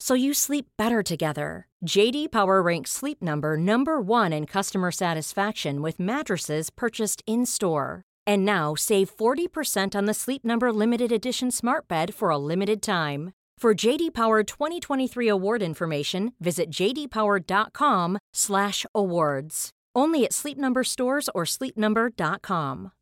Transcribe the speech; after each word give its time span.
so 0.00 0.14
you 0.14 0.34
sleep 0.34 0.66
better 0.76 1.02
together. 1.02 1.66
JD 1.86 2.32
Power 2.32 2.62
ranks 2.62 2.90
Sleep 2.90 3.22
Number 3.22 3.56
number 3.56 4.00
1 4.00 4.32
in 4.32 4.46
customer 4.46 4.90
satisfaction 4.90 5.82
with 5.82 6.00
mattresses 6.00 6.70
purchased 6.70 7.22
in-store. 7.26 8.02
And 8.26 8.44
now 8.44 8.74
save 8.74 9.16
40% 9.16 9.94
on 9.94 10.06
the 10.06 10.14
Sleep 10.14 10.44
Number 10.44 10.72
limited 10.72 11.12
edition 11.12 11.50
Smart 11.50 11.86
Bed 11.86 12.14
for 12.14 12.30
a 12.30 12.38
limited 12.38 12.82
time. 12.82 13.32
For 13.58 13.74
JD 13.74 14.14
Power 14.14 14.42
2023 14.42 15.28
award 15.28 15.62
information, 15.62 16.32
visit 16.40 16.70
jdpower.com/awards. 16.70 19.70
Only 19.94 20.24
at 20.24 20.32
Sleep 20.32 20.56
Number 20.56 20.82
stores 20.82 21.28
or 21.34 21.44
sleepnumber.com. 21.44 22.92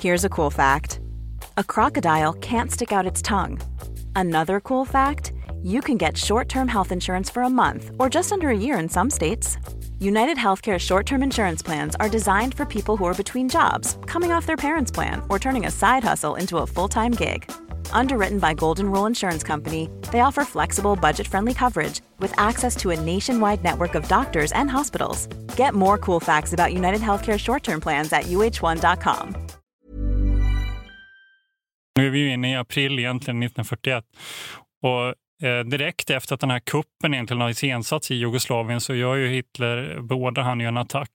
Here's 0.00 0.24
a 0.24 0.28
cool 0.28 0.50
fact: 0.50 1.00
a 1.56 1.64
crocodile 1.64 2.34
can't 2.34 2.70
stick 2.70 2.92
out 2.92 3.06
its 3.06 3.22
tongue. 3.22 3.58
Another 4.14 4.60
cool 4.60 4.84
fact: 4.84 5.32
you 5.64 5.80
can 5.80 5.96
get 5.96 6.16
short-term 6.16 6.68
health 6.68 6.92
insurance 6.92 7.30
for 7.30 7.42
a 7.42 7.50
month 7.50 7.90
or 7.98 8.10
just 8.10 8.32
under 8.32 8.50
a 8.50 8.56
year 8.56 8.78
in 8.78 8.88
some 8.88 9.10
states. 9.10 9.56
United 9.98 10.36
Healthcare 10.36 10.78
short-term 10.78 11.22
insurance 11.22 11.62
plans 11.62 11.96
are 11.96 12.08
designed 12.08 12.54
for 12.54 12.66
people 12.66 12.96
who 12.96 13.06
are 13.06 13.14
between 13.14 13.48
jobs, 13.48 13.96
coming 14.06 14.30
off 14.32 14.46
their 14.46 14.56
parents' 14.56 14.92
plan, 14.92 15.22
or 15.30 15.38
turning 15.38 15.66
a 15.66 15.70
side 15.70 16.04
hustle 16.04 16.34
into 16.34 16.58
a 16.58 16.66
full-time 16.66 17.12
gig. 17.12 17.50
Underwritten 17.92 18.38
by 18.38 18.54
Golden 18.54 18.90
Rule 18.92 19.06
Insurance 19.06 19.42
Company, 19.42 19.88
they 20.12 20.20
offer 20.20 20.44
flexible, 20.44 20.96
budget 20.96 21.26
friendly 21.26 21.54
coverage 21.54 22.02
with 22.18 22.32
access 22.36 22.76
to 22.76 22.90
a 22.90 23.00
nationwide 23.00 23.64
network 23.64 23.94
of 23.94 24.06
doctors 24.08 24.52
and 24.52 24.70
hospitals. 24.70 25.26
Get 25.56 25.74
more 25.74 25.96
cool 25.98 26.20
facts 26.20 26.52
about 26.52 26.74
United 26.74 27.00
Healthcare 27.00 27.38
short 27.38 27.62
term 27.62 27.80
plans 27.80 28.12
at 28.12 28.24
uh1.com. 28.24 29.34
Nu 31.98 32.06
är 32.06 32.10
vi 32.10 32.28
inne 32.28 32.52
i 32.52 32.56
april 32.56 32.98
egentligen 32.98 33.42
1941 33.42 34.04
och 34.82 35.14
Eh, 35.44 35.60
direkt 35.60 36.10
efter 36.10 36.34
att 36.34 36.40
den 36.40 36.50
här 36.50 36.58
kuppen 36.58 37.14
egentligen 37.14 37.40
har 37.40 37.50
iscensatts 37.50 38.10
i 38.10 38.14
Jugoslavien 38.14 38.80
så 38.80 38.94
gör 38.94 39.14
ju 39.14 39.28
Hitler, 39.28 40.00
beordrar 40.00 40.42
han 40.42 40.60
ju 40.60 40.66
en 40.66 40.76
attack. 40.76 41.10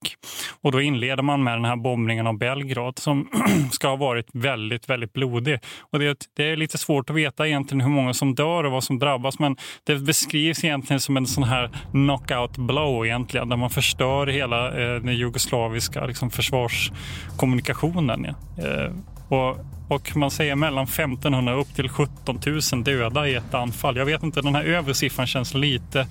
Och 0.60 0.72
då 0.72 0.80
inleder 0.80 1.22
man 1.22 1.42
med 1.44 1.52
den 1.52 1.64
här 1.64 1.76
bombningen 1.76 2.26
av 2.26 2.38
Belgrad 2.38 2.98
som 2.98 3.28
ska 3.72 3.88
ha 3.88 3.96
varit 3.96 4.26
väldigt, 4.32 4.88
väldigt 4.88 5.12
blodig. 5.12 5.58
Och 5.80 5.98
det, 5.98 6.26
det, 6.36 6.44
är 6.44 6.56
lite 6.56 6.78
svårt 6.78 7.10
att 7.10 7.16
veta 7.16 7.48
egentligen 7.48 7.80
hur 7.80 7.90
många 7.90 8.14
som 8.14 8.34
dör 8.34 8.64
och 8.64 8.72
vad 8.72 8.84
som 8.84 8.98
drabbas 8.98 9.38
men 9.38 9.56
det 9.84 9.96
beskrivs 9.96 10.64
egentligen 10.64 11.00
som 11.00 11.16
en 11.16 11.26
sån 11.26 11.44
här 11.44 11.70
knockout 11.90 12.56
blow 12.56 13.06
egentligen 13.06 13.48
där 13.48 13.56
man 13.56 13.70
förstör 13.70 14.26
hela 14.26 14.66
eh, 14.66 15.00
den 15.00 15.16
jugoslaviska 15.16 16.06
liksom, 16.06 16.30
försvarskommunikationen. 16.30 18.26
Ja. 18.56 18.64
Eh, 18.64 18.90
och 19.30 19.56
och 19.90 20.16
man 20.16 20.30
säger 20.30 20.56
mellan 20.56 20.84
1500 20.84 21.54
upp 21.54 21.74
till 21.74 21.88
17 21.88 22.40
000 22.72 22.84
döda 22.84 23.28
i 23.28 23.34
ett 23.34 23.54
anfall. 23.54 23.96
Jag 23.96 24.04
vet 24.04 24.22
inte, 24.22 24.42
den 24.42 24.54
här 24.54 24.64
övre 24.64 24.94
siffran 24.94 25.26
känns 25.26 25.54
lite 25.54 26.06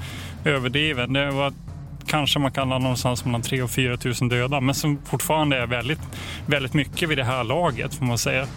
överdriven. 0.45 1.13
Det 1.13 1.31
var 1.31 1.53
kanske 2.07 2.39
man 2.39 2.51
kan 2.51 2.71
ha 2.71 2.79
någonstans 2.79 3.25
mellan 3.25 3.41
3 3.41 3.61
och 3.61 3.69
4 3.69 3.97
000 4.21 4.29
döda, 4.29 4.61
men 4.61 4.75
som 4.75 4.99
fortfarande 5.05 5.57
är 5.57 5.67
väldigt, 5.67 5.99
väldigt 6.45 6.73
mycket 6.73 7.09
vid 7.09 7.17
det 7.17 7.23
här 7.23 7.43
laget 7.43 7.93
får 7.93 8.05
man 8.05 8.17
säga. 8.17 8.47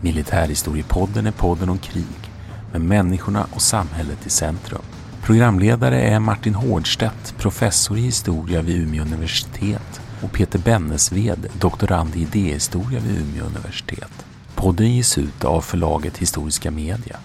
Militärhistoriepodden 0.00 1.26
är 1.26 1.32
podden 1.32 1.68
om 1.68 1.78
krig 1.78 2.29
med 2.72 2.80
människorna 2.80 3.46
och 3.54 3.62
samhället 3.62 4.26
i 4.26 4.30
centrum. 4.30 4.82
Programledare 5.22 6.00
är 6.00 6.20
Martin 6.20 6.54
Hårdstedt, 6.54 7.34
professor 7.38 7.98
i 7.98 8.00
historia 8.00 8.62
vid 8.62 8.82
Umeå 8.82 9.02
universitet 9.02 10.00
och 10.22 10.32
Peter 10.32 10.58
Bennesved, 10.58 11.46
doktorand 11.60 12.16
i 12.16 12.20
idéhistoria 12.20 13.00
vid 13.00 13.20
Umeå 13.20 13.44
universitet. 13.44 14.26
Podden 14.54 14.94
ges 14.94 15.18
ut 15.18 15.44
av 15.44 15.60
förlaget 15.60 16.18
Historiska 16.18 16.70
Media. 16.70 17.16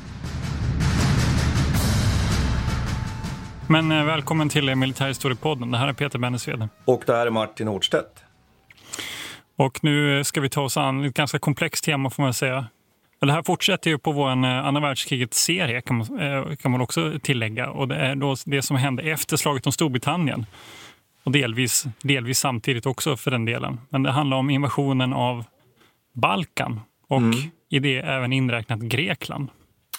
Men 3.68 3.92
eh, 3.92 4.06
välkommen 4.06 4.50
till 4.50 4.76
Militärhistoriepodden. 4.76 5.72
Det 5.72 5.78
här 5.78 5.88
är 5.88 5.94
Peter 5.94 6.20
Bennesved. 6.20 6.68
Och 6.86 7.04
det 7.06 7.14
här 7.14 7.26
är 7.28 7.32
Martin 7.32 7.68
Hårdstedt. 7.68 8.24
Och 9.58 9.80
nu 9.84 10.24
ska 10.24 10.42
vi 10.42 10.50
ta 10.50 10.62
oss 10.62 10.78
an 10.78 11.04
ett 11.04 11.14
ganska 11.14 11.40
komplext 11.40 11.84
tema 11.84 12.10
får 12.10 12.24
man 12.24 12.34
säga. 12.34 12.66
Det 13.20 13.32
här 13.32 13.44
fortsätter 13.44 13.90
ju 13.90 13.98
på 13.98 14.12
vår 14.12 14.30
eh, 14.30 14.66
andra 14.66 14.82
världskriget-serie 14.82 15.82
kan 15.82 15.98
man, 15.98 16.20
eh, 16.20 16.56
kan 16.56 16.72
man 16.72 16.82
också 16.82 17.20
tillägga. 17.22 17.70
Och 17.70 17.88
det 17.88 17.96
är 17.96 18.16
då 18.16 18.36
det 18.46 18.62
som 18.62 18.78
hände 18.78 19.04
efter 19.04 19.38
slaget 19.38 19.66
om 19.66 19.72
Storbritannien. 19.72 20.46
Och 21.24 21.32
delvis, 21.32 21.86
delvis 22.02 22.40
samtidigt 22.40 22.86
också 22.86 23.18
för 23.18 23.32
den 23.32 23.46
delen. 23.46 23.80
Men 23.90 24.04
det 24.04 24.12
handlar 24.12 24.38
om 24.38 24.50
invasionen 24.50 25.14
av 25.14 25.44
Balkan 26.14 26.80
och 27.08 27.18
mm. 27.18 27.38
i 27.70 27.80
det 27.80 27.98
även 27.98 28.34
inräknat 28.34 28.80
Grekland. 28.80 29.48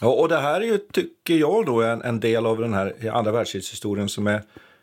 Ja, 0.00 0.08
och 0.08 0.28
det 0.28 0.40
här 0.40 0.60
är 0.60 0.64
ju, 0.64 0.78
tycker 0.78 1.34
jag, 1.34 1.66
då, 1.66 1.82
en, 1.82 2.02
en 2.02 2.20
del 2.20 2.46
av 2.46 2.58
den 2.58 2.74
här 2.74 3.10
andra 3.12 3.32
världskrigshistorien 3.32 4.08
som 4.08 4.26
är 4.26 4.42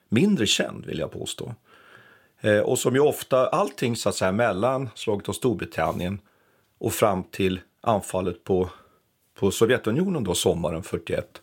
mindre 0.09 0.45
känd, 0.45 0.85
vill 0.85 0.99
jag 0.99 1.11
påstå. 1.11 1.55
Eh, 2.41 2.59
och 2.59 2.79
som 2.79 2.95
ju 2.95 2.99
ofta, 2.99 3.47
allting 3.47 3.95
så 3.95 4.09
att 4.09 4.15
säga 4.15 4.31
mellan 4.31 4.89
slaget 4.95 5.27
om 5.27 5.33
Storbritannien 5.33 6.19
och 6.79 6.93
fram 6.93 7.23
till 7.23 7.59
anfallet 7.83 8.43
på, 8.43 8.69
på 9.39 9.51
Sovjetunionen 9.51 10.23
då 10.23 10.35
sommaren 10.35 10.83
41. 10.83 11.41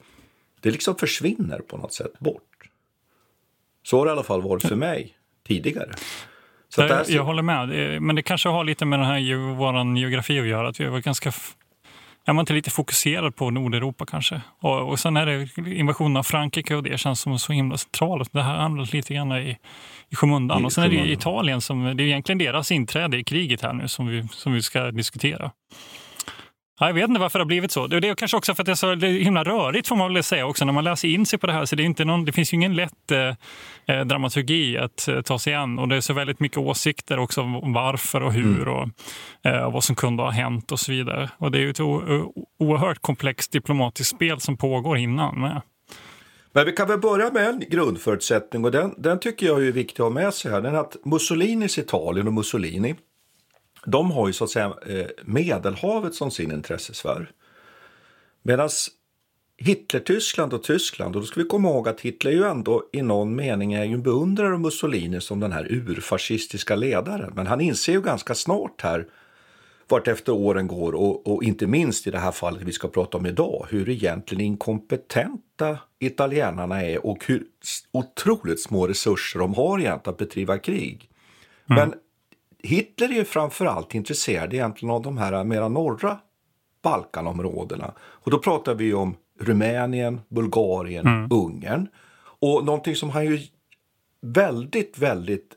Det 0.61 0.71
liksom 0.71 0.97
försvinner 0.97 1.59
på 1.59 1.77
något 1.77 1.93
sätt 1.93 2.19
bort. 2.19 2.43
Så 3.83 3.99
har 3.99 4.05
det 4.05 4.11
i 4.11 4.13
alla 4.13 4.23
fall 4.23 4.43
varit 4.43 4.63
för 4.63 4.77
mig 4.77 5.15
tidigare. 5.47 5.95
Så 6.69 6.81
jag, 6.83 7.11
jag 7.11 7.25
håller 7.25 7.43
med, 7.43 8.03
men 8.03 8.17
det 8.17 8.23
kanske 8.23 8.49
har 8.49 8.65
lite 8.65 8.85
med 8.85 8.99
den 8.99 9.07
här 9.07 9.55
vår 9.55 9.99
geografi 9.99 10.41
att 10.41 10.47
göra. 10.47 10.69
Att 10.69 10.81
vi 10.81 10.87
var 10.87 10.99
ganska 10.99 11.33
är 12.25 12.33
man 12.33 12.43
inte 12.43 12.53
lite 12.53 12.71
fokuserad 12.71 13.37
på 13.37 13.51
Nordeuropa 13.51 14.07
kanske? 14.07 14.41
Och, 14.61 14.89
och 14.89 14.99
sen 14.99 15.17
är 15.17 15.27
det 15.27 15.71
invasionen 15.75 16.17
av 16.17 16.23
Frankrike 16.23 16.75
och 16.75 16.83
det 16.83 16.99
känns 16.99 17.21
som 17.21 17.39
så 17.39 17.53
himla 17.53 17.77
centralt. 17.77 18.33
Det 18.33 18.43
här 18.43 18.57
hamnar 18.57 18.89
lite 18.93 19.15
grann 19.15 19.33
i, 19.33 19.57
i 20.09 20.17
skymundan. 20.17 20.65
och 20.65 20.73
sen 20.73 20.85
är 20.85 20.89
det 20.89 21.13
Italien 21.13 21.61
som, 21.61 21.97
det 21.97 22.03
är 22.03 22.07
egentligen 22.07 22.39
deras 22.39 22.73
inträde 22.73 23.19
i 23.19 23.25
kriget 23.25 23.63
här 23.63 23.73
nu 23.73 23.89
som 23.89 24.07
vi, 24.07 24.29
som 24.29 24.53
vi 24.53 24.63
ska 24.63 24.91
diskutera. 24.91 25.51
Jag 26.87 26.95
vet 26.95 27.09
inte 27.09 27.21
varför 27.21 27.39
det 27.39 27.43
har 27.43 27.47
blivit 27.47 27.73
så. 27.73 27.87
Det 27.87 28.09
är 28.09 28.15
kanske 28.15 28.37
också 28.37 28.55
för 28.55 28.63
att 28.63 28.67
det 28.67 28.73
är 28.73 28.75
så 28.75 28.95
himla 29.07 29.45
rörigt 29.45 29.89
får 29.89 29.97
man 29.97 30.15
väl 30.15 30.23
säga 30.23 30.47
också 30.47 30.65
när 30.65 30.73
man 30.73 30.85
läser 30.85 31.09
in 31.09 31.27
sig 31.27 31.39
på 31.39 31.47
det 31.47 31.53
här. 31.53 31.65
Så 31.65 31.77
det, 31.77 31.83
är 31.83 31.85
inte 31.85 32.05
någon, 32.05 32.25
det 32.25 32.33
finns 32.33 32.53
ju 32.53 32.55
ingen 32.55 32.77
lätt 32.77 33.11
eh, 33.11 33.97
eh 33.97 34.05
dramaturgi 34.05 34.79
att 34.79 35.09
eh, 35.09 35.21
ta 35.21 35.39
sig 35.39 35.55
an 35.55 35.79
och 35.79 35.89
det 35.89 35.97
är 35.97 36.01
så 36.01 36.13
väldigt 36.13 36.41
mycket 36.41 36.59
åsikter 36.59 37.19
också 37.19 37.41
om 37.41 37.73
varför 37.73 38.21
och 38.21 38.33
hur 38.33 38.63
mm. 38.63 38.69
och 38.69 38.89
eh, 39.51 39.73
vad 39.73 39.85
som 39.85 39.97
kunde 39.97 40.23
ha 40.23 40.31
hänt 40.31 40.73
och 40.73 40.81
så 40.81 40.93
vidare. 40.93 41.31
Och 41.39 41.51
det 41.51 41.59
är 41.59 41.63
ju 41.63 41.71
ett 41.71 41.81
oerhört 41.81 43.03
komplext 43.03 43.53
diplomatiskt 43.53 44.17
spel 44.17 44.41
som 44.41 44.57
pågår 44.57 44.99
innan 44.99 45.41
med. 45.41 45.61
Men 46.53 46.67
vi 46.67 46.73
kan 46.73 46.89
väl 46.89 46.99
börja 46.99 47.31
med 47.31 47.49
en 47.49 47.65
grundförutsättning 47.71 48.65
och 48.65 48.71
den, 48.71 48.95
den 48.99 49.21
tycker 49.21 49.47
jag 49.47 49.67
är 49.67 49.73
viktig 49.73 50.03
att 50.03 50.07
ha 50.07 50.11
med 50.11 50.35
sig 50.35 50.51
här. 50.51 50.61
Den 50.61 50.75
är 50.75 50.79
att 50.79 50.97
Mussolinis 51.05 51.79
Italien 51.79 52.27
och 52.27 52.33
Mussolini, 52.33 52.95
de 53.85 54.11
har 54.11 54.27
ju 54.27 54.33
så 54.33 54.45
att 54.45 54.51
säga 54.51 54.75
eh, 54.87 55.07
Medelhavet 55.25 56.15
som 56.15 56.31
sin 56.31 56.53
intressesfär. 56.53 57.31
Medan 58.43 58.69
Hitler-Tyskland 59.57 60.53
och 60.53 60.63
Tyskland, 60.63 61.17
och 61.17 61.23
då 61.23 61.27
ska 61.27 61.41
vi 61.41 61.49
komma 61.49 61.69
ihåg 61.69 61.89
att 61.89 62.01
Hitler 62.01 62.31
ju 62.31 62.45
ändå 62.45 62.85
i 62.93 63.03
någon 63.03 63.37
mening 63.37 63.73
är 63.73 63.85
ju 63.85 63.95
en 63.95 64.03
beundrare 64.03 64.55
av 64.55 64.61
Mussolini 64.61 65.21
som 65.21 65.41
den 65.41 65.53
här 65.53 65.67
urfascistiska 65.73 66.77
ledaren. 66.77 67.33
Men 67.37 67.47
han 67.47 67.61
inser 67.61 67.93
ju 67.93 68.01
ganska 68.01 68.35
snart 68.35 68.81
här 68.83 69.07
vart 69.89 70.09
efter 70.09 70.33
åren 70.33 70.67
går 70.67 70.93
och, 70.93 71.27
och, 71.27 71.43
inte 71.45 71.67
minst 71.67 72.07
i 72.07 72.11
det 72.11 72.19
här 72.19 72.33
fallet 72.33 72.63
vi 72.63 72.73
ska 72.73 72.89
prata 72.89 73.19
om 73.19 73.27
idag, 73.27 73.67
hur 73.71 73.89
egentligen 73.89 74.45
inkompetenta 74.45 75.79
italienarna 75.99 76.83
är 76.83 77.07
och 77.07 77.25
hur 77.27 77.43
otroligt 77.93 78.63
små 78.63 78.87
resurser 78.87 79.39
de 79.39 79.55
har 79.55 79.79
egentligen 79.79 80.13
att 80.13 80.19
bedriva 80.19 80.59
krig. 80.59 81.11
Mm. 81.71 81.89
Men 81.89 81.99
Hitler 82.63 83.19
är 83.19 83.25
framförallt 83.25 83.95
intresserad 83.95 84.55
egentligen 84.55 84.95
av 84.95 85.03
de 85.03 85.19
här 85.19 85.45
mera 85.45 85.69
norra 85.69 86.19
Balkanområdena. 86.83 87.95
Och 87.99 88.31
då 88.31 88.39
pratar 88.39 88.75
vi 88.75 88.95
om 88.95 89.17
Rumänien, 89.41 90.21
Bulgarien, 90.29 91.07
mm. 91.07 91.29
Ungern. 91.33 91.89
Och 92.41 92.65
någonting 92.65 92.97
som 92.97 93.11
han 93.11 93.25
ju 93.25 93.41
väldigt, 94.23 94.99
väldigt 94.99 95.53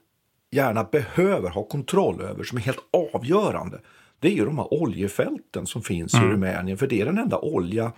gärna 0.51 0.83
behöver 0.83 1.49
ha 1.49 1.63
kontroll 1.63 2.21
över, 2.21 2.43
som 2.43 2.57
är 2.57 2.61
helt 2.61 2.83
avgörande, 3.13 3.79
det 4.19 4.27
är 4.27 4.35
ju 4.35 4.45
de 4.45 4.57
här 4.57 4.73
oljefälten 4.73 5.65
som 5.65 5.81
finns 5.81 6.13
mm. 6.13 6.27
i 6.27 6.31
Rumänien. 6.31 6.77
För 6.77 6.87
det 6.87 7.01
är 7.01 7.05
den 7.05 7.17
enda 7.17 7.39
olja 7.39 7.91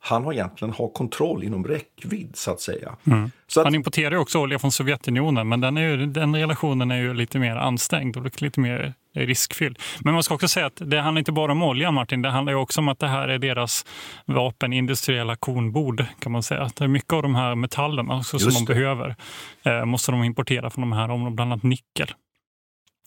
han 0.00 0.24
har 0.24 0.32
egentligen 0.32 0.74
har 0.74 0.88
kontroll 0.88 1.44
inom 1.44 1.64
räckvidd 1.64 2.36
så 2.36 2.50
att 2.50 2.60
säga. 2.60 2.96
Mm. 3.06 3.30
Så 3.46 3.60
att, 3.60 3.66
han 3.66 3.74
importerar 3.74 4.16
också 4.16 4.38
olja 4.38 4.58
från 4.58 4.72
Sovjetunionen 4.72 5.48
men 5.48 5.60
den, 5.60 5.76
är 5.76 5.82
ju, 5.82 6.06
den 6.06 6.36
relationen 6.36 6.90
är 6.90 6.96
ju 6.96 7.14
lite 7.14 7.38
mer 7.38 7.56
ansträngd 7.56 8.16
och 8.16 8.42
lite 8.42 8.60
mer 8.60 8.94
riskfylld. 9.14 9.78
Men 10.00 10.14
man 10.14 10.22
ska 10.22 10.34
också 10.34 10.48
säga 10.48 10.66
att 10.66 10.82
det 10.84 11.00
handlar 11.00 11.18
inte 11.18 11.32
bara 11.32 11.52
om 11.52 11.62
olja 11.62 11.90
Martin, 11.90 12.22
det 12.22 12.30
handlar 12.30 12.52
ju 12.52 12.58
också 12.58 12.80
om 12.80 12.88
att 12.88 12.98
det 12.98 13.08
här 13.08 13.28
är 13.28 13.38
deras 13.38 13.86
vapenindustriella 14.24 15.36
kornbord 15.36 16.04
kan 16.18 16.32
man 16.32 16.42
säga. 16.42 16.70
Det 16.76 16.84
är 16.84 16.88
mycket 16.88 17.12
av 17.12 17.22
de 17.22 17.34
här 17.34 17.54
metallerna 17.54 18.22
som 18.22 18.38
de 18.38 18.64
behöver 18.64 19.16
eh, 19.62 19.84
måste 19.84 20.12
de 20.12 20.24
importera 20.24 20.70
från 20.70 20.82
de 20.82 20.92
här 20.92 21.10
områdena, 21.10 21.30
bland 21.30 21.52
annat 21.52 21.62
nickel. 21.62 22.14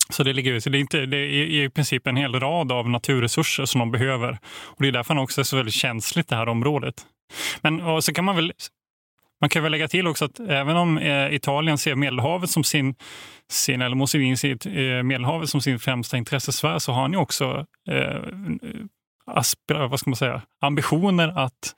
Så 0.10 0.24
det, 0.24 0.34
ligger, 0.34 0.60
så 0.60 0.70
det, 0.70 0.78
är 0.78 0.80
inte, 0.80 1.06
det 1.06 1.18
är 1.18 1.66
i 1.66 1.70
princip 1.70 2.08
en 2.08 2.16
hel 2.16 2.40
rad 2.40 2.72
av 2.72 2.90
naturresurser 2.90 3.66
som 3.66 3.80
de 3.80 3.92
behöver. 3.92 4.38
Och 4.64 4.82
Det 4.82 4.88
är 4.88 4.92
därför 4.92 5.18
också 5.18 5.42
är 5.42 5.46
så 5.46 5.56
väldigt 5.56 5.74
känsligt 5.74 6.28
det 6.28 6.36
här 6.36 6.50
området. 6.50 6.96
Men 7.62 8.02
så 8.02 8.14
kan 8.14 8.26
man 8.26 8.36
väl 8.36 8.54
man 9.42 9.50
kan 9.50 9.64
väl 9.64 9.72
lägga 9.72 9.88
till 9.88 10.08
också 10.08 10.26
att 10.26 10.40
även 10.40 10.78
om 10.78 10.98
eh, 10.98 11.34
Italien 11.34 11.78
ser 11.78 11.96
Medelhavet 11.96 12.50
som 12.50 12.64
sin, 12.64 12.96
sin 13.50 13.82
eller 13.82 13.96
Mussolini 13.96 14.38
ser 14.38 14.68
eh, 14.68 15.04
Medelhavet 15.04 15.50
som 15.50 15.62
sin 15.62 15.80
främsta 15.80 16.18
intressesfär 16.18 16.80
så 16.80 16.92
har 16.92 17.02
han 17.02 17.12
ju 17.12 17.18
också 17.18 17.66
eh, 17.90 18.22
aspira, 19.26 19.88
vad 19.88 20.00
ska 20.00 20.10
man 20.10 20.16
säga, 20.16 20.42
ambitioner 20.62 21.40
att 21.40 21.76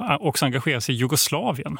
eh, 0.00 0.16
också 0.20 0.44
engagera 0.44 0.80
sig 0.80 0.94
i 0.94 0.98
Jugoslavien. 0.98 1.78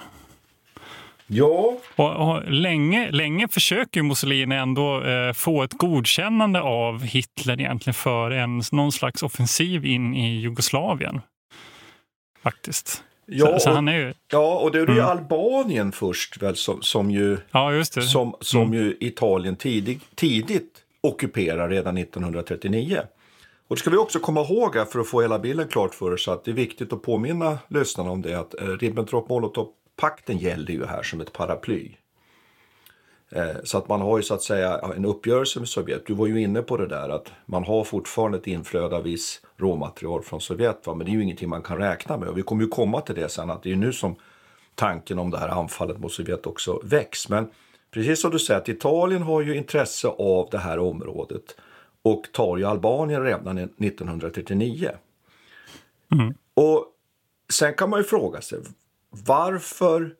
Ja. 1.26 1.78
Och, 1.96 2.28
och, 2.28 2.52
länge, 2.52 3.10
länge 3.10 3.48
försöker 3.48 4.02
Mussolini 4.02 4.54
ändå 4.54 5.02
eh, 5.02 5.32
få 5.32 5.62
ett 5.62 5.72
godkännande 5.72 6.60
av 6.60 7.02
Hitler 7.02 7.60
egentligen 7.60 7.94
för 7.94 8.30
en, 8.30 8.62
någon 8.72 8.92
slags 8.92 9.22
offensiv 9.22 9.86
in 9.86 10.14
i 10.14 10.40
Jugoslavien. 10.40 11.20
Faktiskt. 12.42 13.04
Ja, 13.26 13.46
så, 13.46 13.58
så 13.58 13.70
han 13.70 13.88
är 13.88 13.98
ju... 13.98 14.14
ja 14.30 14.58
och 14.58 14.72
det 14.72 14.78
är 14.78 14.86
ju 14.86 14.92
mm. 14.92 15.04
Albanien 15.04 15.92
först 15.92 16.42
väl 16.42 16.56
som, 16.56 16.82
som 16.82 17.10
ju, 17.10 17.38
ja, 17.50 17.84
Som, 17.84 18.34
som 18.40 18.62
mm. 18.62 18.74
ju 18.74 18.96
Italien 19.00 19.56
tidig, 19.56 20.00
tidigt 20.14 20.82
ockuperar 21.00 21.68
redan 21.68 21.98
1939. 21.98 23.00
Och 23.68 23.76
det 23.76 23.80
ska 23.80 23.90
vi 23.90 23.96
också 23.96 24.18
komma 24.18 24.40
ihåg 24.40 24.76
här 24.76 24.84
för 24.84 25.00
att 25.00 25.08
få 25.08 25.22
hela 25.22 25.38
bilden 25.38 25.68
klart 25.68 25.94
för 25.94 26.12
oss 26.12 26.28
att 26.28 26.44
det 26.44 26.50
är 26.50 26.54
viktigt 26.54 26.92
att 26.92 27.02
påminna 27.02 27.58
lyssnarna 27.68 28.10
om 28.10 28.22
det 28.22 28.34
att 28.34 28.54
eh, 28.54 28.66
Ribbentrop-Molotov 28.66 29.68
pakten 29.96 30.38
gäller 30.38 30.72
ju 30.72 30.86
här 30.86 31.02
som 31.02 31.20
ett 31.20 31.32
paraply. 31.32 31.90
Eh, 33.30 33.56
så 33.64 33.78
att 33.78 33.88
man 33.88 34.00
har 34.00 34.16
ju 34.16 34.22
så 34.22 34.34
att 34.34 34.42
säga 34.42 34.80
en 34.96 35.04
uppgörelse 35.04 35.58
med 35.58 35.68
Sovjet. 35.68 36.06
Du 36.06 36.14
var 36.14 36.26
ju 36.26 36.42
inne 36.42 36.62
på 36.62 36.76
det 36.76 36.86
där 36.86 37.08
att 37.08 37.32
man 37.46 37.64
har 37.64 37.84
fortfarande 37.84 38.38
ett 38.38 38.46
inflöde 38.46 38.96
av 38.96 39.02
viss 39.02 39.40
råmaterial 39.56 40.22
från 40.22 40.40
Sovjet. 40.40 40.86
Va? 40.86 40.94
Men 40.94 41.06
det 41.06 41.12
är 41.12 41.14
ju 41.14 41.22
ingenting 41.22 41.48
man 41.48 41.62
kan 41.62 41.78
räkna 41.78 42.16
med. 42.16 42.28
Och 42.28 42.38
vi 42.38 42.42
kommer 42.42 42.62
ju 42.62 42.68
komma 42.68 43.00
till 43.00 43.14
det 43.14 43.28
sen 43.28 43.50
att 43.50 43.62
det 43.62 43.72
är 43.72 43.76
nu 43.76 43.92
som 43.92 44.16
tanken 44.74 45.18
om 45.18 45.30
det 45.30 45.38
här 45.38 45.48
anfallet 45.48 45.98
mot 45.98 46.12
Sovjet 46.12 46.46
också 46.46 46.80
väcks. 46.84 47.28
Men 47.28 47.50
precis 47.90 48.20
som 48.20 48.30
du 48.30 48.38
säger 48.38 48.60
att 48.60 48.68
Italien 48.68 49.22
har 49.22 49.42
ju 49.42 49.56
intresse 49.56 50.08
av 50.08 50.48
det 50.50 50.58
här 50.58 50.78
området 50.78 51.56
och 52.02 52.24
tar 52.32 52.56
ju 52.56 52.64
Albanien 52.64 53.22
redan 53.22 53.58
1939. 53.58 54.90
Mm. 56.12 56.34
Och 56.54 56.86
sen 57.52 57.74
kan 57.74 57.90
man 57.90 58.00
ju 58.00 58.04
fråga 58.04 58.40
sig 58.40 58.58
varför 59.26 60.14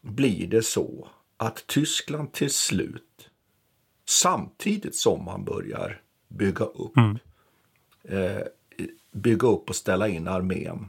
blir 0.00 0.46
det 0.46 0.62
så 0.62 1.08
att 1.36 1.66
Tyskland 1.66 2.32
till 2.32 2.50
slut, 2.50 3.30
samtidigt 4.08 4.96
som 4.96 5.24
man 5.24 5.44
börjar 5.44 6.00
bygga 6.28 6.64
upp, 6.64 6.96
mm. 6.96 7.18
eh, 8.02 8.42
bygga 9.12 9.48
upp 9.48 9.70
och 9.70 9.76
ställa 9.76 10.08
in 10.08 10.28
armén 10.28 10.88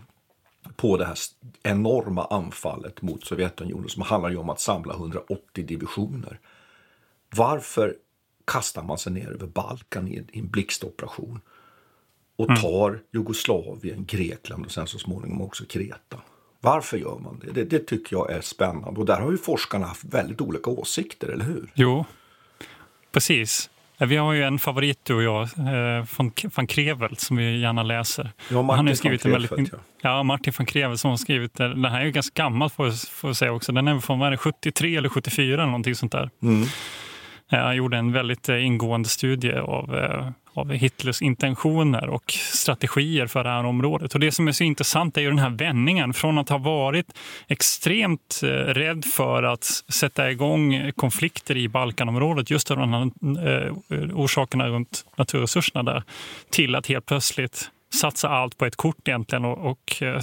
på 0.76 0.98
det 0.98 1.06
här 1.06 1.18
enorma 1.64 2.26
anfallet 2.26 3.02
mot 3.02 3.26
Sovjetunionen 3.26 3.90
som 3.90 4.02
handlar 4.02 4.38
om 4.38 4.50
att 4.50 4.60
samla 4.60 4.94
180 4.94 5.66
divisioner. 5.66 6.40
Varför 7.36 7.96
kastar 8.46 8.84
man 8.84 8.98
sig 8.98 9.12
ner 9.12 9.32
över 9.32 9.48
Balkan 9.48 10.08
i 10.08 10.24
en 10.34 10.50
blixtoperation 10.50 11.42
och 12.36 12.50
mm. 12.50 12.62
tar 12.62 12.90
mm. 12.90 13.02
Jugoslavien, 13.14 14.06
Grekland 14.06 14.66
och 14.66 14.72
sen 14.72 14.88
så 14.88 15.00
småningom 15.00 15.42
också 15.42 15.66
Kreta? 15.66 16.22
Varför 16.62 16.98
gör 16.98 17.20
man 17.20 17.40
det? 17.40 17.52
det? 17.52 17.64
det? 17.64 17.80
tycker 17.80 18.16
jag 18.16 18.32
är 18.32 18.42
spännande. 18.42 19.00
Och 19.00 19.06
där 19.06 19.20
har 19.20 19.32
ju 19.32 19.38
forskarna 19.38 19.86
haft 19.86 20.04
väldigt 20.04 20.42
olika 20.42 20.70
åsikter, 20.70 21.28
eller 21.28 21.46
hur? 21.46 21.72
Jo, 21.74 22.06
precis. 23.12 23.70
Vi 24.08 24.16
har 24.16 24.34
ju 24.34 24.44
en 24.44 24.60
favorit 24.60 25.00
du 25.04 25.16
och 25.16 25.24
jag, 25.24 25.44
eh, 25.44 26.06
van 26.56 26.68
Krevelt, 26.68 27.20
som 27.20 27.38
vi 27.38 27.60
gärna 27.60 27.84
läser. 27.84 28.32
Ja, 28.50 28.62
Martin 28.62 28.78
Han 28.78 28.88
har 28.88 28.94
skrivit 28.94 29.26
van 29.26 29.32
Krevelt, 29.32 29.52
väldigt, 29.52 29.74
ja. 29.74 29.80
ja. 30.02 30.24
Martin 30.24 30.54
van 30.58 30.66
Krevelt 30.66 31.00
som 31.00 31.10
har 31.10 31.18
skrivit 31.18 31.54
Den 31.54 31.86
här 31.86 32.02
är 32.02 32.06
ju 32.06 32.12
ganska 32.12 32.44
gammal 32.44 32.70
får 32.70 32.94
jag 33.24 33.36
säga 33.36 33.52
också. 33.52 33.72
Den 33.72 33.88
är 33.88 34.00
från 34.00 34.38
73 34.38 34.96
eller 34.96 35.10
74 35.10 35.54
eller 35.54 35.66
någonting 35.66 35.96
sånt 35.96 36.12
där. 36.12 36.30
Mm. 36.42 36.68
Han 37.52 37.76
gjorde 37.76 37.98
en 37.98 38.12
väldigt 38.12 38.50
eh, 38.50 38.66
ingående 38.66 39.10
studie 39.10 39.54
av 39.54 39.96
eh, 39.96 40.30
av 40.54 40.72
Hitlers 40.72 41.22
intentioner 41.22 42.10
och 42.10 42.32
strategier 42.32 43.28
för 43.28 43.44
det 43.44 43.50
här 43.50 43.66
området. 43.66 44.14
Och 44.14 44.20
Det 44.20 44.32
som 44.32 44.48
är 44.48 44.52
så 44.52 44.64
intressant 44.64 45.18
är 45.18 45.22
ju 45.22 45.30
den 45.30 45.40
här 45.40 45.50
vändningen 45.50 46.14
från 46.14 46.38
att 46.38 46.50
ha 46.50 46.58
varit 46.58 47.08
extremt 47.48 48.40
eh, 48.44 48.48
rädd 48.48 49.06
för 49.06 49.44
att 49.44 49.64
sätta 49.90 50.32
igång 50.32 50.92
konflikter 50.96 51.58
i 51.58 51.68
Balkanområdet 51.68 52.50
just 52.50 52.72
av 52.72 52.78
de 52.78 52.94
här 52.94 53.12
eh, 53.46 53.74
orsakerna 54.14 54.68
runt 54.68 55.06
naturresurserna 55.16 55.84
där 55.84 56.04
till 56.50 56.76
att 56.76 56.88
helt 56.88 57.06
plötsligt 57.06 57.72
satsa 57.94 58.30
allt 58.30 58.58
på 58.58 58.66
ett 58.66 58.76
kort 58.76 59.08
egentligen 59.08 59.46
och, 59.46 59.72
och 59.72 60.04
eh, 60.04 60.22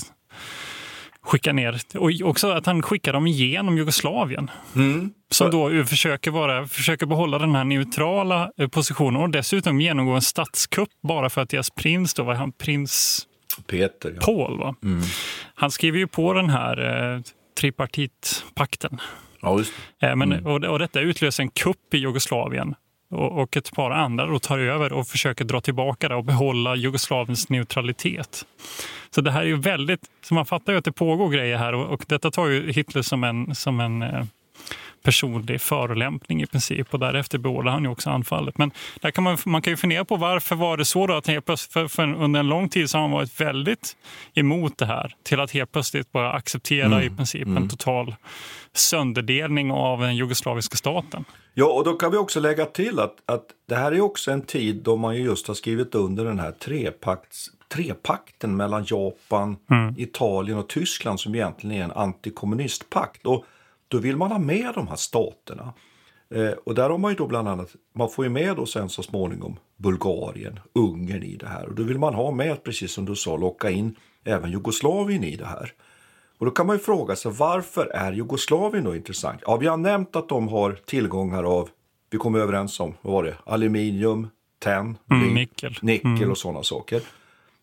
skicka 1.27 1.53
ner. 1.53 1.81
Och 1.95 2.11
också 2.23 2.51
att 2.51 2.67
han 2.67 2.83
skickar 2.83 3.13
dem 3.13 3.27
igenom 3.27 3.79
Jugoslavien. 3.79 4.51
Mm. 4.77 5.11
Som 5.31 5.51
då 5.51 5.85
försöker, 5.85 6.31
vara, 6.31 6.67
försöker 6.67 7.07
behålla 7.07 7.39
den 7.39 7.55
här 7.55 7.65
neutrala 7.65 8.51
eh, 8.57 8.69
positionen 8.69 9.23
och 9.23 9.31
dessutom 9.31 9.81
genomgå 9.81 10.13
en 10.13 10.23
statskupp 10.23 10.89
bara 11.03 11.31
för 11.31 11.41
att 11.41 11.49
deras 11.49 11.71
prins, 11.71 12.15
då 12.15 12.23
var 12.23 12.35
han 12.35 12.53
prins 12.53 13.27
Peter, 13.67 14.13
ja. 14.15 14.27
Paul, 14.27 14.59
va? 14.59 14.75
Mm. 14.83 15.03
han 15.55 15.71
skriver 15.71 15.99
ju 15.99 16.07
på 16.07 16.33
den 16.33 16.51
här 16.51 17.13
eh, 17.15 17.21
tripartitpakten. 17.61 18.99
Ja, 19.41 19.61
mm. 20.01 20.19
Men, 20.19 20.47
och, 20.47 20.65
och 20.65 20.79
detta 20.79 21.01
utlöser 21.01 21.43
en 21.43 21.49
kupp 21.49 21.95
i 21.95 21.99
Jugoslavien 21.99 22.75
och 23.11 23.57
ett 23.57 23.73
par 23.73 23.91
andra 23.91 24.27
då 24.27 24.39
tar 24.39 24.59
över 24.59 24.93
och 24.93 25.09
försöker 25.09 25.45
dra 25.45 25.61
tillbaka 25.61 26.09
det 26.09 26.15
och 26.15 26.25
behålla 26.25 26.77
Jugoslaviens 26.77 27.49
neutralitet. 27.49 28.47
Så 29.11 29.21
det 29.21 29.31
här 29.31 29.41
är 29.41 29.47
ju 29.47 29.57
väldigt, 29.57 30.01
så 30.23 30.35
man 30.35 30.47
fattar 30.47 30.73
ju 30.73 30.79
att 30.79 30.85
det 30.85 30.93
pågår 30.93 31.29
grejer 31.29 31.57
här 31.57 31.73
och, 31.73 31.87
och 31.87 32.05
detta 32.09 32.31
tar 32.31 32.47
ju 32.47 32.73
Hitler 32.73 33.03
som 33.03 33.25
en, 33.25 33.55
som 33.55 33.81
en 33.81 34.03
eh, 34.03 34.25
personlig 35.07 35.61
förolämpning 35.61 36.43
i 36.43 36.47
princip 36.47 36.95
och 36.95 37.01
därefter 37.01 37.39
beordrar 37.39 37.73
han 37.73 37.83
ju 37.83 37.89
också 37.89 38.11
anfallet. 38.11 38.59
Men 38.59 38.71
där 39.01 39.11
kan 39.11 39.25
man, 39.25 39.37
man 39.45 39.63
kan 39.63 39.73
ju 39.73 39.77
fundera 39.77 40.05
på 40.05 40.17
varför 40.17 40.57
var 40.57 40.77
det 40.77 40.85
så 40.85 41.07
då 41.07 41.15
att 41.15 41.27
helt 41.27 41.47
plötsligt, 41.47 41.73
för, 41.73 41.89
för 41.89 42.15
under 42.15 42.41
en 42.41 42.49
lång 42.49 42.69
tid 42.69 42.91
så 42.91 42.99
har 42.99 43.03
han 43.03 43.11
varit 43.11 43.41
väldigt 43.41 43.97
emot 44.35 44.79
det 44.79 44.87
här 44.87 45.15
till 45.23 45.41
att 45.41 45.51
helt 45.51 45.73
plötsligt 45.73 46.13
bara 46.13 46.33
acceptera 46.33 46.87
mm. 46.87 47.03
i 47.03 47.17
princip 47.17 47.47
mm. 47.47 47.63
en 47.63 47.69
total 47.69 48.15
sönderdelning 48.73 49.73
av 49.73 50.01
den 50.01 50.17
jugoslaviska 50.17 50.77
staten. 50.77 51.25
Ja, 51.59 51.73
och 51.73 51.85
då 51.85 51.93
kan 51.93 52.11
vi 52.11 52.17
också 52.17 52.41
lägga 52.41 52.67
till 52.67 52.99
att, 52.99 53.17
att 53.27 53.47
det 53.67 53.75
här 53.75 53.93
är 53.93 54.01
också 54.01 54.31
en 54.31 54.43
tid 54.43 54.77
då 54.77 54.97
man 54.97 55.17
just 55.17 55.49
har 55.49 55.55
skrivit 55.55 55.95
under 55.95 56.25
den 56.25 56.39
här 56.39 56.53
trepakts, 56.53 57.51
trepakten 57.69 58.57
mellan 58.57 58.85
Japan, 58.87 59.57
mm. 59.71 59.95
Italien 59.99 60.59
och 60.59 60.69
Tyskland 60.69 61.21
som 61.21 61.35
egentligen 61.35 61.77
är 61.77 61.85
en 61.85 61.93
antikommunistpakt. 61.93 63.27
Och 63.27 63.45
då 63.89 63.99
vill 63.99 64.17
man 64.17 64.31
ha 64.31 64.39
med 64.39 64.75
de 64.75 64.89
här 64.89 64.97
staterna. 64.97 65.73
Eh, 66.35 66.51
och 66.65 66.75
där 66.75 66.91
har 66.91 66.99
man 66.99 67.11
ju 67.11 67.17
då 67.17 67.27
bland 67.27 67.49
annat, 67.49 67.71
man 67.93 68.11
får 68.11 68.25
ju 68.25 68.31
med 68.31 68.57
då 68.57 68.67
sen 68.67 68.89
så 68.89 69.03
småningom 69.03 69.59
Bulgarien, 69.77 70.61
Ungern 70.73 71.23
i 71.23 71.37
det 71.37 71.49
här. 71.49 71.67
Och 71.67 71.75
då 71.75 71.83
vill 71.83 71.99
man 71.99 72.15
ha 72.15 72.31
med, 72.31 72.63
precis 72.65 72.93
som 72.93 73.05
du 73.05 73.17
sa, 73.17 73.37
locka 73.37 73.71
in 73.71 73.97
även 74.25 74.51
Jugoslavien 74.51 75.25
i 75.25 75.37
det 75.37 75.47
här. 75.47 75.73
Och 76.39 76.47
då 76.47 76.53
kan 76.53 76.67
man 76.67 76.77
ju 76.77 76.83
fråga 76.83 77.17
sig 77.17 77.33
varför 77.33 77.87
är 77.87 78.13
Jugoslavien 78.13 78.85
då 78.85 78.97
intressant? 78.97 79.41
Ja, 79.47 79.57
vi 79.57 79.67
har 79.67 79.77
nämnt 79.77 80.17
att 80.17 80.29
de 80.29 80.49
har 80.49 80.73
tillgångar 80.73 81.45
av, 81.45 81.69
vi 82.11 82.19
kom 82.19 82.35
överens 82.35 82.81
om, 82.81 82.95
vad 83.03 83.13
var 83.15 83.25
det, 83.25 83.37
aluminium, 83.45 84.29
tenn, 84.59 84.99
mm, 85.11 85.35
nickel, 85.35 85.79
nickel 85.83 86.17
mm. 86.17 86.31
och 86.31 86.39
sådana 86.39 86.63
saker. 86.63 87.03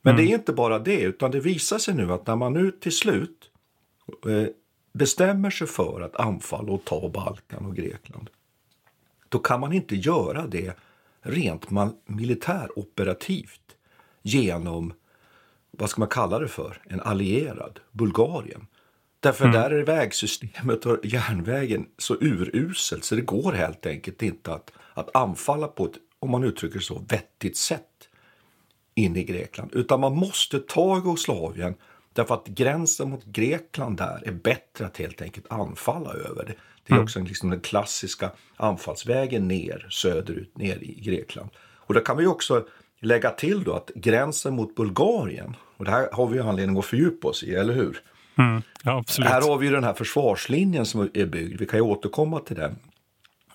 Men 0.02 0.14
mm. 0.14 0.26
det 0.26 0.32
är 0.32 0.36
inte 0.36 0.54
bara 0.54 0.80
det, 0.80 1.02
utan 1.02 1.32
det 1.32 1.40
visar 1.40 1.78
sig 1.78 1.94
nu 1.96 2.14
att 2.14 2.28
när 2.28 2.36
man 2.36 2.54
nu 2.54 2.72
till 2.72 2.92
slut 2.92 3.50
eh, 4.28 4.48
bestämmer 4.94 5.50
sig 5.50 5.68
för 5.68 6.02
att 6.02 6.16
anfalla 6.16 6.72
och 6.72 6.86
ta 6.86 7.10
Balkan 7.10 7.66
och 7.66 7.76
Grekland, 7.76 8.30
då 9.30 9.40
kan 9.40 9.60
man 9.60 9.74
inte 9.74 9.96
göra 9.96 10.48
det 10.48 10.78
rent 11.22 11.68
militäroperativt 12.06 13.76
genom, 14.22 14.94
vad 15.78 15.90
ska 15.90 16.02
man 16.02 16.10
kalla 16.10 16.40
det 16.40 16.48
för, 16.48 16.82
en 16.86 17.02
allierad, 17.02 17.80
Bulgarien. 17.92 18.68
Därför 19.20 19.46
mm. 19.46 19.62
där 19.62 19.72
är 19.72 19.84
vägsystemet 19.84 20.86
och 20.86 21.06
järnvägen 21.06 21.86
så 21.98 22.16
uruselt 22.22 23.04
så 23.04 23.16
det 23.16 23.22
går 23.22 23.52
helt 23.52 23.86
enkelt 23.86 24.22
inte 24.22 24.54
att, 24.54 24.72
att 24.94 25.16
anfalla 25.16 25.68
på 25.68 25.86
ett, 25.86 25.98
om 26.20 26.32
man 26.32 26.44
uttrycker 26.44 26.80
så, 26.80 27.06
vettigt 27.10 27.58
sätt 27.58 28.10
in 28.96 29.16
i 29.16 29.24
Grekland. 29.24 29.70
Utan 29.74 30.00
man 30.00 30.16
måste 30.16 30.60
ta 30.60 30.96
Jugoslavien 30.96 31.76
därför 32.14 32.34
att 32.36 32.48
gränsen 32.48 33.10
mot 33.10 33.26
Grekland 33.26 33.98
där 33.98 34.28
är 34.28 34.32
bättre 34.32 34.86
att 34.86 34.98
helt 34.98 35.22
enkelt 35.22 35.46
anfalla 35.50 36.14
över. 36.14 36.46
Det, 36.46 36.54
det 36.84 36.94
är 36.94 36.94
mm. 36.94 37.04
också 37.04 37.20
liksom 37.20 37.50
den 37.50 37.62
klassiska 37.62 38.32
anfallsvägen 38.56 39.48
ner 39.48 39.88
söderut, 39.90 40.58
ner 40.58 40.84
i 40.84 41.02
Grekland. 41.02 41.50
Och 41.58 41.94
då 41.94 42.00
kan 42.00 42.18
vi 42.18 42.26
också 42.26 42.68
lägga 43.04 43.30
till 43.30 43.64
då 43.64 43.74
att 43.74 43.92
gränsen 43.96 44.56
mot 44.56 44.76
Bulgarien, 44.76 45.56
och 45.78 45.86
det 45.86 45.92
här 45.92 46.10
har 46.12 46.28
vi 46.28 46.38
ju 46.38 46.44
anledning 46.44 46.78
att 46.78 46.86
fördjupa 46.86 47.28
oss 47.28 47.44
i, 47.44 47.56
eller 47.56 47.74
hur? 47.74 48.02
Mm, 48.38 48.62
ja. 48.84 49.04
Här 49.20 49.42
har 49.42 49.58
vi 49.58 49.66
ju 49.66 49.72
den 49.72 49.84
här 49.84 49.94
försvarslinjen 49.94 50.86
som 50.86 51.10
är 51.14 51.26
byggd, 51.26 51.60
vi 51.60 51.66
kan 51.66 51.80
ju 51.80 51.84
återkomma 51.84 52.40
till 52.40 52.56
den. 52.56 52.76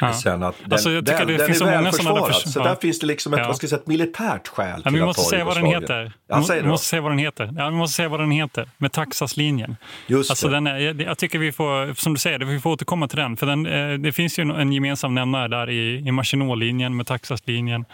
Ja. 0.01 0.13
Sen 0.13 0.43
att 0.43 0.55
den, 0.63 0.73
alltså, 0.73 0.91
jag 0.91 1.07
tycker 1.07 1.19
den, 1.19 1.27
det 1.27 1.37
den 1.37 1.47
finns 1.47 1.61
är 1.61 1.67
så 1.67 1.79
många 1.79 1.93
sådana 1.93 2.27
där 2.27 2.33
Så 2.33 2.59
ja. 2.59 2.65
där 2.65 2.75
finns 2.75 2.99
det 2.99 3.07
liksom 3.07 3.35
ett, 3.35 3.41
ja. 3.41 3.47
vad 3.47 3.57
ska 3.57 3.65
jag 3.65 3.71
säga, 3.71 3.81
ett 3.81 3.87
militärt 3.87 4.49
skäl 4.49 4.83
ja, 4.85 4.91
till 4.91 5.01
vi 5.01 5.05
måste 5.05 5.23
säga 5.23 5.45
vad 5.45 5.57
den 5.57 5.67
heter. 5.67 6.13
Ja, 6.29 6.45
vi 6.63 6.63
måste 6.63 6.87
säga 6.87 7.03
vad 7.03 7.13
den 7.13 7.19
heter. 7.19 7.55
Ja, 7.57 7.71
vi 7.71 7.77
måste 7.77 7.97
säga 7.97 8.09
vad 8.09 8.21
den 8.21 8.31
heter. 8.31 8.69
Med 8.79 8.93
Taxaslinjen. 8.93 9.77
Just 10.07 10.31
alltså, 10.31 10.49
Den 10.49 10.67
är, 10.67 10.79
jag, 10.79 11.03
jag, 11.03 11.19
tycker 11.19 11.39
vi 11.39 11.53
får, 11.53 11.95
som 11.95 12.15
du 12.15 12.19
säger, 12.19 12.39
vi 12.39 12.61
får 12.61 12.71
återkomma 12.71 13.09
till 13.09 13.19
den. 13.19 13.37
För 13.37 13.47
den, 13.47 13.67
eh, 13.67 13.99
det 13.99 14.13
finns 14.13 14.39
ju 14.39 14.43
en 14.43 14.73
gemensam 14.73 15.15
nämnare 15.15 15.49
där 15.49 15.71
i, 15.71 15.97
i 15.97 16.13
Maginot-linjen 16.13 16.97
med 16.97 17.07
Taxaslinjen, 17.07 17.85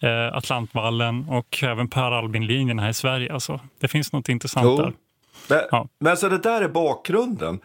eh, 0.00 0.36
Atlantvallen 0.36 1.28
och 1.28 1.62
även 1.62 1.88
Per 1.88 2.12
Albin-linjen 2.12 2.78
här 2.78 2.90
i 2.90 2.94
Sverige. 2.94 3.32
Alltså, 3.32 3.60
det 3.80 3.88
finns 3.88 4.12
något 4.12 4.28
intressant 4.28 4.64
jo. 4.64 4.76
där. 4.76 4.92
Men, 5.48 5.60
ja. 5.70 5.88
men 6.00 6.16
så 6.16 6.28
det 6.28 6.38
där 6.38 6.62
är 6.62 6.68
bakgrunden. 6.68 7.60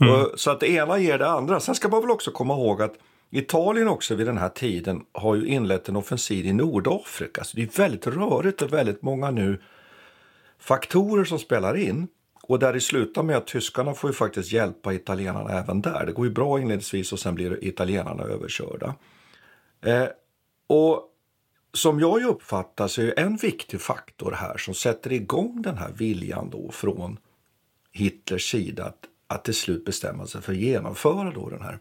Mm. 0.00 0.26
Så 0.36 0.50
att 0.50 0.60
det 0.60 0.70
ena 0.70 0.98
ger 0.98 1.18
det 1.18 1.28
andra. 1.28 1.60
Sen 1.60 1.74
ska 1.74 1.88
man 1.88 2.00
väl 2.00 2.10
också 2.10 2.30
komma 2.30 2.54
ihåg 2.54 2.82
att 2.82 2.94
Italien 3.30 3.88
också 3.88 4.14
vid 4.14 4.26
den 4.26 4.38
här 4.38 4.48
tiden 4.48 5.04
har 5.12 5.34
ju 5.34 5.46
inlett 5.46 5.88
en 5.88 5.96
offensiv 5.96 6.46
i 6.46 6.52
Nordafrika. 6.52 7.44
Så 7.44 7.56
det 7.56 7.62
är 7.62 7.78
väldigt 7.78 8.06
rörigt 8.06 8.62
och 8.62 8.72
väldigt 8.72 9.02
många 9.02 9.30
nu 9.30 9.62
faktorer 10.58 11.24
som 11.24 11.38
spelar 11.38 11.76
in. 11.76 12.08
Och 12.42 12.58
där 12.58 12.72
det 12.72 12.80
slutar 12.80 13.22
med 13.22 13.36
att 13.36 13.46
tyskarna 13.46 13.94
får 13.94 14.10
ju 14.10 14.14
faktiskt 14.14 14.52
hjälpa 14.52 14.94
italienarna 14.94 15.50
även 15.50 15.82
där. 15.82 16.06
Det 16.06 16.12
går 16.12 16.26
ju 16.26 16.32
bra 16.32 16.60
inledningsvis 16.60 17.12
och 17.12 17.18
sen 17.18 17.34
blir 17.34 17.64
italienarna 17.64 18.22
överkörda. 18.22 18.94
Eh, 19.80 20.06
och 20.66 21.12
som 21.72 22.00
jag 22.00 22.22
uppfattar 22.22 22.88
så 22.88 23.02
är 23.02 23.18
en 23.18 23.36
viktig 23.36 23.80
faktor 23.80 24.32
här 24.32 24.56
som 24.56 24.74
sätter 24.74 25.12
igång 25.12 25.62
den 25.62 25.78
här 25.78 25.92
viljan 25.92 26.50
då 26.50 26.70
från 26.70 27.18
Hitlers 27.92 28.50
sida 28.50 28.84
att, 28.84 28.98
att 29.26 29.44
till 29.44 29.54
slut 29.54 29.84
bestämma 29.84 30.26
sig 30.26 30.40
för 30.42 30.52
att 30.52 30.58
genomföra 30.58 31.30
då 31.30 31.48
den 31.48 31.62
här 31.62 31.78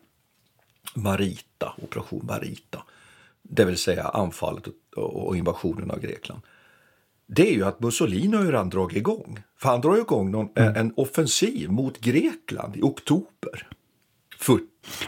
Marita, 0.93 1.73
operation 1.77 2.25
Marita, 2.25 2.83
det 3.41 3.65
vill 3.65 3.77
säga 3.77 4.03
anfallet 4.03 4.63
och 4.95 5.37
invasionen 5.37 5.91
av 5.91 5.99
Grekland. 5.99 6.41
Det 7.27 7.49
är 7.49 7.53
ju 7.53 7.65
att 7.65 7.79
Mussolini 7.79 8.37
har 8.37 8.43
ju 8.43 8.51
redan 8.51 8.69
dragit 8.69 8.97
igång. 8.97 9.39
För 9.57 9.69
han 9.69 9.81
drar 9.81 9.97
igång 9.97 10.31
någon, 10.31 10.49
mm. 10.55 10.75
en 10.75 10.93
offensiv 10.95 11.69
mot 11.69 11.99
Grekland 11.99 12.75
i 12.75 12.81
oktober. 12.81 13.67
För, 14.37 14.59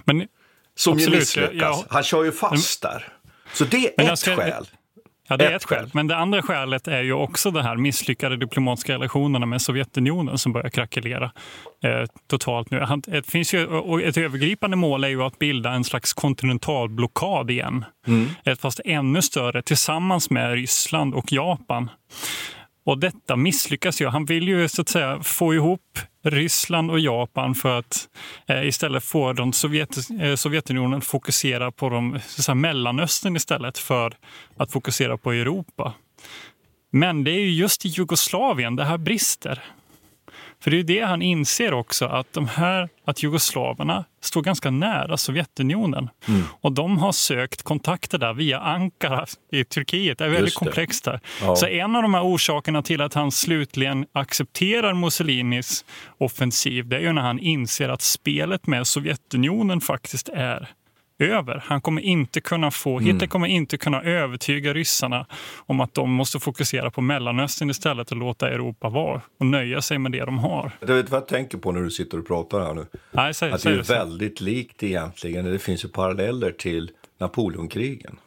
Men, 0.05 0.27
som 0.75 0.93
absolut, 0.93 1.13
ju 1.13 1.19
misslyckas. 1.19 1.53
Ja, 1.55 1.85
han 1.89 2.03
kör 2.03 2.23
ju 2.23 2.31
fast 2.31 2.81
där. 2.81 3.13
Så 3.53 3.65
det 3.65 4.01
är 4.01 4.11
ett 4.11 4.19
ska, 4.19 4.35
skäl. 4.35 4.67
Ja, 5.27 5.37
det 5.37 5.45
är 5.45 5.55
ett 5.55 5.63
skäl. 5.63 5.89
Men 5.93 6.07
det 6.07 6.17
andra 6.17 6.41
skälet 6.41 6.87
är 6.87 7.03
ju 7.03 7.13
också 7.13 7.51
de 7.51 7.63
här 7.63 7.75
misslyckade 7.75 8.37
diplomatiska 8.37 8.93
relationerna 8.93 9.45
med 9.45 9.61
Sovjetunionen 9.61 10.37
som 10.37 10.53
börjar 10.53 10.69
krackelera 10.69 11.31
eh, 11.83 12.03
totalt 12.27 12.71
nu. 12.71 12.85
Det 13.07 13.31
finns 13.31 13.53
ju, 13.53 13.67
och 13.67 14.01
ett 14.01 14.17
övergripande 14.17 14.77
mål 14.77 15.03
är 15.03 15.07
ju 15.07 15.23
att 15.23 15.39
bilda 15.39 15.71
en 15.71 15.83
slags 15.83 16.13
kontinentalblockad 16.13 17.51
igen. 17.51 17.85
Mm. 18.07 18.27
Fast 18.59 18.79
ännu 18.85 19.21
större 19.21 19.61
tillsammans 19.61 20.29
med 20.29 20.53
Ryssland 20.53 21.13
och 21.13 21.31
Japan. 21.31 21.89
Och 22.85 22.97
detta 22.97 23.35
misslyckas 23.35 24.01
ju. 24.01 24.07
Han 24.07 24.25
vill 24.25 24.47
ju 24.47 24.67
så 24.67 24.81
att 24.81 24.89
säga 24.89 25.19
få 25.23 25.53
ihop 25.53 25.99
Ryssland 26.31 26.91
och 26.91 26.99
Japan 26.99 27.55
för 27.55 27.79
att 27.79 28.07
eh, 28.47 28.67
istället 28.67 29.03
få 29.03 29.33
de 29.33 29.53
Sovjet, 29.53 29.97
eh, 30.21 30.35
Sovjetunionen 30.35 31.01
fokusera 31.01 31.71
på 31.71 31.89
de, 31.89 32.19
så 32.27 32.43
säga, 32.43 32.55
Mellanöstern 32.55 33.35
istället 33.35 33.77
för 33.77 34.13
att 34.57 34.71
fokusera 34.71 35.17
på 35.17 35.31
Europa. 35.31 35.93
Men 36.91 37.23
det 37.23 37.31
är 37.31 37.39
ju 37.39 37.51
just 37.51 37.85
i 37.85 37.89
Jugoslavien 37.89 38.75
det 38.75 38.85
här 38.85 38.97
brister. 38.97 39.63
För 40.63 40.71
det 40.71 40.79
är 40.79 40.83
det 40.83 41.01
han 41.01 41.21
inser 41.21 41.73
också, 41.73 42.05
att 42.05 42.33
de 42.33 42.47
här, 42.47 42.89
att 43.05 43.23
jugoslaverna 43.23 44.05
står 44.21 44.41
ganska 44.41 44.71
nära 44.71 45.17
Sovjetunionen. 45.17 46.09
Mm. 46.27 46.43
Och 46.61 46.71
de 46.71 46.97
har 46.97 47.11
sökt 47.11 47.63
kontakter 47.63 48.17
där 48.17 48.33
via 48.33 48.59
Ankara 48.59 49.25
i 49.51 49.63
Turkiet. 49.63 50.17
Det 50.17 50.25
är 50.25 50.29
väldigt 50.29 50.55
komplext 50.55 51.05
där. 51.05 51.19
Ja. 51.41 51.55
Så 51.55 51.65
en 51.65 51.95
av 51.95 52.01
de 52.01 52.13
här 52.13 52.23
orsakerna 52.23 52.81
till 52.81 53.01
att 53.01 53.13
han 53.13 53.31
slutligen 53.31 54.05
accepterar 54.13 54.93
Mussolinis 54.93 55.85
offensiv, 56.17 56.87
det 56.87 56.95
är 56.95 57.01
ju 57.01 57.13
när 57.13 57.21
han 57.21 57.39
inser 57.39 57.89
att 57.89 58.01
spelet 58.01 58.67
med 58.67 58.87
Sovjetunionen 58.87 59.81
faktiskt 59.81 60.29
är 60.29 60.69
över. 61.19 61.63
Han 61.65 61.81
kommer 61.81 62.01
inte 62.01 62.41
kunna 62.41 62.71
få, 62.71 62.97
mm. 62.97 63.05
Hitler 63.05 63.27
kommer 63.27 63.47
inte 63.47 63.77
kunna 63.77 64.01
övertyga 64.01 64.73
ryssarna 64.73 65.25
om 65.65 65.79
att 65.79 65.93
de 65.93 66.11
måste 66.11 66.39
fokusera 66.39 66.91
på 66.91 67.01
Mellanöstern 67.01 67.69
istället 67.69 68.11
och 68.11 68.17
låta 68.17 68.49
Europa 68.49 68.89
vara 68.89 69.21
och 69.39 69.45
nöja 69.45 69.81
sig 69.81 69.99
med 69.99 70.11
det 70.11 70.25
de 70.25 70.39
har. 70.39 70.71
Du 70.79 70.93
vet 70.93 71.09
vad 71.09 71.21
jag 71.21 71.27
tänker 71.27 71.57
på 71.57 71.71
när 71.71 71.81
du 71.81 71.91
sitter 71.91 72.19
och 72.19 72.27
pratar 72.27 72.59
här 72.59 72.73
nu? 72.73 72.85
Nej, 73.11 73.33
säg, 73.33 73.51
att 73.51 73.63
det 73.63 73.69
är 73.69 73.83
väldigt 73.83 74.41
likt 74.41 74.83
egentligen, 74.83 75.45
det 75.45 75.59
finns 75.59 75.85
ju 75.85 75.89
paralleller 75.89 76.51
till 76.51 76.91
Napoleonkrigen. 77.19 78.17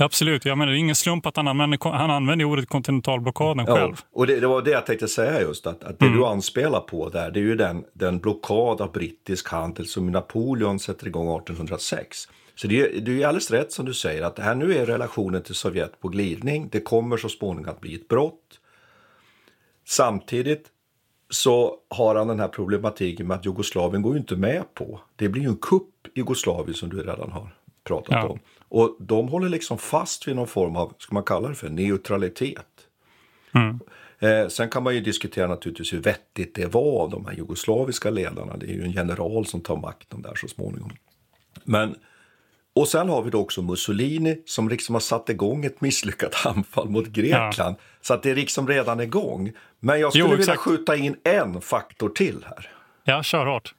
Ja, 0.00 0.06
absolut, 0.06 0.44
jag 0.44 0.58
menar, 0.58 0.72
det 0.72 0.78
är 0.78 0.80
ingen 0.80 0.94
slump 0.94 1.26
att 1.26 1.36
han 1.36 1.48
använder, 1.48 1.90
han 1.90 2.10
använder 2.10 2.44
ordet 2.44 2.68
kontinentalblockaden 2.68 3.64
ja, 3.68 3.74
själv. 3.74 4.00
Och 4.12 4.26
det, 4.26 4.40
det, 4.40 4.46
var 4.46 4.62
det 4.62 4.70
jag 4.70 4.86
tänkte 4.86 5.08
säga 5.08 5.40
just, 5.40 5.66
att, 5.66 5.84
att 5.84 5.98
det 5.98 6.06
mm. 6.06 6.18
du 6.18 6.26
anspelar 6.26 6.80
på 6.80 7.08
där, 7.08 7.30
det 7.30 7.40
är 7.40 7.42
ju 7.42 7.56
den, 7.56 7.84
den 7.92 8.18
blockad 8.18 8.80
av 8.80 8.92
brittisk 8.92 9.48
handel 9.48 9.86
som 9.86 10.12
Napoleon 10.12 10.78
sätter 10.78 11.06
igång 11.06 11.36
1806. 11.36 12.28
Så 12.54 12.66
det 12.66 12.80
är, 12.80 13.00
det 13.00 13.22
är 13.22 13.26
alldeles 13.26 13.50
rätt 13.50 13.72
som 13.72 13.86
du 13.86 13.94
säger 13.94 14.22
att 14.22 14.38
här 14.38 14.54
nu 14.54 14.76
är 14.76 14.86
relationen 14.86 15.42
till 15.42 15.54
Sovjet 15.54 16.00
på 16.00 16.08
glidning. 16.08 16.68
Det 16.72 16.80
kommer 16.80 17.16
så 17.16 17.28
småningom 17.28 17.70
att 17.70 17.80
bli 17.80 17.94
ett 17.94 18.08
brott. 18.08 18.60
Samtidigt 19.86 20.66
så 21.30 21.76
har 21.88 22.14
han 22.14 22.28
den 22.28 22.40
här 22.40 22.48
problematiken 22.48 23.26
med 23.26 23.36
att 23.36 23.46
Jugoslavien 23.46 24.02
går 24.02 24.12
ju 24.12 24.18
inte 24.18 24.36
med 24.36 24.74
på. 24.74 25.00
Det 25.16 25.28
blir 25.28 25.42
ju 25.42 25.48
en 25.48 25.56
kupp 25.56 26.06
i 26.06 26.10
Jugoslavien 26.14 26.74
som 26.74 26.88
du 26.88 26.96
redan 26.96 27.32
har 27.32 27.48
pratat 27.84 28.10
ja. 28.10 28.28
om. 28.28 28.38
Och 28.70 28.96
de 28.98 29.28
håller 29.28 29.48
liksom 29.48 29.78
fast 29.78 30.28
vid 30.28 30.36
någon 30.36 30.46
form 30.46 30.76
av, 30.76 30.94
ska 30.98 31.14
man 31.14 31.22
kalla 31.22 31.48
det 31.48 31.54
för, 31.54 31.68
neutralitet. 31.68 32.66
Mm. 33.54 33.80
Eh, 34.18 34.48
sen 34.48 34.68
kan 34.68 34.82
man 34.82 34.94
ju 34.94 35.00
diskutera 35.00 35.46
naturligtvis 35.46 35.92
hur 35.92 35.98
vettigt 35.98 36.54
det 36.54 36.66
var 36.66 37.02
av 37.02 37.10
de 37.10 37.26
här 37.26 37.32
jugoslaviska 37.32 38.10
ledarna. 38.10 38.56
Det 38.56 38.66
är 38.66 38.74
ju 38.74 38.82
en 38.82 38.92
general 38.92 39.46
som 39.46 39.60
tar 39.60 39.76
makten 39.76 40.22
där 40.22 40.34
så 40.34 40.48
småningom. 40.48 40.90
Men, 41.64 41.94
och 42.74 42.88
sen 42.88 43.08
har 43.08 43.22
vi 43.22 43.30
då 43.30 43.40
också 43.40 43.62
Mussolini 43.62 44.42
som 44.46 44.68
liksom 44.68 44.94
har 44.94 45.00
satt 45.00 45.28
igång 45.28 45.64
ett 45.64 45.80
misslyckat 45.80 46.34
anfall 46.46 46.88
mot 46.88 47.06
Grekland. 47.06 47.76
Ja. 47.78 47.84
Så 48.00 48.14
att 48.14 48.22
det 48.22 48.30
är 48.30 48.34
liksom 48.34 48.68
redan 48.68 49.00
igång. 49.00 49.52
Men 49.80 50.00
jag 50.00 50.12
skulle 50.12 50.24
jo, 50.24 50.36
vilja 50.36 50.56
skjuta 50.56 50.96
in 50.96 51.16
en 51.24 51.60
faktor 51.60 52.08
till 52.08 52.44
här. 52.48 52.70
Ja, 53.04 53.22
kör 53.22 53.46
hårt. 53.46 53.74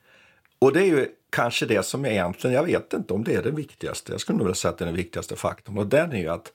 Och 0.59 0.73
det 0.73 0.81
är 0.81 0.85
ju 0.85 1.07
kanske 1.31 1.65
det 1.65 1.83
som 1.83 2.05
egentligen, 2.05 2.55
jag 2.55 2.63
vet 2.63 2.93
inte 2.93 3.13
om 3.13 3.23
det 3.23 3.35
är 3.35 3.43
det 3.43 3.51
viktigaste. 3.51 4.11
Jag 4.11 4.21
skulle 4.21 4.37
nog 4.37 4.45
vilja 4.45 4.55
säga 4.55 4.71
att 4.71 4.77
det 4.77 4.83
är 4.83 4.87
den 4.87 4.95
viktigaste 4.95 5.35
faktorn. 5.35 5.77
Och 5.77 5.87
den 5.87 6.11
är 6.11 6.17
ju 6.17 6.27
att 6.27 6.51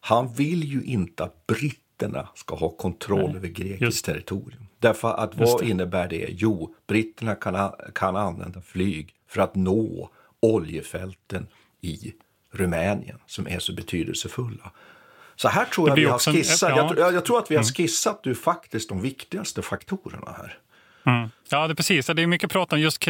han 0.00 0.34
vill 0.34 0.64
ju 0.64 0.82
inte 0.82 1.24
att 1.24 1.46
britterna 1.46 2.28
ska 2.34 2.56
ha 2.56 2.68
kontroll 2.68 3.28
Nej, 3.28 3.36
över 3.36 3.48
grekiskt 3.48 4.04
territorium. 4.04 4.66
Därför 4.78 5.08
att 5.08 5.34
vad 5.34 5.62
innebär 5.62 6.08
det? 6.08 6.26
Jo, 6.30 6.74
britterna 6.86 7.34
kan, 7.34 7.72
kan 7.94 8.16
använda 8.16 8.60
flyg 8.60 9.14
för 9.28 9.42
att 9.42 9.54
nå 9.54 10.10
oljefälten 10.40 11.46
i 11.80 12.12
Rumänien 12.50 13.18
som 13.26 13.48
är 13.48 13.58
så 13.58 13.72
betydelsefulla. 13.72 14.72
Så 15.36 15.48
här 15.48 15.64
tror 15.64 15.88
jag 15.88 15.96
vi 15.96 16.04
har 16.04 16.18
skissat. 16.18 16.70
En, 16.70 16.76
ja. 16.76 16.94
jag, 16.96 17.14
jag, 17.14 17.24
tror 17.24 17.38
att 17.38 17.50
vi 17.50 17.54
har 17.54 17.62
mm. 17.62 17.72
skissat 17.72 18.22
du 18.22 18.34
faktiskt 18.34 18.88
de 18.88 19.00
viktigaste 19.00 19.62
faktorerna 19.62 20.34
här. 20.38 20.58
Mm. 21.06 21.30
Ja, 21.50 21.66
det 21.66 21.72
är 21.72 21.74
precis. 21.74 22.06
Det 22.06 22.22
är 22.22 22.26
mycket 22.26 22.50
prat 22.50 22.72
om 22.72 22.80
just 22.80 23.08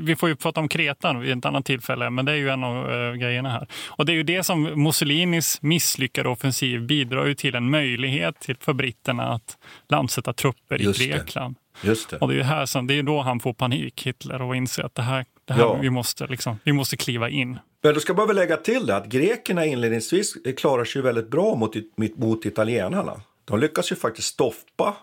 Vi 0.00 0.16
får 0.18 0.28
ju 0.28 0.36
prata 0.36 0.60
om 0.60 0.68
Kreta 0.68 1.12
vid 1.12 1.38
ett 1.38 1.44
annat 1.44 1.64
tillfälle, 1.64 2.10
men 2.10 2.24
det 2.24 2.32
är 2.32 2.36
ju 2.36 2.48
en 2.48 2.64
av 2.64 2.90
äh, 2.92 3.12
grejerna 3.14 3.50
här. 3.50 3.66
Och 3.88 4.06
det 4.06 4.12
är 4.12 4.14
ju 4.14 4.22
det 4.22 4.42
som 4.42 4.62
Mussolinis 4.62 5.62
misslyckade 5.62 6.28
offensiv 6.28 6.86
bidrar 6.86 7.26
ju 7.26 7.34
till 7.34 7.54
en 7.54 7.70
möjlighet 7.70 8.40
till, 8.40 8.56
för 8.60 8.72
britterna 8.72 9.32
att 9.32 9.58
landsätta 9.88 10.32
trupper 10.32 10.78
just 10.78 11.00
i 11.00 11.08
Grekland. 11.08 11.54
Det. 11.82 11.88
Just 11.88 12.10
det. 12.10 12.16
Och 12.16 12.28
det 12.28 12.34
är 12.34 12.36
ju 12.36 12.42
här 12.42 12.66
som, 12.66 12.86
det 12.86 12.98
är 12.98 13.02
då 13.02 13.20
han 13.20 13.40
får 13.40 13.52
panik, 13.52 14.06
Hitler, 14.06 14.42
och 14.42 14.56
inser 14.56 14.82
att 14.82 14.94
det 14.94 15.02
här, 15.02 15.24
det 15.44 15.52
här 15.52 15.60
ja. 15.60 15.74
vi, 15.74 15.90
måste 15.90 16.26
liksom, 16.26 16.58
vi 16.64 16.72
måste 16.72 16.96
kliva 16.96 17.28
in. 17.28 17.58
Men 17.82 17.94
då 17.94 18.00
ska 18.00 18.14
man 18.14 18.26
väl 18.26 18.36
lägga 18.36 18.56
till 18.56 18.86
det 18.86 18.96
att 18.96 19.06
grekerna 19.06 19.66
inledningsvis 19.66 20.34
klarar 20.56 20.84
sig 20.84 21.02
väldigt 21.02 21.30
bra 21.30 21.54
mot, 21.54 21.74
mot 22.16 22.46
italienarna. 22.46 23.20
De 23.44 23.60
lyckas 23.60 23.92
ju 23.92 23.96
faktiskt 23.96 24.28
stoppa 24.28 24.96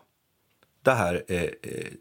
det 0.87 0.93
här 0.93 1.23
eh, 1.27 1.43
eh 1.43 1.49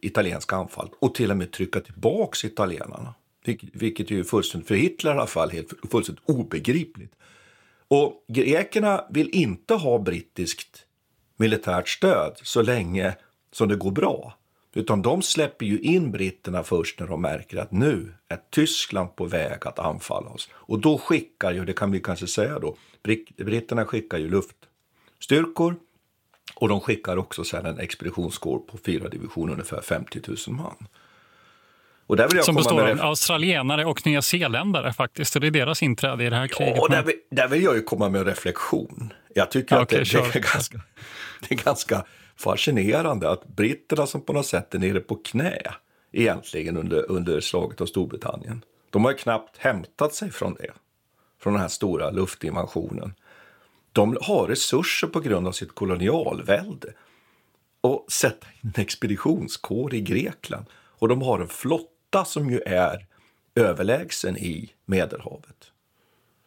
italienska 0.03 0.57
anfallet 0.57 0.93
och 0.99 1.15
till 1.15 1.31
och 1.31 1.37
med 1.37 1.53
trycka 1.53 1.81
tillbaks 1.81 2.45
italienarna. 2.45 3.15
Vilket, 3.45 3.71
vilket 3.73 4.11
är 4.11 4.23
fullständigt, 4.23 4.69
för 4.69 4.75
Hitler 4.75 5.11
i 5.11 5.15
alla 5.15 5.27
fall, 5.27 5.51
helt 5.51 5.73
fullständigt 5.91 6.25
obegripligt. 6.29 7.13
Och 7.89 8.25
grekerna 8.29 9.05
vill 9.11 9.31
inte 9.33 9.75
ha 9.75 9.99
brittiskt 9.99 10.87
militärt 11.37 11.89
stöd 11.89 12.33
så 12.43 12.63
länge 12.63 13.15
som 13.53 13.69
det 13.69 13.77
går 13.77 13.91
bra. 13.91 14.39
Utan 14.75 15.03
de 15.03 15.23
släpper 15.23 15.67
ju 15.67 15.79
in 15.79 16.13
britterna 16.13 16.63
först 16.63 17.01
när 17.01 17.07
de 17.07 17.23
märker 17.23 17.57
att 17.57 17.73
nu 17.73 18.15
är 18.29 18.39
Tyskland 18.51 19.17
på 19.17 19.25
väg 19.25 19.59
att 19.67 19.79
anfalla 19.79 20.31
oss. 20.31 20.49
Och 20.53 20.81
då 20.81 20.99
skickar 20.99 21.53
ju, 21.53 21.65
det 21.65 21.73
kan 21.73 21.91
vi 21.91 22.01
kanske 22.01 22.27
säga 22.27 22.59
då, 22.59 22.77
britterna 23.37 23.85
skickar 23.85 24.19
ju 24.19 24.31
luftstyrkor 24.31 25.77
och 26.57 26.69
de 26.69 26.81
skickar 26.81 27.17
också 27.17 27.45
sen 27.45 27.67
en 27.67 27.79
expeditionskår 27.79 28.59
på 28.59 28.79
fyra 28.79 29.09
divisioner, 29.09 29.53
ungefär 29.53 29.81
50 29.81 30.21
000 30.27 30.37
man. 30.47 30.87
Och 32.07 32.17
där 32.17 32.29
vill 32.29 32.37
jag 32.37 32.45
Som 32.45 32.55
består 32.55 32.91
av 32.91 33.01
australienare 33.01 33.85
och 33.85 34.07
nyzeeländare 34.07 34.93
faktiskt. 34.93 35.35
Och 35.35 35.41
det 35.41 35.47
är 35.47 35.51
deras 35.51 35.83
inträde 35.83 36.25
i 36.25 36.31
det 36.31 36.37
här 36.37 36.47
kriget. 36.47 36.77
Ja, 36.77 36.89
där, 36.89 37.03
vill, 37.03 37.17
där 37.31 37.49
vill 37.49 37.63
jag 37.63 37.77
ju 37.77 37.83
komma 37.83 38.09
med 38.09 38.19
en 38.19 38.27
reflektion. 38.27 39.13
Jag 39.35 39.51
tycker 39.51 39.77
ja, 39.77 39.83
att 39.83 39.89
det, 39.89 39.97
det, 39.97 40.37
är 40.37 40.53
ganska, 40.53 40.81
det 41.49 41.55
är 41.55 41.65
ganska 41.65 42.05
fascinerande 42.37 43.31
att 43.31 43.49
britterna 43.49 44.07
som 44.07 44.21
på 44.21 44.33
något 44.33 44.47
sätt 44.47 44.75
är 44.75 44.79
nere 44.79 45.01
på 45.01 45.15
knä 45.15 45.59
egentligen 46.13 46.77
under, 46.77 47.11
under 47.11 47.41
slaget 47.41 47.81
av 47.81 47.87
Storbritannien. 47.87 48.65
De 48.91 49.05
har 49.05 49.13
knappt 49.13 49.57
hämtat 49.59 50.15
sig 50.15 50.31
från 50.31 50.55
det, 50.55 50.71
från 51.43 51.53
den 51.53 51.63
här 51.63 51.69
stora 51.69 52.11
luftinvasionen. 52.11 53.15
De 53.97 54.19
har 54.21 54.47
resurser 54.47 55.07
på 55.07 55.21
grund 55.21 55.49
av 55.49 55.53
sitt 55.53 55.75
kolonialvälde 55.75 56.93
och 57.81 58.07
sätta 58.09 58.47
in 58.47 58.73
en 58.77 58.83
expeditionskår 58.83 59.95
i 59.95 60.01
Grekland. 60.01 60.67
Och 60.73 61.09
de 61.09 61.23
har 61.23 61.41
en 61.41 61.49
flotta 61.49 62.25
som 62.25 62.51
ju 62.51 62.61
är 62.61 63.07
överlägsen 63.55 64.37
i 64.37 64.73
Medelhavet. 64.87 65.73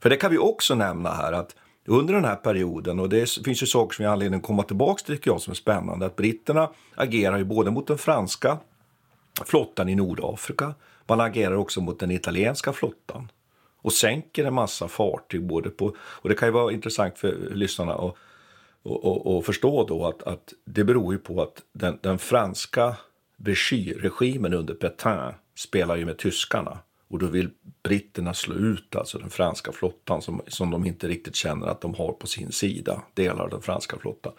För 0.01 0.09
det 0.09 0.17
kan 0.17 0.31
vi 0.31 0.37
också 0.37 0.75
nämna 0.75 1.09
här 1.09 1.33
att 1.33 1.55
under 1.85 2.13
den 2.13 2.25
här 2.25 2.35
perioden, 2.35 2.99
och 2.99 3.09
det 3.09 3.29
finns 3.45 3.63
ju 3.63 3.67
saker 3.67 3.95
som 3.95 4.03
vi 4.03 4.07
har 4.07 4.13
anledning 4.13 4.39
att 4.39 4.45
komma 4.45 4.63
tillbaka 4.63 5.03
till 5.03 5.15
tycker 5.15 5.31
jag 5.31 5.41
som 5.41 5.51
är 5.51 5.55
spännande, 5.55 6.05
att 6.05 6.15
britterna 6.15 6.69
agerar 6.95 7.37
ju 7.37 7.43
både 7.43 7.71
mot 7.71 7.87
den 7.87 7.97
franska 7.97 8.57
flottan 9.45 9.89
i 9.89 9.95
Nordafrika, 9.95 10.73
man 11.07 11.21
agerar 11.21 11.55
också 11.55 11.81
mot 11.81 11.99
den 11.99 12.11
italienska 12.11 12.73
flottan 12.73 13.31
och 13.81 13.93
sänker 13.93 14.45
en 14.45 14.53
massa 14.53 14.87
fartyg. 14.87 15.43
Både 15.43 15.69
på, 15.69 15.95
och 15.99 16.29
det 16.29 16.35
kan 16.35 16.47
ju 16.47 16.51
vara 16.51 16.73
intressant 16.73 17.17
för 17.17 17.49
lyssnarna 17.51 17.93
att 17.93 18.15
och, 18.83 19.05
och, 19.05 19.37
och 19.37 19.45
förstå 19.45 19.85
då 19.85 20.05
att, 20.07 20.23
att 20.23 20.53
det 20.65 20.83
beror 20.83 21.13
ju 21.13 21.19
på 21.19 21.41
att 21.41 21.61
den, 21.73 21.99
den 22.01 22.19
franska 22.19 22.95
regimen 23.97 24.53
under 24.53 24.73
Pétain 24.73 25.33
spelar 25.55 25.95
ju 25.95 26.05
med 26.05 26.17
tyskarna. 26.17 26.79
Och 27.09 27.19
då 27.19 27.25
vill 27.25 27.49
britterna 27.83 28.33
slå 28.33 28.55
ut 28.55 28.95
alltså 28.95 29.17
den 29.17 29.29
franska 29.29 29.71
flottan 29.71 30.21
som, 30.21 30.41
som 30.47 30.71
de 30.71 30.85
inte 30.85 31.07
riktigt 31.07 31.35
känner 31.35 31.67
att 31.67 31.81
de 31.81 31.95
har 31.95 32.11
på 32.11 32.27
sin 32.27 32.51
sida, 32.51 33.01
delar 33.13 33.43
av 33.43 33.49
den 33.49 33.61
franska 33.61 33.97
flottan. 33.97 34.33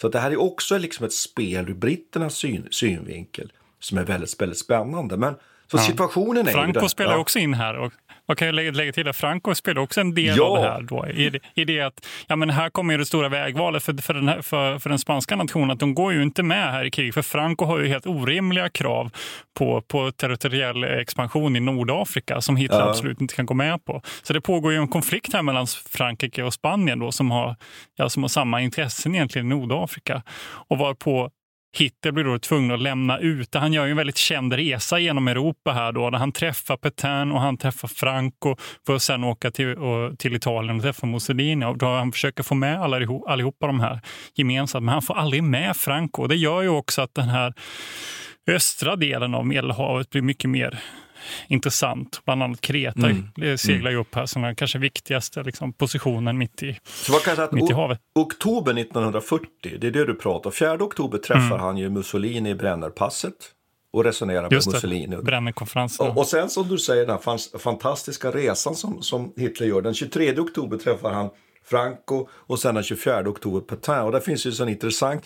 Så 0.00 0.08
det 0.08 0.18
här 0.18 0.30
är 0.30 0.40
också 0.40 0.78
liksom 0.78 1.06
ett 1.06 1.12
spel 1.12 1.68
ur 1.68 1.74
britternas 1.74 2.34
syn, 2.34 2.68
synvinkel 2.70 3.52
som 3.78 3.98
är 3.98 4.04
väldigt, 4.04 4.40
väldigt 4.40 4.58
spännande. 4.58 5.16
Men 5.16 5.34
så 5.66 5.76
ja. 5.76 5.80
situationen 5.80 6.48
är 6.48 6.52
Franco 6.52 6.80
ju 6.82 6.88
spelar 6.88 7.12
ja. 7.12 7.18
också 7.18 7.38
in 7.38 7.54
här. 7.54 7.78
Och 7.78 7.92
man 8.32 8.36
kan 8.36 8.48
ju 8.48 8.52
lägga, 8.52 8.70
lägga 8.70 8.92
till 8.92 9.08
att 9.08 9.16
Franco 9.16 9.54
spelar 9.54 9.82
också 9.82 10.00
en 10.00 10.14
del 10.14 10.36
ja. 10.36 10.44
av 10.44 10.56
det 10.56 10.62
här. 10.62 10.82
Då, 10.82 11.06
i, 11.08 11.30
det, 11.30 11.38
I 11.54 11.64
det 11.64 11.80
att 11.80 12.06
ja, 12.26 12.36
men 12.36 12.50
här 12.50 12.70
kommer 12.70 12.98
det 12.98 13.06
stora 13.06 13.28
vägvalet 13.28 13.82
för, 13.82 14.02
för, 14.02 14.14
den 14.14 14.28
här, 14.28 14.42
för, 14.42 14.78
för 14.78 14.90
den 14.90 14.98
spanska 14.98 15.36
nationen. 15.36 15.70
att 15.70 15.78
De 15.78 15.94
går 15.94 16.12
ju 16.12 16.22
inte 16.22 16.42
med 16.42 16.72
här 16.72 16.84
i 16.84 16.90
krig. 16.90 17.14
För 17.14 17.22
Franco 17.22 17.64
har 17.64 17.78
ju 17.78 17.88
helt 17.88 18.06
orimliga 18.06 18.68
krav 18.68 19.10
på, 19.54 19.82
på 19.82 20.10
territoriell 20.10 20.84
expansion 20.84 21.56
i 21.56 21.60
Nordafrika 21.60 22.40
som 22.40 22.56
Hitler 22.56 22.78
ja. 22.78 22.90
absolut 22.90 23.20
inte 23.20 23.34
kan 23.34 23.46
gå 23.46 23.54
med 23.54 23.84
på. 23.84 24.02
Så 24.22 24.32
det 24.32 24.40
pågår 24.40 24.72
ju 24.72 24.78
en 24.78 24.88
konflikt 24.88 25.32
här 25.32 25.42
mellan 25.42 25.66
Frankrike 25.66 26.42
och 26.42 26.54
Spanien 26.54 26.98
då, 26.98 27.12
som, 27.12 27.30
har, 27.30 27.56
ja, 27.96 28.08
som 28.08 28.22
har 28.22 28.28
samma 28.28 28.60
intressen 28.60 29.14
egentligen 29.14 29.46
i 29.46 29.50
Nordafrika. 29.50 30.22
Och 30.68 30.78
varpå 30.78 31.30
Hitler 31.74 32.12
blir 32.12 32.24
då 32.24 32.38
tvungen 32.38 32.70
att 32.70 32.82
lämna 32.82 33.18
ut. 33.18 33.54
Han 33.54 33.72
gör 33.72 33.84
ju 33.84 33.90
en 33.90 33.96
väldigt 33.96 34.16
känd 34.16 34.52
resa 34.52 34.98
genom 34.98 35.28
Europa 35.28 35.72
här 35.72 35.92
då, 35.92 36.10
där 36.10 36.18
han 36.18 36.32
träffar 36.32 36.76
Petain 36.76 37.32
och 37.32 37.40
han 37.40 37.56
träffar 37.56 37.88
Franco 37.88 38.56
för 38.86 38.94
att 38.94 39.02
sen 39.02 39.24
åka 39.24 39.50
till, 39.50 39.76
och, 39.76 40.18
till 40.18 40.34
Italien 40.34 40.76
och 40.76 40.82
träffa 40.82 41.06
Mussolini. 41.06 41.66
Och 41.66 41.78
då 41.78 41.86
han 41.86 42.12
försöker 42.12 42.42
få 42.42 42.54
med 42.54 42.82
alla, 42.82 42.96
allihopa 43.26 43.66
de 43.66 43.80
här 43.80 44.00
gemensamt, 44.34 44.84
men 44.84 44.92
han 44.92 45.02
får 45.02 45.14
aldrig 45.14 45.42
med 45.42 45.76
Franco. 45.76 46.26
Det 46.26 46.36
gör 46.36 46.62
ju 46.62 46.68
också 46.68 47.02
att 47.02 47.14
den 47.14 47.28
här 47.28 47.54
östra 48.50 48.96
delen 48.96 49.34
av 49.34 49.46
Medelhavet 49.46 50.10
blir 50.10 50.22
mycket 50.22 50.50
mer 50.50 50.78
intressant. 51.48 52.20
Bland 52.24 52.42
annat 52.42 52.60
Kreta 52.60 53.08
mm. 53.08 53.58
seglar 53.58 53.90
ju 53.90 53.96
upp 53.96 54.14
här 54.14 54.26
som 54.26 54.42
den 54.42 54.56
kanske 54.56 54.78
viktigaste 54.78 55.42
liksom, 55.42 55.72
positionen 55.72 56.38
mitt 56.38 56.62
i, 56.62 56.78
Så 56.84 57.12
vad 57.12 57.22
kan 57.22 57.36
jag 57.36 57.52
mitt 57.52 57.70
i 57.70 57.72
havet. 57.72 57.98
Oktober 58.14 58.78
1940, 58.78 59.48
det 59.80 59.86
är 59.86 59.90
det 59.90 60.04
du 60.04 60.14
pratar 60.14 60.50
om. 60.50 60.52
4 60.52 60.74
oktober 60.74 61.18
träffar 61.18 61.46
mm. 61.46 61.60
han 61.60 61.76
ju 61.76 61.90
Mussolini 61.90 62.50
i 62.50 62.54
Brennerpasset 62.54 63.34
och 63.92 64.04
resonerar 64.04 64.42
med 64.42 64.52
Mussolini. 64.52 65.16
Brännerkonferensen. 65.16 66.10
Och, 66.10 66.18
och 66.18 66.26
sen 66.26 66.50
som 66.50 66.68
du 66.68 66.78
säger 66.78 67.06
den 67.06 67.18
här 67.24 67.58
fantastiska 67.58 68.30
resan 68.30 68.74
som, 68.74 69.02
som 69.02 69.32
Hitler 69.36 69.66
gör. 69.66 69.82
Den 69.82 69.94
23 69.94 70.38
oktober 70.38 70.78
träffar 70.78 71.12
han 71.12 71.30
Franco 71.64 72.28
och 72.30 72.58
sen 72.58 72.74
den 72.74 72.84
24 72.84 73.28
oktober 73.28 73.60
Petain. 73.60 74.04
Och 74.04 74.12
där 74.12 74.20
finns 74.20 74.46
ju 74.46 74.48
en 74.48 74.54
sån 74.54 74.68
intressant, 74.68 75.22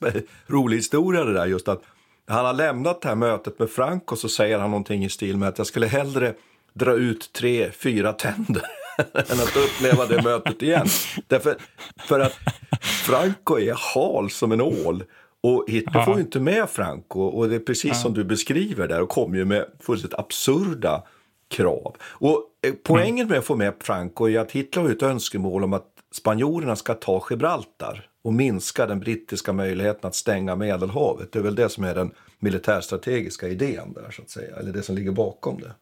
rolig 0.46 0.76
historia 0.76 1.24
det 1.24 1.32
där 1.32 1.46
just 1.46 1.68
att 1.68 1.82
han 2.28 2.44
har 2.44 2.52
lämnat 2.52 3.00
det 3.00 3.08
här 3.08 3.16
mötet 3.16 3.58
med 3.58 3.70
Franco 3.70 4.16
så 4.16 4.28
säger 4.28 4.58
han 4.58 4.70
någonting 4.70 5.04
i 5.04 5.08
stil 5.08 5.36
med 5.36 5.48
att 5.48 5.58
jag 5.58 5.66
skulle 5.66 5.86
hellre 5.86 6.34
dra 6.72 6.92
ut 6.92 7.32
tre, 7.32 7.70
fyra 7.70 8.12
tänder 8.12 8.62
än 9.14 9.40
att 9.40 9.56
uppleva 9.56 10.06
det 10.06 10.22
mötet 10.22 10.62
igen. 10.62 10.86
Därför 11.26 11.56
för 11.98 12.20
att 12.20 12.38
Franco 12.80 13.58
är 13.58 13.94
hal 13.94 14.30
som 14.30 14.52
en 14.52 14.60
ål. 14.60 15.04
Och 15.40 15.64
Hitler 15.68 15.92
ja. 15.94 16.04
får 16.04 16.14
ju 16.14 16.20
inte 16.20 16.40
med 16.40 16.68
Franco 16.70 17.20
och 17.20 17.48
det 17.48 17.54
är 17.54 17.60
precis 17.60 17.90
ja. 17.90 17.94
som 17.94 18.14
du 18.14 18.24
beskriver 18.24 18.88
där 18.88 19.00
och 19.00 19.08
kommer 19.08 19.36
ju 19.36 19.44
med 19.44 19.66
fullständigt 19.80 20.18
absurda 20.18 21.02
krav. 21.48 21.96
Och 22.02 22.44
eh, 22.66 22.74
poängen 22.84 23.28
med 23.28 23.38
att 23.38 23.44
få 23.44 23.56
med 23.56 23.74
Franco 23.80 24.28
är 24.28 24.38
att 24.38 24.52
Hitler 24.52 24.82
har 24.82 24.90
ett 24.90 25.02
önskemål 25.02 25.64
om 25.64 25.72
att 25.72 25.86
spanjorerna 26.12 26.76
ska 26.76 26.94
ta 26.94 27.26
Gibraltar 27.30 28.08
och 28.28 28.34
minska 28.34 28.86
den 28.86 29.00
brittiska 29.00 29.52
möjligheten 29.52 30.08
att 30.08 30.14
stänga 30.14 30.56
Medelhavet. 30.56 31.32
Det 31.32 31.38
är 31.38 31.42
väl 31.42 31.54
det 31.54 31.68
som 31.68 31.84
är 31.84 31.94
den 31.94 32.10
militärstrategiska 32.38 33.48
idén 33.48 33.92
där, 33.92 34.10
så 34.10 34.22
att 34.22 34.30
säga. 34.30 34.56
Eller 34.56 34.72
det 34.72 34.82
som 34.82 34.94
ligger 34.96 35.12
bakom 35.12 35.60
det. 35.60 35.72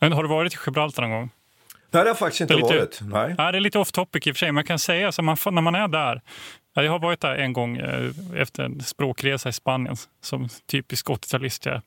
Men 0.00 0.12
har 0.12 0.22
du 0.22 0.28
varit 0.28 0.54
i 0.54 0.56
Gibraltar 0.66 1.02
någon 1.02 1.10
gång? 1.10 1.30
Nej, 1.90 2.04
det 2.04 2.10
har 2.10 2.14
faktiskt 2.14 2.40
inte 2.40 2.54
lite, 2.54 2.66
varit. 2.66 3.00
Nej. 3.02 3.34
Nej, 3.38 3.52
det 3.52 3.58
är 3.58 3.60
lite 3.60 3.78
off 3.78 3.92
topic 3.92 4.26
i 4.26 4.30
och 4.30 4.36
för 4.36 4.38
sig. 4.38 4.52
Man 4.52 4.64
kan 4.64 4.78
säga 4.78 5.08
att 5.08 5.24
man, 5.24 5.36
när 5.52 5.62
man 5.62 5.74
är 5.74 5.88
där. 5.88 6.20
Jag 6.74 6.90
har 6.90 6.98
varit 6.98 7.20
där 7.20 7.34
en 7.34 7.52
gång 7.52 7.76
eh, 7.76 8.10
efter 8.36 8.62
en 8.62 8.80
språkresa 8.80 9.48
i 9.48 9.52
Spanien, 9.52 9.96
som 10.20 10.48
typisk 10.66 11.06
80-talist 11.06 11.66
jag 11.66 11.80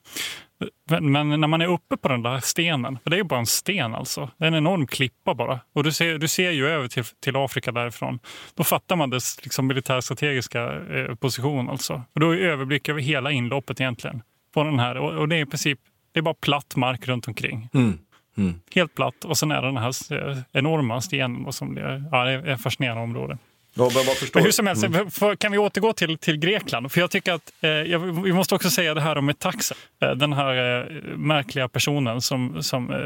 Men, 1.02 1.30
när 1.30 1.48
man 1.48 1.62
är 1.62 1.68
uppe 1.68 1.98
på 1.98 2.08
den 2.08 2.24
där 2.24 2.40
stenen, 2.40 3.00
för 3.04 3.10
det 3.10 3.16
är 3.16 3.18
ju 3.18 3.24
bara 3.24 3.40
en 3.40 3.46
sten 3.46 3.96
alltså. 3.96 4.30
Det 4.38 4.44
är 4.44 4.48
en 4.48 4.56
enorm 4.56 4.88
klippa 4.88 5.34
bara. 5.34 5.60
Och 5.74 5.84
du 5.84 5.92
ser, 5.92 6.18
du 6.18 6.28
ser 6.28 6.52
ju 6.52 6.68
över 6.68 6.88
till, 6.88 7.04
till 7.04 7.36
Afrika 7.36 7.72
därifrån. 7.72 8.20
Då 8.56 8.64
fattar 8.64 8.96
man 8.96 9.10
dess 9.10 9.44
liksom, 9.44 9.68
militärstrategiska 9.68 10.74
eh, 10.74 11.16
position 11.16 11.70
alltså. 11.70 12.02
Och 12.14 12.20
då 12.20 12.32
är 12.32 12.38
överblick 12.38 12.90
över 12.90 13.02
hela 13.02 13.32
inloppet 13.32 13.82
egentligen. 13.82 14.22
På 14.54 14.64
den 14.64 14.80
här. 14.80 14.98
Och, 14.98 15.14
och 15.14 15.30
det 15.30 15.36
är 15.36 15.42
i 15.42 15.46
princip 15.46 15.80
det 16.12 16.20
är 16.20 16.22
bara 16.22 16.34
platt 16.34 16.76
mark 16.76 17.08
runt 17.08 17.28
omkring. 17.28 17.70
Mm. 17.74 18.00
Mm. 18.38 18.60
Helt 18.76 18.96
platt. 18.96 19.26
Och 19.26 19.38
sen 19.38 19.52
är 19.52 19.62
det 19.62 19.68
den 19.68 19.78
här 19.78 20.30
eh, 20.30 20.38
enorma 20.52 21.02
stenen. 21.02 21.54
Som 21.54 21.76
det, 21.76 22.04
ja, 22.12 22.24
det 22.24 22.32
är 22.32 22.48
ett 22.48 22.62
fascinerande 22.62 23.04
område. 23.04 23.38
Ja, 23.78 23.92
men, 24.34 24.44
hur 24.44 24.52
som 24.52 24.68
helst, 24.68 24.84
mm. 24.84 25.38
kan 25.38 25.52
vi 25.52 25.58
återgå 25.58 25.94
till, 25.94 26.18
till 26.18 26.38
Grekland? 26.38 26.92
För 26.92 27.00
jag 27.00 27.12
tycker 27.12 27.34
att 27.34 27.54
eh, 27.62 27.70
jag, 27.70 28.00
Vi 28.00 28.34
måste 28.34 28.56
också 28.56 28.70
säga 28.70 28.94
det 28.94 29.02
här 29.02 29.18
om 29.18 29.26
Metaxa. 29.26 29.76
Eh, 30.02 30.12
den 30.12 30.34
här 30.34 30.80
eh, 30.80 31.18
märkliga 31.18 31.68
personen 31.68 32.22
som, 32.22 32.64
som 32.64 32.92
eh, 32.94 32.98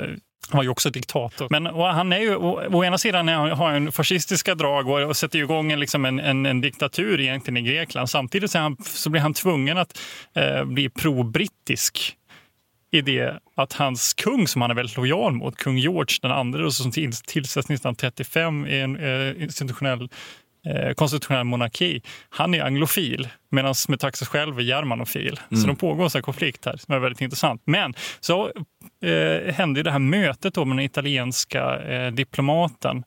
var 0.51 0.63
ju 0.63 0.69
också 0.69 0.89
diktator. 0.89 1.47
Men 1.49 1.65
han 1.65 2.13
är 2.13 2.19
ju, 2.19 2.35
å, 2.35 2.83
ena 2.83 2.97
sidan 2.97 3.27
har 3.27 3.71
han 3.71 3.91
fascistiska 3.91 4.55
drag 4.55 4.89
och, 4.89 5.01
och 5.01 5.17
sätter 5.17 5.39
igång 5.39 5.71
en, 5.71 5.79
liksom 5.79 6.05
en, 6.05 6.19
en, 6.19 6.45
en, 6.45 6.61
diktatur 6.61 7.19
egentligen 7.19 7.57
i 7.57 7.61
Grekland. 7.61 8.09
Samtidigt 8.09 8.51
så, 8.51 8.59
han, 8.59 8.77
så 8.83 9.09
blir 9.09 9.21
han 9.21 9.33
tvungen 9.33 9.77
att 9.77 9.99
eh, 10.33 10.63
bli 10.63 10.89
pro-brittisk 10.89 12.15
i 12.91 13.01
det 13.01 13.39
att 13.55 13.73
hans 13.73 14.13
kung, 14.13 14.47
som 14.47 14.61
han 14.61 14.71
är 14.71 14.75
väldigt 14.75 14.97
lojal 14.97 15.33
mot, 15.33 15.55
kung 15.55 15.77
George 15.77 16.17
den 16.21 16.31
andre, 16.31 16.71
som 16.71 16.91
tillsätts 16.91 17.69
1935 17.69 18.67
i 18.67 18.79
en 18.79 18.97
institutionell 19.41 20.09
eh, 20.65 20.93
konstitutionell 20.93 21.43
monarki, 21.43 22.01
han 22.29 22.53
är 22.53 22.63
anglofil 22.63 23.27
medan 23.49 23.75
Metaxas 23.87 24.27
själv 24.27 24.59
är 24.59 24.63
germanofil. 24.63 25.39
Mm. 25.51 25.61
Så 25.61 25.67
de 25.67 25.75
pågår 25.75 26.15
en 26.15 26.21
konflikt 26.23 26.65
här 26.65 26.77
som 26.77 26.93
är 26.93 26.99
väldigt 26.99 27.21
intressant. 27.21 27.61
Men 27.65 27.93
så 28.19 28.51
eh, 29.03 29.53
hände 29.53 29.83
det 29.83 29.91
här 29.91 29.99
mötet 29.99 30.53
då 30.53 30.65
med 30.65 30.77
den 30.77 30.85
italienska 30.85 31.81
eh, 31.81 32.11
diplomaten 32.11 33.03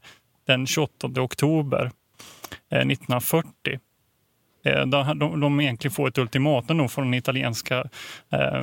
den 0.47 0.67
28 0.67 1.07
oktober 1.21 1.91
eh, 2.71 2.79
1940 2.79 3.79
eh, 4.65 4.87
de, 4.87 5.19
de, 5.19 5.41
de 5.41 5.61
egentligen 5.61 5.95
får 5.95 6.09
ett 6.09 6.19
ultimatum 6.19 6.89
från 6.89 7.05
den 7.05 7.15
italienska 7.15 7.85
eh, 8.33 8.63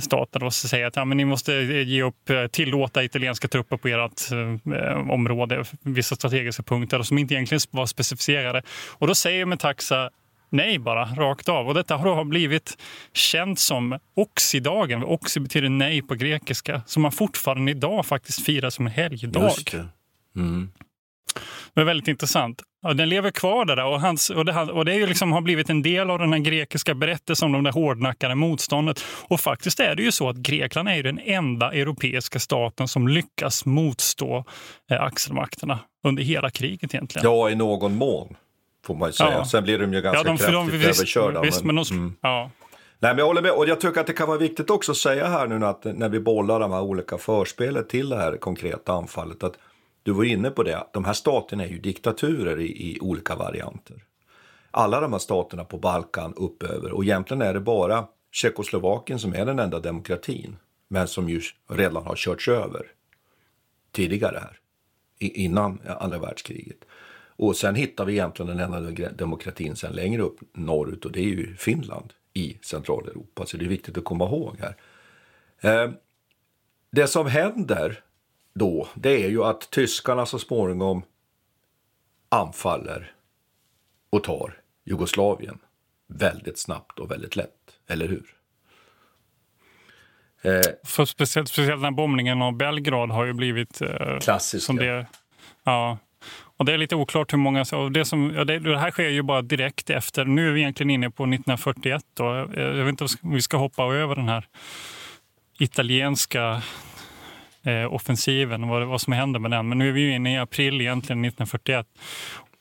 staten 0.00 0.42
och 0.42 0.54
säger 0.54 0.86
att 0.86 0.96
ja, 0.96 1.04
men 1.04 1.16
ni 1.16 1.24
måste 1.24 1.54
eh, 1.54 1.88
ge 1.88 2.02
upp, 2.02 2.30
eh, 2.30 2.46
tillåta 2.46 3.04
italienska 3.04 3.48
trupper 3.48 3.76
på 3.76 3.88
ert 3.88 4.32
eh, 4.32 5.10
område, 5.10 5.64
vissa 5.82 6.16
strategiska 6.16 6.62
punkter 6.62 7.02
som 7.02 7.18
inte 7.18 7.34
egentligen 7.34 7.60
var 7.70 7.86
specificerade. 7.86 8.62
Och 8.90 9.06
då 9.06 9.14
säger 9.14 9.46
Metaxa 9.46 10.10
nej 10.50 10.78
bara, 10.78 11.04
rakt 11.04 11.48
av. 11.48 11.68
Och 11.68 11.74
detta 11.74 11.96
har 11.96 12.24
blivit 12.24 12.78
känt 13.12 13.58
som 13.58 13.98
oxidagen. 14.14 15.04
Oxi 15.04 15.40
betyder 15.40 15.68
nej 15.68 16.02
på 16.02 16.14
grekiska, 16.14 16.82
som 16.86 17.02
man 17.02 17.12
fortfarande 17.12 17.70
idag 17.70 18.06
faktiskt 18.06 18.44
firar 18.44 18.70
som 18.70 18.86
en 18.86 18.92
helgdag. 18.92 19.42
Just 19.42 19.72
det. 19.72 19.88
Mm. 20.36 20.70
Är 21.80 21.84
väldigt 21.84 22.08
intressant. 22.08 22.62
Ja, 22.82 22.94
den 22.94 23.08
lever 23.08 23.30
kvar 23.30 23.64
där 23.64 23.84
och, 23.84 24.00
hans, 24.00 24.30
och, 24.30 24.44
det, 24.44 24.52
och 24.62 24.84
det 24.84 24.92
är 24.92 24.96
ju 24.96 25.06
liksom, 25.06 25.32
har 25.32 25.40
blivit 25.40 25.70
en 25.70 25.82
del 25.82 26.10
av 26.10 26.18
den 26.18 26.32
här 26.32 26.40
grekiska 26.40 26.94
berättelsen 26.94 27.54
om 27.54 27.64
det 27.64 27.70
hårdnackade 27.70 28.34
motståndet. 28.34 29.04
Och 29.28 29.40
faktiskt 29.40 29.80
är 29.80 29.94
det 29.94 30.02
ju 30.02 30.12
så 30.12 30.28
att 30.28 30.36
Grekland 30.36 30.88
är 30.88 31.02
den 31.02 31.18
enda 31.18 31.72
europeiska 31.72 32.38
staten 32.38 32.88
som 32.88 33.08
lyckas 33.08 33.66
motstå 33.66 34.44
eh, 34.90 35.02
axelmakterna 35.02 35.78
under 36.04 36.22
hela 36.22 36.50
kriget 36.50 36.94
egentligen. 36.94 37.30
Ja, 37.30 37.50
i 37.50 37.54
någon 37.54 37.96
mån 37.96 38.36
får 38.86 38.94
man 38.94 39.08
ju 39.08 39.12
säga. 39.12 39.32
Ja. 39.32 39.44
Sen 39.44 39.64
blir 39.64 39.78
de 39.78 39.94
ju 39.94 40.00
ganska 40.00 40.20
ja, 40.20 40.24
de, 40.24 40.36
kraftigt 40.38 40.52
de, 40.52 40.70
visst, 40.70 41.00
överkörda. 41.00 41.40
Visst, 41.40 41.64
men, 41.64 41.74
men 41.74 41.84
de, 41.84 41.94
mm. 41.94 42.14
ja. 42.20 42.50
Nej, 43.00 43.10
men 43.12 43.18
jag 43.18 43.26
håller 43.26 43.42
med. 43.42 43.50
Och 43.50 43.68
jag 43.68 43.80
tycker 43.80 44.00
att 44.00 44.06
det 44.06 44.12
kan 44.12 44.28
vara 44.28 44.38
viktigt 44.38 44.70
också 44.70 44.92
att 44.92 44.98
säga 44.98 45.26
här 45.26 45.46
nu 45.46 45.66
att 45.66 45.84
när 45.84 46.08
vi 46.08 46.20
bollar 46.20 46.60
de 46.60 46.72
här 46.72 46.82
olika 46.82 47.18
förspelet 47.18 47.88
till 47.88 48.08
det 48.08 48.16
här 48.16 48.36
konkreta 48.36 48.92
anfallet. 48.92 49.42
att 49.42 49.54
du 50.08 50.14
var 50.14 50.24
inne 50.24 50.50
på 50.50 50.62
det, 50.62 50.86
de 50.92 51.04
här 51.04 51.12
staterna 51.12 51.64
är 51.64 51.68
ju 51.68 51.78
diktaturer 51.78 52.60
i, 52.60 52.66
i 52.66 53.00
olika 53.00 53.36
varianter. 53.36 54.04
Alla 54.70 55.00
de 55.00 55.12
här 55.12 55.18
staterna 55.18 55.64
på 55.64 55.78
Balkan 55.78 56.34
uppöver 56.36 56.92
och 56.92 57.04
egentligen 57.04 57.42
är 57.42 57.54
det 57.54 57.60
bara 57.60 58.06
Tjeckoslovakien 58.32 59.18
som 59.18 59.34
är 59.34 59.46
den 59.46 59.58
enda 59.58 59.80
demokratin 59.80 60.56
men 60.88 61.08
som 61.08 61.28
ju 61.28 61.40
redan 61.70 62.02
har 62.02 62.16
körts 62.16 62.48
över 62.48 62.86
tidigare 63.92 64.38
här, 64.38 64.58
innan 65.18 65.80
andra 66.00 66.18
världskriget. 66.18 66.84
Och 67.36 67.56
sen 67.56 67.74
hittar 67.74 68.04
vi 68.04 68.12
egentligen 68.12 68.56
den 68.56 68.74
enda 68.74 69.10
demokratin 69.10 69.76
sen 69.76 69.92
längre 69.92 70.22
upp 70.22 70.38
norrut 70.52 71.04
och 71.04 71.12
det 71.12 71.20
är 71.20 71.24
ju 71.24 71.56
Finland 71.56 72.12
i 72.32 72.58
Centraleuropa. 72.62 73.46
Så 73.46 73.56
det 73.56 73.64
är 73.64 73.68
viktigt 73.68 73.98
att 73.98 74.04
komma 74.04 74.24
ihåg 74.24 74.56
här. 74.60 74.76
Eh, 75.60 75.90
det 76.90 77.06
som 77.06 77.26
händer 77.26 78.04
då, 78.58 78.88
det 78.94 79.24
är 79.24 79.28
ju 79.28 79.44
att 79.44 79.70
tyskarna 79.70 80.26
så 80.26 80.38
småningom 80.38 81.02
anfaller 82.28 83.12
och 84.10 84.24
tar 84.24 84.54
Jugoslavien 84.84 85.58
väldigt 86.06 86.58
snabbt 86.58 86.98
och 86.98 87.10
väldigt 87.10 87.36
lätt, 87.36 87.78
eller 87.88 88.08
hur? 88.08 88.34
Eh, 90.42 90.60
För 90.84 91.04
speciellt, 91.04 91.48
speciellt 91.48 91.82
den 91.82 91.94
bombningen 91.94 92.42
av 92.42 92.56
Belgrad 92.56 93.10
har 93.10 93.24
ju 93.24 93.32
blivit... 93.32 93.80
Eh, 93.80 94.18
klassisk. 94.18 94.66
Som 94.66 94.76
det, 94.76 95.06
ja. 95.64 95.98
Och 96.56 96.64
det 96.64 96.72
är 96.72 96.78
lite 96.78 96.96
oklart 96.96 97.32
hur 97.32 97.38
många... 97.38 97.64
Och 97.72 97.92
det, 97.92 98.04
som, 98.04 98.32
ja, 98.34 98.44
det, 98.44 98.58
det, 98.58 98.78
här 98.78 98.90
sker 98.90 99.08
ju 99.08 99.22
bara 99.22 99.42
direkt 99.42 99.90
efter. 99.90 100.24
Nu 100.24 100.48
är 100.48 100.52
vi 100.52 100.60
egentligen 100.60 100.90
inne 100.90 101.10
på 101.10 101.22
1941. 101.22 102.04
Då. 102.14 102.24
Jag 102.56 102.84
vet 102.84 102.88
inte 102.88 103.04
om 103.04 103.32
vi 103.32 103.42
ska 103.42 103.56
hoppa 103.56 103.84
över 103.84 104.14
den 104.14 104.28
här 104.28 104.46
italienska 105.58 106.62
eh, 107.68 107.94
offensiven 107.94 108.64
och 108.64 108.68
vad, 108.68 108.86
vad 108.86 109.00
som 109.00 109.12
händer 109.12 109.40
med 109.40 109.50
den. 109.50 109.68
Men 109.68 109.78
nu 109.78 109.88
är 109.88 109.92
vi 109.92 110.00
ju 110.00 110.14
inne 110.14 110.34
i 110.34 110.38
april 110.38 110.80
egentligen 110.80 111.24
1941. 111.24 111.86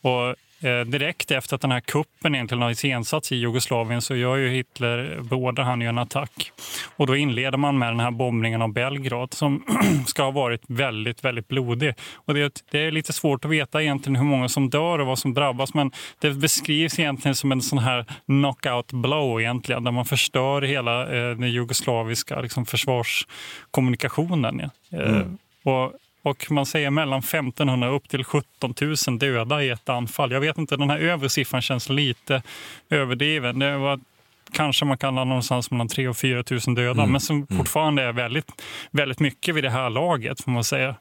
Och 0.02 0.36
direkt 0.86 1.32
efter 1.32 1.56
att 1.56 1.62
den 1.62 1.72
här 1.72 1.80
kuppen 1.80 2.36
egentligen 2.36 2.62
har 2.62 2.72
iscensatts 2.72 3.32
i 3.32 3.36
Jugoslavien 3.36 4.02
så 4.02 4.16
gör 4.16 4.36
ju 4.36 4.50
Hitler, 4.50 5.20
beordrar 5.22 5.64
han 5.64 5.82
ju 5.82 5.88
en 5.88 5.98
attack. 5.98 6.52
Och 6.96 7.08
då 7.08 7.16
inleder 7.16 7.58
man 7.58 7.78
med 7.78 7.90
den 7.90 8.00
här 8.00 8.12
bombningen 8.12 8.62
av 8.62 8.74
Belgrad 8.74 9.34
som 9.34 9.64
ska 10.08 10.24
ha 10.24 10.32
varit 10.32 10.62
väldigt, 10.68 11.24
väldigt 11.26 11.48
blodig. 11.48 11.94
Och 12.16 12.34
det, 12.34 12.64
det, 12.72 12.80
är 12.80 12.92
lite 12.92 13.14
svårt 13.14 13.46
att 13.46 13.52
veta 13.52 13.82
egentligen 13.82 14.16
hur 14.16 14.24
många 14.24 14.50
som 14.50 14.70
dör 14.70 15.00
och 15.00 15.08
vad 15.08 15.20
som 15.20 15.34
drabbas 15.34 15.74
men 15.74 15.92
det 16.20 16.32
beskrivs 16.32 17.00
egentligen 17.00 17.36
som 17.36 17.52
en 17.52 17.62
sån 17.62 17.80
här 17.80 18.06
knockout 18.26 18.92
blow 18.92 19.42
egentligen 19.42 19.84
där 19.84 19.92
man 19.92 20.06
förstör 20.06 20.62
hela 20.62 21.02
eh, 21.02 21.38
den 21.38 21.52
jugoslaviska 21.52 22.42
liksom, 22.42 22.66
försvarskommunikationen. 22.66 24.60
Eh, 24.60 24.70
mm. 24.92 25.38
och 25.64 25.94
och 26.28 26.52
man 26.52 26.66
säger 26.66 26.90
mellan 26.90 27.20
1500 27.20 27.90
upp 27.90 28.10
till 28.10 28.24
17 28.24 28.74
000 29.08 29.20
döda 29.20 29.64
i 29.64 29.70
ett 29.70 29.90
anfall. 29.90 30.32
Jag 30.32 30.40
vet 30.40 30.58
inte, 30.58 30.78
den 30.78 30.90
här 30.90 31.00
övre 31.00 31.30
siffran 31.30 31.62
känns 31.62 31.90
lite 31.90 32.42
överdriven. 32.90 33.60
Det 33.60 33.78
var 33.78 34.00
kanske 34.52 34.86
man 34.86 34.98
kan 34.98 35.18
ha 35.18 35.24
någonstans 35.24 35.72
mellan 35.72 35.88
3 35.88 36.08
och 36.08 36.18
4 36.18 36.44
000 36.68 36.76
döda, 36.76 37.02
mm. 37.02 37.12
men 37.12 37.22
som 37.22 37.36
mm. 37.36 37.48
fortfarande 37.58 38.04
är 38.04 38.12
väldigt, 38.12 38.52
väldigt 38.92 39.20
mycket 39.20 39.56
vid 39.56 39.64
det 39.64 39.70
här 39.70 39.90
laget 39.90 40.42
får 40.44 40.52
man 40.52 40.64
säga. 40.64 40.96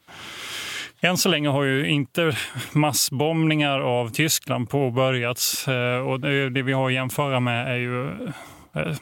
Än 1.00 1.16
så 1.16 1.28
länge 1.28 1.48
har 1.48 1.62
ju 1.62 1.88
inte 1.88 2.36
massbombningar 2.72 3.80
av 3.80 4.10
Tyskland 4.10 4.70
påbörjats 4.70 5.68
eh, 5.68 5.98
och 5.98 6.20
det 6.20 6.62
vi 6.62 6.72
har 6.72 6.86
att 6.86 6.92
jämföra 6.92 7.40
med 7.40 7.72
är 7.72 7.76
ju 7.76 8.06
eh, 8.74 8.96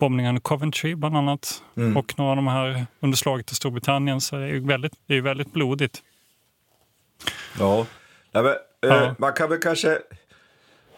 bombningarna 0.00 0.38
i 0.38 0.40
Coventry 0.40 0.94
bland 0.94 1.16
annat. 1.16 1.62
Mm. 1.76 1.96
Och 1.96 2.14
några 2.18 2.30
av 2.30 2.36
de 2.36 2.46
här 2.46 2.86
under 3.00 3.16
slaget 3.16 3.52
i 3.52 3.54
Storbritannien. 3.54 4.20
Så 4.20 4.36
det 4.36 4.42
är 4.42 4.48
ju 4.48 4.66
väldigt, 4.66 4.92
det 5.06 5.14
är 5.14 5.20
väldigt 5.20 5.52
blodigt. 5.52 6.02
Ja, 7.58 7.86
Nej, 8.32 8.42
men, 8.42 8.52
eh, 8.90 8.96
ja. 8.96 9.14
man 9.18 9.32
kan 9.32 9.50
väl 9.50 9.58
kanske... 9.58 9.98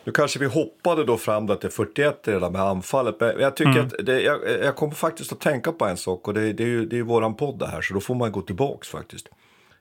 Nu 0.05 0.13
kanske 0.13 0.39
vi 0.39 0.47
hoppade 0.47 1.05
då 1.05 1.17
fram 1.17 1.47
till 1.47 1.71
41 1.71 2.29
redan 2.29 2.53
med 2.53 2.63
anfallet. 2.63 3.21
Men 3.21 3.41
jag 3.41 3.57
tycker 3.57 3.71
mm. 3.71 3.87
att 3.87 4.07
det, 4.07 4.21
jag, 4.21 4.39
jag 4.63 4.77
kommer 4.77 4.95
faktiskt 4.95 5.33
att 5.33 5.41
tänka 5.41 5.73
på 5.73 5.87
en 5.87 5.97
sak 5.97 6.29
och 6.29 6.35
det, 6.35 6.53
det 6.53 6.63
är 6.63 6.69
ju 6.69 6.87
det 6.87 6.99
är 6.99 7.03
våran 7.03 7.35
podd 7.35 7.59
det 7.59 7.67
här 7.67 7.83
så 7.83 7.95
då 7.95 8.01
får 8.01 8.15
man 8.15 8.33
gå 8.33 8.43
tillbaks 8.43 8.89
faktiskt. 8.89 9.29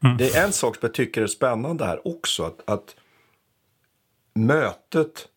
Mm. 0.03 0.17
Det 0.17 0.35
är 0.35 0.45
en 0.45 0.53
sak 0.53 0.75
som 0.75 0.85
jag 0.85 0.93
tycker 0.93 1.21
är 1.21 1.27
spännande 1.27 1.85
här 1.85 2.07
också 2.07 2.43
att, 2.43 2.69
att 2.69 2.95
mötet 4.33 5.27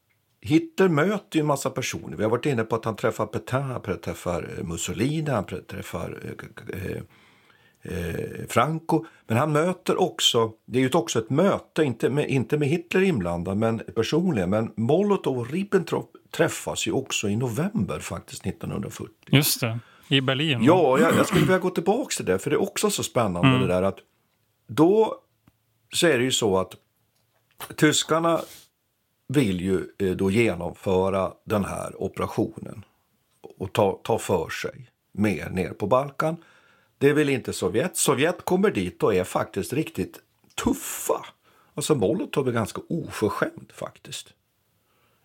Hitler 0.46 0.88
möter 0.88 1.36
ju 1.36 1.40
en 1.40 1.46
massa 1.46 1.70
personer. 1.70 2.16
Vi 2.16 2.22
har 2.22 2.30
varit 2.30 2.46
inne 2.46 2.64
på 2.64 2.76
att 2.76 2.84
han 2.84 2.96
träffar 2.96 3.26
Petain, 3.26 3.62
han 3.62 4.00
träffar 4.00 4.54
eh, 4.58 4.64
Mussolini, 4.64 5.30
han 5.30 5.44
träffar 5.44 6.18
eh, 6.24 6.80
eh, 6.80 7.02
eh, 7.82 8.46
Franco. 8.48 9.04
Men 9.26 9.36
han 9.36 9.52
möter 9.52 10.00
också, 10.00 10.52
det 10.66 10.78
är 10.78 10.82
ju 10.82 10.90
också 10.92 11.18
ett 11.18 11.30
möte, 11.30 11.84
inte 11.84 12.10
med, 12.10 12.28
inte 12.28 12.58
med 12.58 12.68
Hitler 12.68 13.02
inblandad 13.02 13.56
men 13.56 13.78
personligen. 13.94 14.50
Men 14.50 14.72
Molotov 14.76 15.38
och 15.38 15.50
Ribbentrop 15.50 16.16
träffas 16.30 16.86
ju 16.86 16.92
också 16.92 17.28
i 17.28 17.36
november 17.36 17.98
faktiskt 17.98 18.46
1940. 18.46 19.12
Just 19.26 19.60
det, 19.60 19.78
i 20.08 20.20
Berlin. 20.20 20.62
Ja, 20.62 20.98
jag, 20.98 21.16
jag 21.16 21.26
skulle 21.26 21.44
vilja 21.44 21.58
gå 21.58 21.70
tillbaka 21.70 22.14
till 22.16 22.24
det 22.24 22.38
för 22.38 22.50
det 22.50 22.56
är 22.56 22.62
också 22.62 22.90
så 22.90 23.02
spännande 23.02 23.48
mm. 23.48 23.60
det 23.60 23.66
där 23.66 23.82
att 23.82 23.98
då 24.66 25.14
så 25.92 26.06
är 26.06 26.18
det 26.18 26.24
ju 26.24 26.32
så 26.32 26.58
att 26.58 26.72
tyskarna 27.76 28.40
vill 29.28 29.60
ju 29.60 29.86
eh, 29.98 30.10
då 30.10 30.30
genomföra 30.30 31.32
den 31.44 31.64
här 31.64 32.02
operationen 32.02 32.84
och 33.58 33.72
ta, 33.72 34.00
ta 34.04 34.18
för 34.18 34.48
sig 34.48 34.90
mer 35.12 35.50
ner 35.50 35.70
på 35.70 35.86
Balkan. 35.86 36.36
Det 36.98 37.12
vill 37.12 37.28
inte 37.28 37.52
Sovjet. 37.52 37.96
Sovjet 37.96 38.44
kommer 38.44 38.70
dit 38.70 39.02
och 39.02 39.14
är 39.14 39.24
faktiskt 39.24 39.72
riktigt 39.72 40.20
tuffa. 40.64 41.26
Alltså 41.74 41.94
Molotov 41.94 42.48
är 42.48 42.52
ganska 42.52 42.82
oförskämd 42.88 43.72
faktiskt 43.74 44.34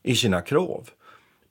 i 0.03 0.15
sina 0.15 0.41
krav 0.41 0.89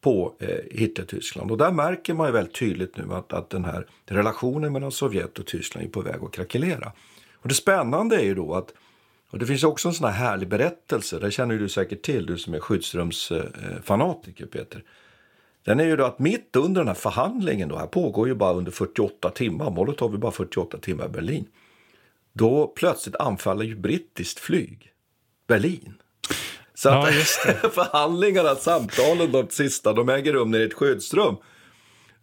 på 0.00 0.34
eh, 0.38 0.78
Hitler-Tyskland. 0.78 1.50
Och 1.50 1.58
där 1.58 1.72
märker 1.72 2.14
man 2.14 2.26
ju 2.26 2.32
väldigt 2.32 2.54
tydligt 2.54 2.96
nu 2.96 3.14
att, 3.14 3.32
att 3.32 3.50
den 3.50 3.64
här 3.64 3.86
relationen 4.04 4.72
mellan 4.72 4.92
Sovjet 4.92 5.38
och 5.38 5.46
Tyskland 5.46 5.86
är 5.86 5.90
på 5.90 6.00
väg 6.00 6.22
att 6.22 6.32
krackelera. 6.32 6.92
Och 7.34 7.48
det 7.48 7.54
spännande 7.54 8.16
är 8.16 8.24
ju 8.24 8.34
då 8.34 8.54
att 8.54 8.72
och 9.30 9.38
det 9.38 9.46
finns 9.46 9.64
också 9.64 9.88
en 9.88 9.94
sån 9.94 10.06
här 10.06 10.28
härlig 10.28 10.48
berättelse, 10.48 11.18
det 11.18 11.30
känner 11.30 11.58
du 11.58 11.68
säkert 11.68 12.02
till, 12.02 12.26
du 12.26 12.38
som 12.38 12.54
är 12.54 12.60
skyddsrumsfanatiker 12.60 14.46
Peter. 14.46 14.84
Den 15.64 15.80
är 15.80 15.84
ju 15.84 15.96
då 15.96 16.04
att 16.04 16.18
mitt 16.18 16.56
under 16.56 16.80
den 16.80 16.88
här 16.88 16.94
förhandlingen, 16.94 17.68
då, 17.68 17.76
här 17.76 17.86
pågår 17.86 18.28
ju 18.28 18.34
bara 18.34 18.52
under 18.52 18.72
48 18.72 19.30
timmar, 19.30 19.70
Molotov 19.70 20.14
är 20.14 20.18
bara 20.18 20.32
48 20.32 20.78
timmar 20.78 21.06
i 21.06 21.08
Berlin. 21.08 21.46
Då 22.32 22.66
plötsligt 22.66 23.16
anfaller 23.16 23.64
ju 23.64 23.76
brittiskt 23.76 24.38
flyg 24.38 24.92
Berlin. 25.46 25.94
Så 26.74 26.88
ja, 26.88 27.08
att 27.08 27.14
förhandlingarna, 27.74 28.54
samtalen, 28.54 29.32
de 29.32 29.48
sista, 29.50 29.92
de 29.92 30.08
äger 30.08 30.32
rum 30.32 30.50
nere 30.50 30.62
i 30.62 30.66
ett 30.66 30.74
skyddsrum. 30.74 31.36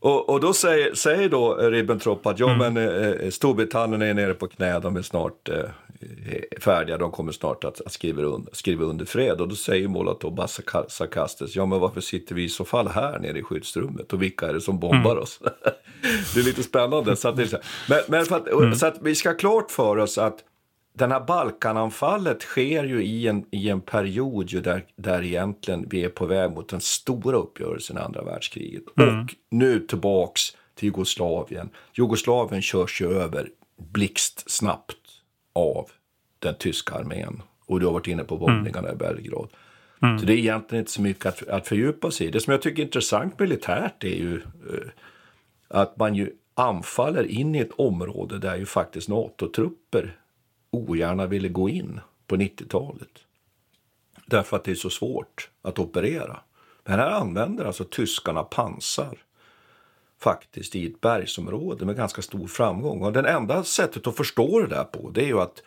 Och, 0.06 0.30
och 0.30 0.40
då 0.40 0.54
säger, 0.54 0.94
säger 0.94 1.30
då 1.30 1.56
Ribbentrop 1.56 2.26
att 2.26 2.40
ja, 2.40 2.54
mm. 2.54 2.74
men 2.74 2.88
eh, 2.88 3.30
Storbritannien 3.30 4.02
är 4.02 4.14
nere 4.14 4.34
på 4.34 4.48
knä, 4.48 4.80
de 4.80 4.98
är 4.98 5.02
snart 5.02 5.50
eh, 5.50 6.60
färdiga, 6.60 6.98
de 6.98 7.12
kommer 7.12 7.32
snart 7.32 7.64
att, 7.64 7.82
att 7.82 7.92
skriva, 7.92 8.22
under, 8.22 8.54
skriva 8.54 8.86
under 8.86 9.06
fred. 9.06 9.42
Och 9.42 9.48
då 9.48 9.56
säger 9.56 9.88
Molotov 9.88 10.36
bara 10.36 10.48
sarkastiskt, 10.88 11.56
ja 11.56 11.66
men 11.66 11.80
varför 11.80 12.02
sitter 12.02 12.36
vi 12.36 12.44
i 12.44 12.50
så 12.50 12.66
fall 12.66 12.88
här 12.88 13.20
nere 13.20 13.40
i 13.40 13.44
skyddsrummet 13.44 14.14
och 14.14 14.22
vilka 14.22 14.48
är 14.48 14.54
det 14.54 14.62
som 14.62 14.80
bombar 14.80 15.12
mm. 15.12 15.24
oss? 15.24 15.40
det 16.34 16.40
är 16.40 16.44
lite 16.44 16.64
spännande. 16.64 17.16
Så 17.16 17.28
att, 17.28 17.36
men, 17.90 18.00
men 18.08 18.22
att, 18.22 18.48
mm. 18.48 18.76
så 18.76 18.86
att 18.86 18.98
vi 19.02 19.16
ska 19.16 19.30
ha 19.30 19.38
klart 19.38 19.72
för 19.72 19.98
oss 19.98 20.18
att 20.18 20.38
den 20.98 21.12
här 21.12 21.20
Balkananfallet 21.20 22.42
sker 22.42 22.84
ju 22.84 23.04
i 23.04 23.28
en, 23.28 23.46
i 23.52 23.70
en 23.70 23.82
period 23.82 24.50
ju 24.50 24.62
där, 24.62 24.86
där 24.96 25.24
egentligen 25.24 25.86
vi 25.90 26.04
är 26.04 26.10
på 26.10 26.26
väg 26.26 26.52
mot 26.52 26.70
den 26.70 26.82
stora 26.82 27.38
uppgörelsen 27.38 27.98
i 27.98 28.00
andra 28.00 28.24
världskriget. 28.24 28.84
Mm. 28.98 29.20
Och 29.20 29.36
nu 29.50 29.80
tillbaks 29.80 30.42
till 30.76 30.86
Jugoslavien. 30.86 31.70
Jugoslavien 31.94 32.62
körs 32.62 33.02
ju 33.02 33.14
över 33.14 33.50
blixtsnabbt 33.78 34.98
av 35.54 35.90
den 36.40 36.56
tyska 36.56 36.96
armén. 36.96 37.42
Och 37.66 37.80
du 37.80 37.86
har 37.86 37.94
varit 37.94 38.08
inne 38.08 38.24
på 38.24 38.38
bombningarna 38.38 38.90
mm. 38.90 38.96
i 38.96 38.98
Belgrad. 38.98 39.48
Mm. 40.02 40.20
Så 40.20 40.26
det 40.26 40.34
är 40.34 40.38
egentligen 40.38 40.82
inte 40.82 40.92
så 40.92 41.02
mycket 41.02 41.26
att, 41.26 41.48
att 41.48 41.68
fördjupa 41.68 42.12
sig 42.12 42.28
i. 42.28 42.32
Det 42.32 42.40
som 42.40 42.52
jag 42.52 42.62
tycker 42.62 42.82
är 42.82 42.86
intressant 42.86 43.40
militärt 43.40 44.04
är 44.04 44.16
ju 44.16 44.36
uh, 44.36 44.90
att 45.68 45.98
man 45.98 46.16
ju 46.16 46.32
anfaller 46.54 47.24
in 47.24 47.56
i 47.56 47.60
ett 47.60 47.72
område 47.72 48.38
där 48.38 48.56
ju 48.56 48.66
faktiskt 48.66 49.10
NATO-trupper 49.10 50.18
ogärna 50.76 51.26
ville 51.26 51.50
gå 51.50 51.70
in 51.70 52.00
på 52.28 52.36
90-talet. 52.36 53.12
Därför 54.26 54.58
att 54.58 54.64
det 54.64 54.72
är 54.72 54.76
så 54.76 54.90
svårt 54.90 55.50
att 55.62 55.80
operera. 55.80 56.40
Men 56.84 57.00
här 57.00 57.12
använder 57.12 57.66
alltså 57.66 57.84
tyskarna 57.84 58.44
pansar 58.44 59.18
faktiskt 60.20 60.76
i 60.76 60.88
ett 60.88 61.02
bergsområde 61.02 61.86
med 61.86 61.96
ganska 61.96 62.22
stor 62.22 62.48
framgång. 62.48 63.02
Och 63.02 63.14
det 63.14 63.30
enda 63.30 63.64
sättet 63.64 64.08
att 64.08 64.18
förstå 64.18 64.60
det 64.60 64.68
där 64.68 64.84
på 64.84 65.10
det 65.10 65.22
är 65.22 65.28
ju 65.28 65.42
att 65.42 65.64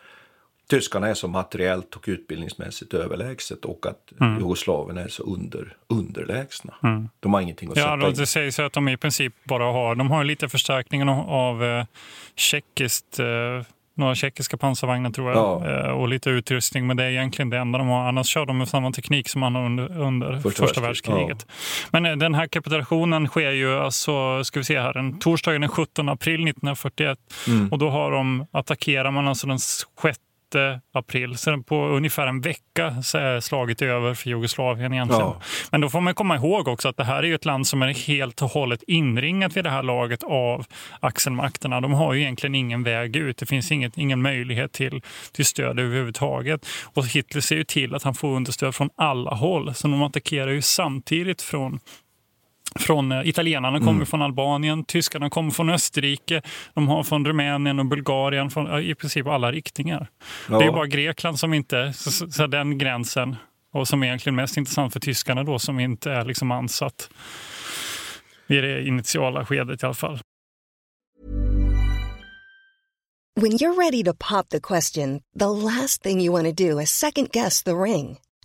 tyskarna 0.69 1.07
är 1.07 1.13
så 1.13 1.27
materiellt 1.27 1.95
och 1.95 2.03
utbildningsmässigt 2.07 2.93
överlägset 2.93 3.65
och 3.65 3.85
att 3.85 4.13
mm. 4.21 4.39
Jugoslavien 4.39 4.97
är 4.97 5.07
så 5.07 5.23
under, 5.23 5.77
underlägsna. 5.87 6.73
Mm. 6.83 7.09
De 7.19 7.33
har 7.33 7.41
ingenting 7.41 7.71
att 7.71 7.77
ja, 7.77 7.83
sätta 7.83 7.95
då, 7.95 8.11
Det 8.11 8.25
sägs 8.25 8.59
att 8.59 8.73
de 8.73 8.87
i 8.87 8.97
princip 8.97 9.33
bara 9.43 9.63
har, 9.63 9.95
de 9.95 10.11
har 10.11 10.23
lite 10.23 10.49
förstärkningen 10.49 11.09
av 11.09 11.63
eh, 11.63 11.85
tjeckiskt 12.35 13.19
eh, 13.19 13.25
några 13.99 14.15
tjeckiska 14.15 14.57
pansarvagnar 14.57 15.11
tror 15.11 15.31
jag 15.31 15.37
ja. 15.37 15.85
Eh, 15.85 15.89
och 15.89 16.07
lite 16.07 16.29
utrustning. 16.29 16.87
Men 16.87 16.97
det 16.97 17.03
är 17.03 17.09
egentligen 17.09 17.49
det 17.49 17.57
enda 17.57 17.77
de 17.77 17.87
har. 17.87 18.07
Annars 18.07 18.27
kör 18.27 18.45
de 18.45 18.57
med 18.57 18.67
samma 18.67 18.91
teknik 18.91 19.29
som 19.29 19.41
man 19.41 19.55
har 19.55 19.65
under, 19.65 20.01
under 20.01 20.39
första, 20.39 20.63
första 20.63 20.81
världskriget. 20.81 21.45
Ja. 21.47 21.53
Men 21.91 22.05
eh, 22.05 22.15
den 22.15 22.35
här 22.35 22.47
kapitulationen 22.47 23.27
sker 23.27 23.51
ju 23.51 23.79
alltså, 23.79 24.43
ska 24.43 24.59
vi 24.59 24.63
se 24.63 24.79
här, 24.79 24.97
en 24.97 25.19
torsdagen 25.19 25.61
den 25.61 25.69
17 25.69 26.09
april 26.09 26.33
1941. 26.33 27.17
Mm. 27.47 27.69
Och 27.71 27.77
då 27.79 27.89
har 27.89 28.11
de, 28.11 28.45
attackerar 28.51 29.11
man 29.11 29.27
alltså 29.27 29.47
den 29.47 29.59
6 29.59 30.19
april. 30.93 31.37
Så 31.37 31.63
på 31.63 31.87
ungefär 31.87 32.27
en 32.27 32.41
vecka 32.41 33.01
så 33.03 33.17
är 33.17 33.39
slaget 33.39 33.81
över 33.81 34.13
för 34.13 34.29
Jugoslavien 34.29 34.93
egentligen. 34.93 35.21
Ja. 35.21 35.41
Men 35.71 35.81
då 35.81 35.89
får 35.89 36.01
man 36.01 36.13
komma 36.13 36.35
ihåg 36.35 36.67
också 36.67 36.89
att 36.89 36.97
det 36.97 37.03
här 37.03 37.25
är 37.25 37.35
ett 37.35 37.45
land 37.45 37.67
som 37.67 37.81
är 37.81 38.07
helt 38.07 38.41
och 38.41 38.49
hållet 38.49 38.83
inringat 38.87 39.57
vid 39.57 39.63
det 39.63 39.69
här 39.69 39.83
laget 39.83 40.23
av 40.23 40.65
axelmakterna. 40.99 41.81
De 41.81 41.93
har 41.93 42.13
ju 42.13 42.21
egentligen 42.21 42.55
ingen 42.55 42.83
väg 42.83 43.15
ut. 43.15 43.37
Det 43.37 43.45
finns 43.45 43.71
inget, 43.71 43.97
ingen 43.97 44.21
möjlighet 44.21 44.71
till, 44.71 45.01
till 45.31 45.45
stöd 45.45 45.79
överhuvudtaget. 45.79 46.67
Och 46.93 47.07
Hitler 47.07 47.41
ser 47.41 47.55
ju 47.55 47.63
till 47.63 47.95
att 47.95 48.03
han 48.03 48.13
får 48.13 48.27
understöd 48.35 48.75
från 48.75 48.89
alla 48.95 49.31
håll. 49.31 49.73
Så 49.75 49.87
de 49.87 50.03
attackerar 50.03 50.51
ju 50.51 50.61
samtidigt 50.61 51.41
från 51.41 51.79
från 52.75 53.11
eh, 53.11 53.27
italienarna 53.27 53.77
kommer 53.77 53.91
mm. 53.91 54.05
från 54.05 54.21
Albanien, 54.21 54.83
tyskarna 54.83 55.29
kommer 55.29 55.51
från 55.51 55.69
Österrike, 55.69 56.41
de 56.73 56.87
har 56.87 57.03
från 57.03 57.25
Rumänien 57.25 57.79
och 57.79 57.85
Bulgarien, 57.85 58.49
från 58.49 58.81
i 58.81 58.95
princip 58.95 59.27
alla 59.27 59.51
riktningar. 59.51 60.07
Ja. 60.49 60.59
Det 60.59 60.65
är 60.65 60.71
bara 60.71 60.87
Grekland 60.87 61.39
som 61.39 61.53
inte, 61.53 61.93
så, 61.93 62.11
så 62.11 62.47
den 62.47 62.77
gränsen, 62.77 63.35
och 63.73 63.87
som 63.87 64.03
är 64.03 64.07
egentligen 64.07 64.35
mest 64.35 64.57
intressant 64.57 64.93
för 64.93 64.99
tyskarna 64.99 65.43
då, 65.43 65.59
som 65.59 65.79
inte 65.79 66.11
är 66.11 66.25
liksom 66.25 66.51
ansatt 66.51 67.09
i 68.47 68.55
det 68.55 68.87
initiala 68.87 69.45
skedet 69.45 69.83
i 69.83 69.85
alla 69.85 69.93
fall. 69.93 70.19
When 73.35 73.51
you're 73.51 73.75
ready 73.75 74.03
to 74.03 74.13
pop 74.13 74.49
the 74.49 74.59
question, 74.59 75.21
the 75.39 75.47
last 75.47 76.03
thing 76.03 76.19
you 76.19 76.31
want 76.33 76.57
to 76.57 76.63
do 76.63 76.79
is 76.79 76.89
second 76.89 77.31
guess 77.31 77.63
the 77.63 77.71
ring. 77.71 78.17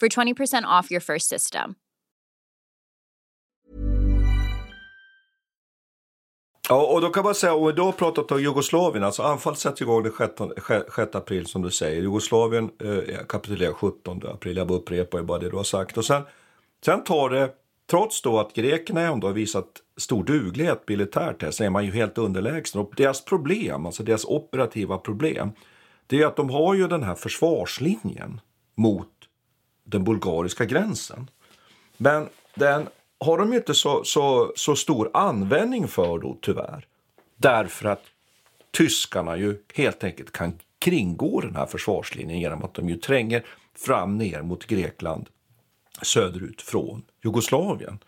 for 0.00 0.08
20% 0.08 0.80
off 0.80 0.90
your 0.90 1.00
first 1.00 1.28
system. 1.28 1.74
Ja, 6.68 6.86
och 6.86 7.00
då 7.00 7.08
kan 7.08 7.24
man 7.24 7.34
säga, 7.34 7.54
och 7.54 7.74
då 7.74 7.84
har 7.84 7.92
pratat 7.92 8.32
om 8.32 8.42
Jugoslavien, 8.42 9.04
alltså 9.04 9.22
anfallet 9.22 9.58
sätts 9.58 9.82
igång 9.82 10.02
den 10.02 10.12
6, 10.12 10.94
6 10.96 11.14
april 11.14 11.46
som 11.46 11.62
du 11.62 11.70
säger. 11.70 12.02
Jugoslavien 12.02 12.70
eh, 12.80 13.24
kapitulerar 13.28 13.72
17 13.72 14.20
april, 14.26 14.56
jag 14.56 14.70
upprepar 14.70 15.22
bara 15.22 15.38
det 15.38 15.50
du 15.50 15.56
har 15.56 15.64
sagt. 15.64 15.96
Och 15.96 16.04
sen, 16.04 16.22
sen 16.84 17.04
tar 17.04 17.30
det, 17.30 17.50
trots 17.90 18.22
då 18.22 18.38
att 18.38 18.54
grekerna 18.54 19.00
ändå 19.00 19.26
har 19.26 19.34
visat 19.34 19.66
stor 19.96 20.24
duglighet 20.24 20.82
militärt 20.86 21.42
här, 21.42 21.50
så 21.50 21.64
är 21.64 21.70
man 21.70 21.84
ju 21.84 21.92
helt 21.92 22.18
underlägsen. 22.18 22.80
Och 22.80 22.92
deras 22.96 23.24
problem, 23.24 23.86
alltså 23.86 24.02
deras 24.02 24.24
operativa 24.24 24.98
problem, 24.98 25.50
det 26.06 26.22
är 26.22 26.26
att 26.26 26.36
de 26.36 26.50
har 26.50 26.74
ju 26.74 26.88
den 26.88 27.02
här 27.02 27.14
försvarslinjen 27.14 28.40
mot 28.74 29.08
den 29.86 30.04
bulgariska 30.04 30.64
gränsen. 30.64 31.30
Men 31.96 32.28
den 32.54 32.88
har 33.20 33.38
de 33.38 33.52
inte 33.52 33.74
så, 33.74 34.04
så, 34.04 34.52
så 34.56 34.76
stor 34.76 35.10
användning 35.14 35.88
för 35.88 36.18
då 36.18 36.38
tyvärr. 36.42 36.86
Därför 37.36 37.88
att 37.88 38.02
tyskarna 38.76 39.36
ju 39.36 39.58
helt 39.74 40.04
enkelt 40.04 40.32
kan 40.32 40.58
kringgå 40.78 41.40
den 41.40 41.56
här 41.56 41.66
försvarslinjen 41.66 42.40
genom 42.40 42.64
att 42.64 42.74
de 42.74 42.88
ju 42.88 42.96
tränger 42.96 43.44
fram 43.86 44.18
ner 44.18 44.42
mot 44.42 44.66
Grekland 44.66 45.28
söderut 46.02 46.62
från 46.62 47.02
Jugoslavien. 47.24 47.98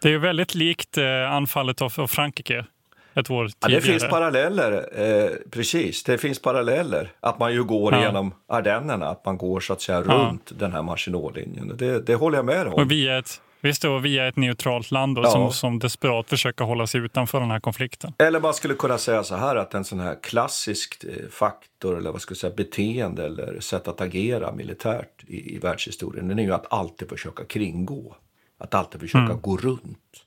Det 0.00 0.08
är 0.08 0.12
ju 0.12 0.18
väldigt 0.18 0.54
likt 0.54 0.98
eh, 0.98 1.32
anfallet 1.32 1.82
av 1.82 2.06
Frankrike 2.06 2.66
ett 3.14 3.30
år 3.30 3.48
tidigare. 3.48 3.72
Ja, 3.72 3.80
det 3.80 3.80
finns 3.80 4.08
paralleller, 4.08 4.88
eh, 4.92 5.30
precis. 5.50 6.02
Det 6.02 6.18
finns 6.18 6.42
paralleller. 6.42 7.12
Att 7.20 7.38
man 7.38 7.52
ju 7.52 7.64
går 7.64 7.94
ja. 7.94 8.00
genom 8.00 8.34
Ardennerna, 8.48 9.08
att 9.08 9.24
man 9.24 9.38
går 9.38 9.60
så 9.60 9.72
att 9.72 9.80
säga 9.80 10.04
ja. 10.06 10.14
runt 10.14 10.52
den 10.58 10.72
här 10.72 10.82
Maginot-linjen. 10.82 11.76
Det, 11.76 12.06
det 12.06 12.14
håller 12.14 12.38
jag 12.38 12.44
med 12.44 12.66
om. 12.66 12.74
Och 12.74 12.90
via 12.90 13.18
ett, 13.18 13.40
visst 13.60 13.82
då, 13.82 13.98
via 13.98 14.28
ett 14.28 14.36
neutralt 14.36 14.90
land 14.90 15.16
då, 15.16 15.22
ja. 15.22 15.30
som, 15.30 15.52
som 15.52 15.78
desperat 15.78 16.28
försöker 16.28 16.64
hålla 16.64 16.86
sig 16.86 17.00
utanför 17.00 17.40
den 17.40 17.50
här 17.50 17.60
konflikten. 17.60 18.12
Eller 18.18 18.40
man 18.40 18.54
skulle 18.54 18.74
kunna 18.74 18.98
säga 18.98 19.22
så 19.24 19.34
här 19.34 19.56
att 19.56 19.74
en 19.74 19.84
sån 19.84 20.00
här 20.00 20.16
klassisk 20.22 21.04
eh, 21.04 21.28
faktor 21.30 21.98
eller 21.98 22.12
vad 22.12 22.20
ska 22.20 22.32
jag 22.32 22.38
säga, 22.38 22.54
beteende 22.54 23.26
eller 23.26 23.60
sätt 23.60 23.88
att 23.88 24.00
agera 24.00 24.52
militärt 24.52 25.24
i, 25.26 25.54
i 25.54 25.58
världshistorien, 25.58 26.28
den 26.28 26.38
är 26.38 26.42
ju 26.42 26.52
att 26.52 26.72
alltid 26.72 27.08
försöka 27.08 27.44
kringgå. 27.44 28.16
Att 28.58 28.74
alltid 28.74 29.00
försöka 29.00 29.24
mm. 29.24 29.40
gå 29.40 29.56
runt 29.56 30.24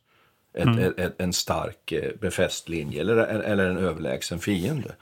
ett, 0.55 0.65
mm. 0.65 0.93
ett, 0.97 1.21
en 1.21 1.33
stark 1.33 1.91
eh, 1.91 2.11
befäst 2.21 2.69
linje 2.69 3.01
eller, 3.01 3.17
eller 3.17 3.69
en 3.69 3.77
överlägsen 3.77 4.39
fiende. 4.39 4.95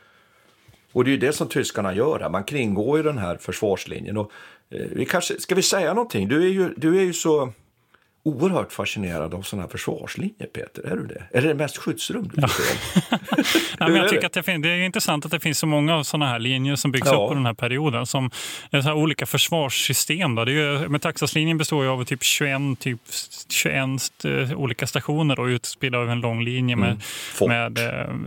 Och 0.92 1.04
det 1.04 1.10
är 1.10 1.12
ju 1.12 1.18
det 1.18 1.34
som 1.34 1.48
tyskarna 1.48 1.94
gör 1.94 2.20
här. 2.20 2.30
Man 2.30 2.44
kringgår 2.44 2.98
ju 2.98 3.04
den 3.04 3.18
här 3.18 3.38
försvarslinjen. 3.38 4.18
Och, 4.18 4.32
eh, 4.70 4.88
vi 4.92 5.06
kanske, 5.06 5.40
ska 5.40 5.56
vi 5.56 5.62
säga 5.62 5.94
någonting? 5.94 6.28
Du 6.28 6.44
är 6.44 6.50
ju, 6.50 6.74
du 6.78 6.98
är 6.98 7.04
ju 7.04 7.14
så 7.14 7.54
oerhört 8.26 8.72
fascinerad 8.72 9.34
av 9.34 9.42
sådana 9.42 9.64
här 9.64 9.70
försvarslinjer, 9.70 10.48
Peter. 10.54 10.84
Är 10.92 10.96
du 10.96 11.08
det? 11.08 11.24
Är 11.32 11.42
det 11.42 11.54
mest 11.54 11.78
skyddsrum 11.78 12.28
du 12.34 12.42
ja, 12.42 12.48
men 13.80 13.96
jag 13.96 14.10
tycker 14.10 14.26
att 14.26 14.34
det, 14.34 14.58
det, 14.58 14.70
är 14.70 14.82
intressant 14.82 15.26
att 15.26 15.32
det 15.32 15.40
finns 15.40 15.60
så 15.60 15.68
många 15.68 16.04
sådana 16.04 16.28
här 16.28 16.40
linjer 16.40 16.76
som 16.76 16.92
byggs 16.92 17.08
ja. 17.08 17.12
upp 17.12 17.30
på 17.30 17.34
den 17.34 17.46
här 17.46 17.54
perioden. 17.54 18.06
Som 18.06 18.32
så 18.84 18.94
olika 18.94 19.26
försvarssystem. 19.26 20.36
Då. 20.36 20.46
Det 20.46 20.52
är 20.52 20.82
ju, 20.82 20.90
Metaxaslinjen 20.90 21.58
består 21.58 21.84
ju 21.84 21.90
av 21.90 22.04
typ 22.04 22.24
21, 22.24 22.80
typ 22.80 23.00
21 23.50 23.76
eh, 24.24 24.54
olika 24.58 24.88
stationer 24.88 25.36
då, 25.36 25.50
utspridda 25.50 25.98
över 25.98 26.12
en 26.12 26.22
lång 26.22 26.44
linje 26.44 26.76
med, 26.76 27.02
mm. 27.42 27.74
med 27.74 27.78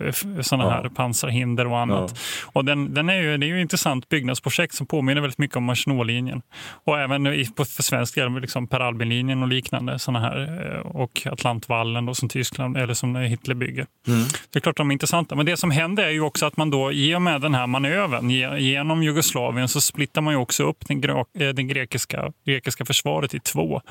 eh, 0.07 0.13
sådana 0.41 0.71
här 0.71 0.89
pansarhinder 0.89 1.67
och 1.67 1.79
annat. 1.79 2.13
Ja. 2.15 2.51
Och 2.53 2.65
den, 2.65 2.95
den 2.95 3.09
är 3.09 3.23
ju, 3.23 3.37
det 3.37 3.47
är 3.47 3.49
ju 3.49 3.57
ett 3.57 3.63
intressant 3.63 4.09
byggnadsprojekt 4.09 4.75
som 4.75 4.87
påminner 4.87 5.21
väldigt 5.21 5.39
mycket 5.39 5.57
om 5.57 5.65
Maginot-linjen. 5.65 6.43
Och 6.85 6.99
även 6.99 7.27
i, 7.27 7.47
på, 7.57 7.65
för 7.65 7.83
svensk 7.83 8.15
del 8.15 8.41
liksom 8.41 8.67
Per 8.67 8.81
Albin-linjen 8.81 9.43
och 9.43 9.49
liknande 9.49 9.86
liknande 9.87 9.99
såna 9.99 10.21
här 10.21 10.75
eh, 10.75 10.81
och 10.81 11.27
Atlantvallen 11.27 12.07
då, 12.07 12.15
som 12.15 12.29
Tyskland 12.29 12.77
eller 12.77 12.95
som 12.95 13.17
Hitler 13.17 13.55
bygger. 13.55 13.87
Mm. 14.07 14.25
Det 14.53 14.59
är 14.59 14.61
klart 14.61 14.77
de 14.77 14.91
är 14.91 14.93
intressanta. 14.93 15.37
Men 15.37 15.47
det 15.47 15.57
som 15.57 15.71
händer 15.71 16.05
är 16.05 16.11
ju 16.11 16.21
också 16.21 16.47
att 16.47 16.57
man 16.57 16.71
då 16.71 16.93
i 16.93 17.15
och 17.15 17.23
med 17.23 17.41
den 17.41 17.55
här 17.55 17.67
manövern 17.67 18.31
genom 18.61 19.03
Jugoslavien 19.03 19.69
så 19.69 19.81
splittar 19.81 20.23
man 20.23 20.35
ju 20.35 20.39
också 20.39 20.65
upp 20.65 20.89
den, 20.89 21.05
eh, 21.09 21.55
den 21.55 21.69
grekiska, 21.69 22.33
grekiska 22.47 22.85
försvaret 22.85 23.35
i 23.35 23.41
två. 23.41 23.83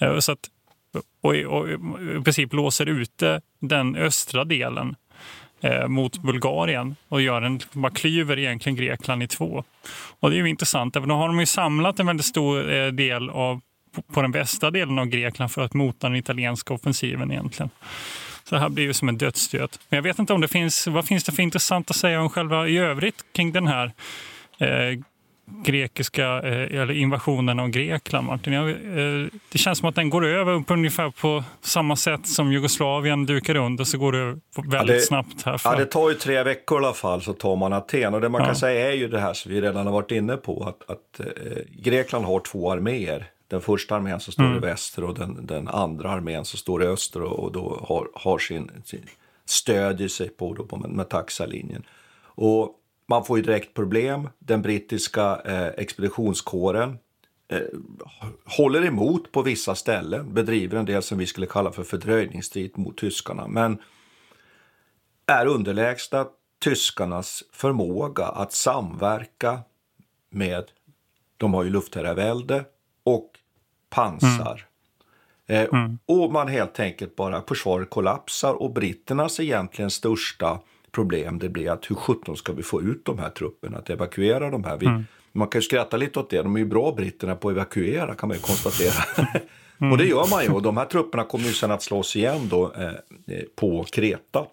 Eh, 0.00 0.18
så 0.18 0.32
att, 0.32 0.50
och, 1.22 1.34
och 1.34 1.68
i 2.18 2.22
princip 2.24 2.52
låser 2.52 2.86
ute 2.86 3.40
den 3.60 3.96
östra 3.96 4.44
delen 4.44 4.96
mot 5.88 6.18
Bulgarien 6.18 6.96
och 7.08 7.20
gör 7.20 7.42
en, 7.42 7.60
bara 7.72 7.92
klyver 7.92 8.38
egentligen 8.38 8.76
Grekland 8.76 9.22
i 9.22 9.26
två. 9.26 9.64
Och 10.20 10.30
det 10.30 10.36
är 10.36 10.38
ju 10.38 10.48
intressant, 10.48 10.94
för 10.94 11.06
då 11.06 11.14
har 11.14 11.28
de 11.28 11.40
ju 11.40 11.46
samlat 11.46 12.00
en 12.00 12.06
väldigt 12.06 12.26
stor 12.26 12.90
del 12.90 13.30
av 13.30 13.60
på 14.02 14.22
den 14.22 14.32
västra 14.32 14.70
delen 14.70 14.98
av 14.98 15.06
Grekland 15.06 15.50
för 15.50 15.62
att 15.62 15.74
mota 15.74 16.08
den 16.08 16.16
italienska 16.16 16.74
offensiven 16.74 17.30
egentligen. 17.30 17.70
Så 18.44 18.54
det 18.54 18.60
här 18.60 18.68
blir 18.68 18.84
ju 18.84 18.92
som 18.92 19.08
en 19.08 19.18
dödsstöt. 19.18 19.80
Men 19.88 19.96
jag 19.96 20.02
vet 20.02 20.18
inte 20.18 20.32
om 20.32 20.40
det 20.40 20.48
finns, 20.48 20.86
vad 20.86 21.06
finns 21.06 21.24
det 21.24 21.32
för 21.32 21.42
intressant 21.42 21.90
att 21.90 21.96
säga 21.96 22.20
om 22.20 22.30
själva 22.30 22.68
i 22.68 22.78
övrigt 22.78 23.24
kring 23.32 23.52
den 23.52 23.66
här 23.66 23.92
eh, 24.58 25.00
grekiska 25.46 26.24
eh, 26.24 26.80
eller 26.80 26.90
invasionen 26.90 27.60
av 27.60 27.68
Grekland, 27.68 28.26
Martin. 28.26 28.52
Jag, 28.52 28.68
eh, 28.70 29.26
det 29.52 29.58
känns 29.58 29.78
som 29.78 29.88
att 29.88 29.94
den 29.94 30.10
går 30.10 30.26
över 30.26 30.60
på 30.60 30.74
ungefär 30.74 31.10
på 31.10 31.44
samma 31.60 31.96
sätt 31.96 32.26
som 32.26 32.52
Jugoslavien 32.52 33.26
dukar 33.26 33.56
under 33.56 33.84
så 33.84 33.98
går 33.98 34.12
det 34.12 34.40
väldigt 34.56 34.72
ja, 34.72 34.84
det, 34.84 35.00
snabbt. 35.00 35.42
Här 35.42 35.60
ja, 35.64 35.76
det 35.76 35.86
tar 35.86 36.08
ju 36.08 36.14
tre 36.14 36.42
veckor 36.42 36.82
i 36.82 36.84
alla 36.84 36.94
fall 36.94 37.22
så 37.22 37.32
tar 37.32 37.56
man 37.56 37.72
Aten 37.72 38.14
och 38.14 38.20
det 38.20 38.28
man 38.28 38.40
ja. 38.40 38.46
kan 38.46 38.56
säga 38.56 38.88
är 38.88 38.94
ju 38.94 39.08
det 39.08 39.20
här 39.20 39.34
som 39.34 39.52
vi 39.52 39.60
redan 39.60 39.86
har 39.86 39.92
varit 39.92 40.10
inne 40.10 40.36
på 40.36 40.64
att, 40.64 40.90
att 40.90 41.20
eh, 41.20 41.26
Grekland 41.82 42.24
har 42.24 42.40
två 42.40 42.72
arméer 42.72 43.26
den 43.48 43.60
första 43.60 43.96
armén 43.96 44.20
som 44.20 44.32
står 44.32 44.44
mm. 44.44 44.56
i 44.56 44.60
väster 44.60 45.04
och 45.04 45.14
den, 45.14 45.46
den 45.46 45.68
andra 45.68 46.10
armén 46.10 46.44
som 46.44 46.58
står 46.58 46.82
i 46.82 46.86
öster 46.86 47.22
och, 47.22 47.38
och 47.38 47.52
då 47.52 47.80
har, 47.88 48.08
har 48.14 48.38
sin, 48.38 48.70
sin 48.84 49.06
stödjer 49.44 50.08
sig 50.08 50.28
på, 50.28 50.54
då, 50.54 50.66
på 50.66 50.76
Metaxa-linjen. 50.76 51.86
Och 52.22 52.80
man 53.08 53.24
får 53.24 53.38
ju 53.38 53.44
direkt 53.44 53.74
problem. 53.74 54.28
Den 54.38 54.62
brittiska 54.62 55.40
eh, 55.44 55.66
expeditionskåren 55.66 56.98
eh, 57.48 57.60
håller 58.44 58.84
emot 58.84 59.32
på 59.32 59.42
vissa 59.42 59.74
ställen, 59.74 60.34
bedriver 60.34 60.78
en 60.78 60.84
del 60.84 61.02
som 61.02 61.18
vi 61.18 61.26
skulle 61.26 61.46
kalla 61.46 61.72
för 61.72 61.82
fördröjningsstrid 61.82 62.78
mot 62.78 62.98
tyskarna, 62.98 63.48
men 63.48 63.78
är 65.26 65.46
underlägsna 65.46 66.26
tyskarnas 66.64 67.44
förmåga 67.52 68.26
att 68.26 68.52
samverka 68.52 69.60
med, 70.30 70.64
de 71.36 71.54
har 71.54 71.64
ju 71.64 71.70
luftherravälde 71.70 72.64
och 73.06 73.30
pansar. 73.90 74.66
Mm. 75.46 75.62
Eh, 75.62 75.80
mm. 75.80 75.98
Och 76.06 76.32
man 76.32 76.48
helt 76.48 76.80
enkelt 76.80 77.16
bara, 77.16 77.42
försvaret 77.42 77.90
kollapsar 77.90 78.54
och 78.54 78.72
britternas 78.72 79.40
egentligen 79.40 79.90
största 79.90 80.58
problem 80.90 81.38
det 81.38 81.48
blir 81.48 81.70
att 81.70 81.90
hur 81.90 81.96
sjutton 81.96 82.36
ska 82.36 82.52
vi 82.52 82.62
få 82.62 82.82
ut 82.82 83.04
de 83.04 83.18
här 83.18 83.30
trupperna, 83.30 83.78
att 83.78 83.90
evakuera 83.90 84.50
de 84.50 84.64
här. 84.64 84.76
Vi, 84.76 84.86
mm. 84.86 85.04
Man 85.32 85.48
kan 85.48 85.58
ju 85.58 85.62
skratta 85.62 85.96
lite 85.96 86.20
åt 86.20 86.30
det, 86.30 86.42
de 86.42 86.54
är 86.54 86.60
ju 86.60 86.66
bra 86.66 86.92
britterna 86.92 87.36
på 87.36 87.48
att 87.48 87.52
evakuera 87.52 88.14
kan 88.14 88.28
man 88.28 88.36
ju 88.36 88.42
konstatera. 88.42 89.26
Mm. 89.80 89.92
och 89.92 89.98
det 89.98 90.04
gör 90.04 90.30
man 90.30 90.44
ju 90.44 90.50
och 90.50 90.62
de 90.62 90.76
här 90.76 90.84
trupperna 90.84 91.24
kommer 91.24 91.44
ju 91.44 91.52
sen 91.52 91.70
att 91.70 91.82
slås 91.82 92.16
igen 92.16 92.48
då 92.48 92.72
eh, 92.72 92.86
eh, 93.36 93.44
på 93.56 93.84
Kreta 93.84 94.46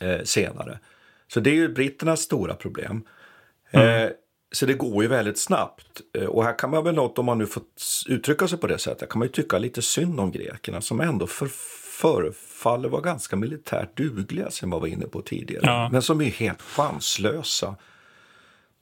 eh, 0.00 0.22
senare. 0.24 0.78
Så 1.28 1.40
det 1.40 1.50
är 1.50 1.54
ju 1.54 1.68
britternas 1.68 2.20
stora 2.20 2.54
problem. 2.54 3.04
Mm. 3.70 4.06
Eh, 4.06 4.10
så 4.52 4.66
det 4.66 4.74
går 4.74 5.02
ju 5.02 5.08
väldigt 5.08 5.38
snabbt. 5.38 6.00
Eh, 6.18 6.24
och 6.24 6.44
här 6.44 6.58
kan 6.58 6.70
man 6.70 6.84
väl 6.84 6.94
något, 6.94 7.18
om 7.18 7.26
man 7.26 7.38
nu 7.38 7.46
får 7.46 7.62
uttrycka 8.08 8.48
sig 8.48 8.58
på 8.58 8.66
det 8.66 8.78
sättet, 8.78 9.08
kan 9.08 9.18
man 9.18 9.28
ju 9.28 9.32
tycka 9.32 9.58
lite 9.58 9.82
synd 9.82 10.20
om 10.20 10.30
grekerna 10.30 10.80
som 10.80 11.00
ändå 11.00 11.26
för, 11.26 11.48
förefaller 12.00 12.88
vara 12.88 13.02
ganska 13.02 13.36
militärt 13.36 13.96
dugliga 13.96 14.50
som 14.50 14.70
man 14.70 14.80
var 14.80 14.86
inne 14.86 15.06
på 15.06 15.22
tidigare. 15.22 15.62
Ja. 15.66 15.88
Men 15.92 16.02
som 16.02 16.20
är 16.20 16.30
helt 16.30 16.62
chanslösa. 16.62 17.76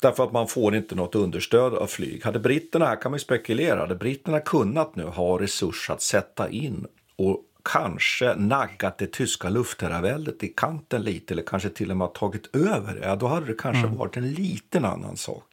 Därför 0.02 0.24
att 0.24 0.32
man 0.32 0.48
får 0.48 0.74
inte 0.74 0.94
något 0.94 1.14
understöd 1.14 1.74
av 1.74 1.86
flyg. 1.86 2.24
Hade 2.24 2.38
britterna, 2.38 2.86
här 2.86 3.00
kan 3.00 3.10
man 3.10 3.20
spekulera, 3.20 3.80
hade 3.80 3.94
britterna 3.94 4.40
kunnat 4.40 4.96
nu 4.96 5.04
ha 5.04 5.40
resurs 5.40 5.90
att 5.90 6.02
sätta 6.02 6.48
in 6.48 6.86
och 7.16 7.44
kanske 7.64 8.34
naggat 8.34 8.98
det 8.98 9.12
tyska 9.12 9.48
luftherraväldet 9.48 10.44
i 10.44 10.48
kanten 10.48 11.02
lite 11.02 11.34
eller 11.34 11.42
kanske 11.42 11.68
till 11.68 11.90
och 11.90 11.96
med 11.96 12.14
tagit 12.14 12.56
över 12.56 12.94
det, 12.94 13.06
ja, 13.06 13.16
då 13.16 13.26
hade 13.26 13.46
det 13.46 13.54
kanske 13.54 13.86
mm. 13.86 13.98
varit 13.98 14.16
en 14.16 14.32
liten 14.32 14.84
annan 14.84 15.16
sak. 15.16 15.44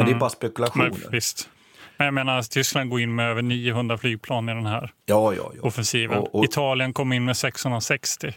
Men 0.00 0.06
det 0.06 0.10
är 0.10 0.14
mm. 0.14 0.18
bara 0.18 0.30
spekulationer. 0.30 0.90
Men, 0.90 1.10
visst. 1.10 1.48
Men 1.96 2.04
jag 2.04 2.14
menar, 2.14 2.42
Tyskland 2.42 2.90
går 2.90 3.00
in 3.00 3.14
med 3.14 3.30
över 3.30 3.42
900 3.42 3.98
flygplan 3.98 4.48
i 4.48 4.54
den 4.54 4.66
här 4.66 4.92
ja, 5.06 5.34
ja, 5.34 5.52
ja. 5.56 5.62
offensiven. 5.62 6.18
Och, 6.18 6.34
och... 6.34 6.44
Italien 6.44 6.92
kom 6.92 7.12
in 7.12 7.24
med 7.24 7.36
660 7.36 8.34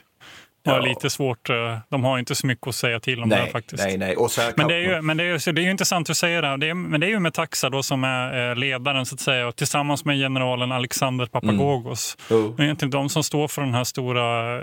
har 0.66 0.78
ja. 0.78 0.86
lite 0.86 1.10
svårt. 1.10 1.50
Eh, 1.50 1.78
de 1.90 2.04
har 2.04 2.20
inte 2.20 2.36
så 2.36 2.48
mycket 2.48 2.68
att 2.68 2.76
säga 2.76 3.00
till 3.00 3.24
om 3.24 3.30
nej, 3.30 3.46
det 3.46 3.52
faktiskt. 3.52 3.84
Nej, 3.84 3.98
nej. 3.98 4.16
Och 4.16 4.32
så 4.32 4.42
men 4.56 4.68
det 4.68 4.76
är 4.76 4.80
ju, 4.80 5.02
men 5.02 5.18
det 5.18 5.24
är 5.24 5.28
ju, 5.28 5.54
det 5.54 5.62
är 5.62 5.64
ju 5.64 5.72
intressant 5.72 6.10
att 6.10 6.18
säga 6.18 6.42
det. 6.42 6.58
det 6.58 6.70
är, 6.70 6.74
men 6.74 7.02
det 7.02 7.08
är 7.08 7.10
ju 7.10 7.20
Metaxa 7.20 7.70
då 7.70 7.84
som 7.84 8.04
är 8.04 8.50
eh, 8.50 8.56
ledaren 8.56 9.06
så 9.06 9.16
att 9.16 9.22
säga 9.22 9.48
och 9.48 9.56
tillsammans 9.56 10.06
med 10.06 10.18
generalen 10.18 10.72
Alexander 10.72 11.26
Papagogos. 11.26 12.18
Mm. 12.30 12.46
Oh. 12.46 12.56
Det 12.56 12.62
är 12.62 12.66
egentligen 12.66 12.92
de 12.92 13.10
som 13.10 13.24
står 13.24 13.48
för 13.48 13.62
den 13.62 13.74
här 13.74 13.84
stora 13.84 14.60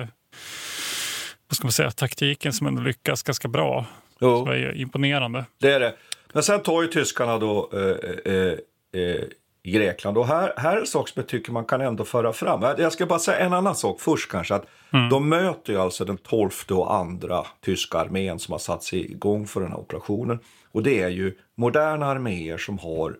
vad 1.48 1.56
ska 1.56 1.64
man 1.64 1.72
säga, 1.72 1.90
taktiken 1.90 2.52
som 2.52 2.66
ändå 2.66 2.82
lyckas 2.82 3.22
ganska 3.22 3.48
bra. 3.48 3.86
Oh. 4.20 4.44
Så 4.44 4.50
är 4.50 4.76
imponerande. 4.76 5.44
Det 5.60 5.72
är 5.72 5.80
det. 5.80 5.94
Men 6.32 6.42
sen 6.42 6.62
tar 6.62 6.82
ju 6.82 6.88
tyskarna 6.88 7.38
då 7.38 7.70
eh, 7.72 8.34
eh, 8.34 8.58
eh 9.02 9.24
Grekland. 9.62 10.18
Och 10.18 10.26
här, 10.26 10.52
här 10.56 10.76
är 10.76 10.80
en 10.80 10.86
sak 10.86 11.08
som 11.08 11.20
jag 11.20 11.28
tycker 11.28 11.52
man 11.52 11.64
kan 11.64 11.80
ändå 11.80 12.04
föra 12.04 12.32
fram. 12.32 12.62
Jag 12.62 12.92
ska 12.92 13.06
bara 13.06 13.18
säga 13.18 13.38
en 13.38 13.52
annan 13.52 13.74
sak 13.74 14.00
först 14.00 14.30
kanske. 14.30 14.54
Att 14.54 14.66
mm. 14.92 15.08
De 15.08 15.28
möter 15.28 15.72
ju 15.72 15.78
alltså 15.78 16.04
den 16.04 16.16
tolfte 16.16 16.74
och 16.74 16.94
andra 16.94 17.46
tyska 17.60 17.98
armén 17.98 18.38
som 18.38 18.52
har 18.52 18.58
satt 18.58 18.82
sig 18.82 19.10
igång 19.10 19.46
för 19.46 19.60
den 19.60 19.70
här 19.70 19.78
operationen. 19.78 20.38
Och 20.72 20.82
det 20.82 21.02
är 21.02 21.08
ju 21.08 21.38
moderna 21.54 22.06
arméer 22.06 22.58
som 22.58 22.78
har 22.78 23.16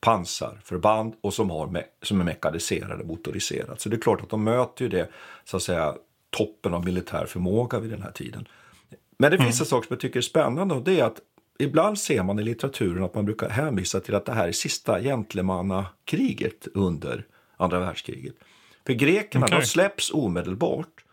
pansarförband 0.00 1.14
och 1.20 1.34
som, 1.34 1.50
har 1.50 1.84
som 2.02 2.20
är 2.20 2.24
mekaniserade, 2.24 3.04
motoriserade. 3.04 3.80
Så 3.80 3.88
det 3.88 3.96
är 3.96 4.00
klart 4.00 4.22
att 4.22 4.30
de 4.30 4.44
möter 4.44 4.84
ju 4.84 4.88
det, 4.88 5.08
så 5.44 5.56
att 5.56 5.62
säga, 5.62 5.94
toppen 6.30 6.74
av 6.74 6.84
militär 6.84 7.26
förmåga 7.26 7.78
vid 7.78 7.90
den 7.90 8.02
här 8.02 8.10
tiden. 8.10 8.48
Men 9.18 9.30
det 9.30 9.38
finns 9.38 9.56
mm. 9.56 9.62
en 9.62 9.66
sak 9.66 9.84
som 9.84 9.94
jag 9.94 10.00
tycker 10.00 10.18
är 10.18 10.22
spännande 10.22 10.74
och 10.74 10.82
det 10.82 11.00
är 11.00 11.04
att 11.04 11.20
ibland 11.58 11.98
ser 11.98 12.22
man 12.22 12.38
i 12.38 12.42
litteraturen 12.42 13.04
att 13.04 13.14
man 13.14 13.24
brukar 13.24 13.48
hänvisa 13.48 14.00
till 14.00 14.14
att 14.14 14.24
det 14.24 14.32
här 14.32 14.48
är 14.48 14.52
sista 14.52 15.00
gentlemannakriget 15.00 16.68
under 16.74 17.26
andra 17.56 17.80
världskriget. 17.80 18.34
För 18.86 18.92
grekerna, 18.92 19.44
okay. 19.44 19.60
de 19.60 19.66
släpps 19.66 20.10
omedelbart. 20.10 21.04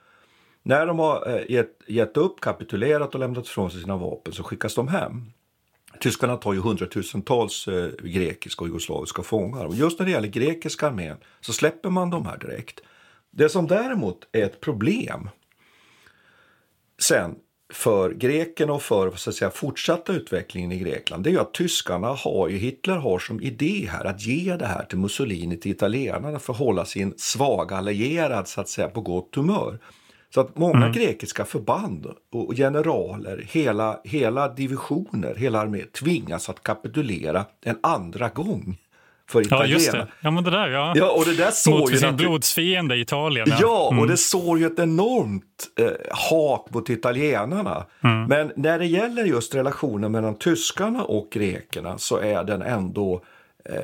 När 0.64 0.86
de 0.86 1.00
har 1.00 1.30
eh, 1.30 1.52
gett, 1.52 1.82
gett 1.88 2.18
upp, 2.18 2.42
kapitulerat 2.42 3.14
och 3.14 3.20
lämnat 3.20 3.46
ifrån 3.46 3.72
sig 3.72 3.82
sina 3.82 3.98
vapen 3.98 4.34
så 4.34 4.44
skickas 4.44 4.76
de 4.76 4.88
hem. 4.88 5.32
Tyskarna 6.00 6.38
tar 6.38 6.54
ju 6.54 6.60
hundratusentals 6.60 7.68
eh, 7.68 7.92
grekiska 8.04 8.62
och 8.62 8.68
jugoslaviska 8.68 9.24
fångar. 9.24 9.66
Och 9.66 9.76
just 9.76 10.00
när 10.00 10.06
det 10.06 10.12
gäller 10.12 10.28
grekiska 10.28 10.88
armén 10.88 11.18
så 11.42 11.54
släpper 11.54 11.90
man 11.90 12.10
de 12.10 12.26
här 12.26 12.38
direkt. 12.38 12.80
Det 13.32 13.50
som 13.50 13.68
däremot 13.68 14.28
är 14.32 14.44
ett 14.44 14.62
problem 14.62 15.30
sen 17.02 17.36
för 17.74 18.12
grekerna 18.12 18.74
och 18.74 18.82
för 18.82 19.12
så 19.12 19.30
att 19.30 19.36
säga, 19.36 19.52
fortsatta 19.52 20.14
utvecklingen 20.14 20.72
i 20.72 20.80
Grekland 20.80 21.24
det 21.24 21.30
är 21.30 21.32
ju 21.32 21.40
att 21.40 21.54
tyskarna 21.54 22.08
har 22.08 22.48
ju, 22.48 22.58
Hitler 22.58 22.96
har 22.96 23.20
som 23.20 23.42
idé 23.42 23.90
här 23.92 24.06
att 24.06 24.26
ge 24.26 24.56
det 24.56 24.66
här 24.66 24.86
till 24.86 24.98
Mussolini, 24.98 25.58
till 25.58 25.72
italienarna 25.72 26.40
för 26.40 26.54
att 26.54 26.60
hålla 26.60 26.86
sin 26.86 27.14
svaga 27.18 27.76
allierad 27.76 28.48
så 28.48 28.62
att 28.62 28.70
säga 28.70 28.88
på 28.88 29.02
gott 29.02 29.36
humör. 29.36 29.80
Så 30.34 30.42
att 30.42 30.58
många 30.58 30.78
mm. 30.78 30.92
grekiska 30.92 31.46
förband 31.46 32.08
och 32.32 32.56
generaler, 32.56 33.46
hela, 33.50 34.00
hela 34.04 34.48
divisioner, 34.54 35.36
hela 35.36 35.60
armén 35.60 35.88
tvingas 35.88 36.50
att 36.50 36.64
kapitulera 36.64 37.46
en 37.62 37.78
andra 37.82 38.30
gång 38.30 38.78
för 39.34 39.42
italienarna. 39.42 39.70
Ja, 39.70 39.74
just 39.74 39.92
det. 39.92 40.08
Ja, 40.20 40.32
men 40.32 40.44
det 40.44 40.52
där, 40.52 40.68
ja. 40.68 40.94
ja 40.96 41.12
och 41.12 41.26
det 41.26 41.34
där 41.34 41.52
såg 41.52 41.80
mot 41.80 41.94
ju 41.94 41.98
sin 41.98 42.16
blodsfiende 42.16 42.98
Italien. 42.98 43.48
Ja, 43.50 43.58
ja 43.62 43.90
mm. 43.92 44.02
och 44.02 44.08
det 44.08 44.18
såg 44.18 44.60
ju 44.60 44.66
ett 44.66 44.80
enormt 44.80 45.44
eh, 45.80 45.88
hat 46.10 46.74
mot 46.74 46.90
italienarna. 46.90 47.86
Mm. 48.04 48.26
Men 48.26 48.52
när 48.56 48.80
det 48.80 48.86
gäller 48.86 49.24
just 49.24 49.56
relationen 49.56 50.12
mellan 50.12 50.36
tyskarna 50.36 51.04
och 51.04 51.28
grekerna 51.32 51.98
så 51.98 52.18
är 52.18 52.44
den 52.44 52.62
ändå 52.62 53.22
eh, 53.70 53.78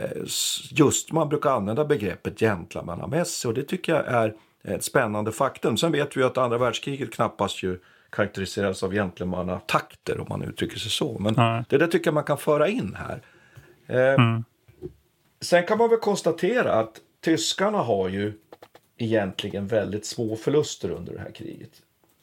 just, 0.72 1.12
man 1.12 1.30
brukar 1.30 1.50
använda 1.50 1.86
begreppet 1.86 2.40
gentlemannamässig 2.40 3.50
och 3.50 3.56
det 3.56 3.64
tycker 3.64 3.96
jag 3.96 4.08
är 4.08 4.34
ett 4.64 4.84
spännande 4.84 5.32
faktum. 5.32 5.78
Sen 5.78 5.92
vet 5.92 6.18
vi 6.18 6.24
att 6.24 6.38
andra 6.38 6.58
världskriget 6.58 7.14
knappast 7.14 7.64
ju 7.64 7.80
karaktäriseras 8.10 8.84
av 8.84 8.92
gentlemannatakter 8.92 10.20
om 10.20 10.26
man 10.30 10.42
uttrycker 10.42 10.80
sig 10.80 10.92
så. 10.92 11.18
Men 11.20 11.36
mm. 11.36 11.64
det 11.70 11.78
där 11.78 11.88
tycker 11.88 12.08
jag 12.08 12.14
man 12.14 12.24
kan 12.24 12.38
föra 12.38 12.68
in 12.68 12.98
här. 13.00 13.22
Eh, 13.88 14.14
mm. 14.14 14.44
Sen 15.42 15.66
kan 15.66 15.78
man 15.78 15.90
väl 15.90 16.00
konstatera 16.00 16.74
att 16.74 17.02
tyskarna 17.24 17.78
har 17.78 18.10
ju 18.10 18.34
egentligen 18.98 19.68
väldigt 19.68 20.06
små 20.06 20.36
förluster 20.36 20.92
under 20.92 21.14
det 21.14 21.20
här 21.20 21.32
kriget. 21.32 21.72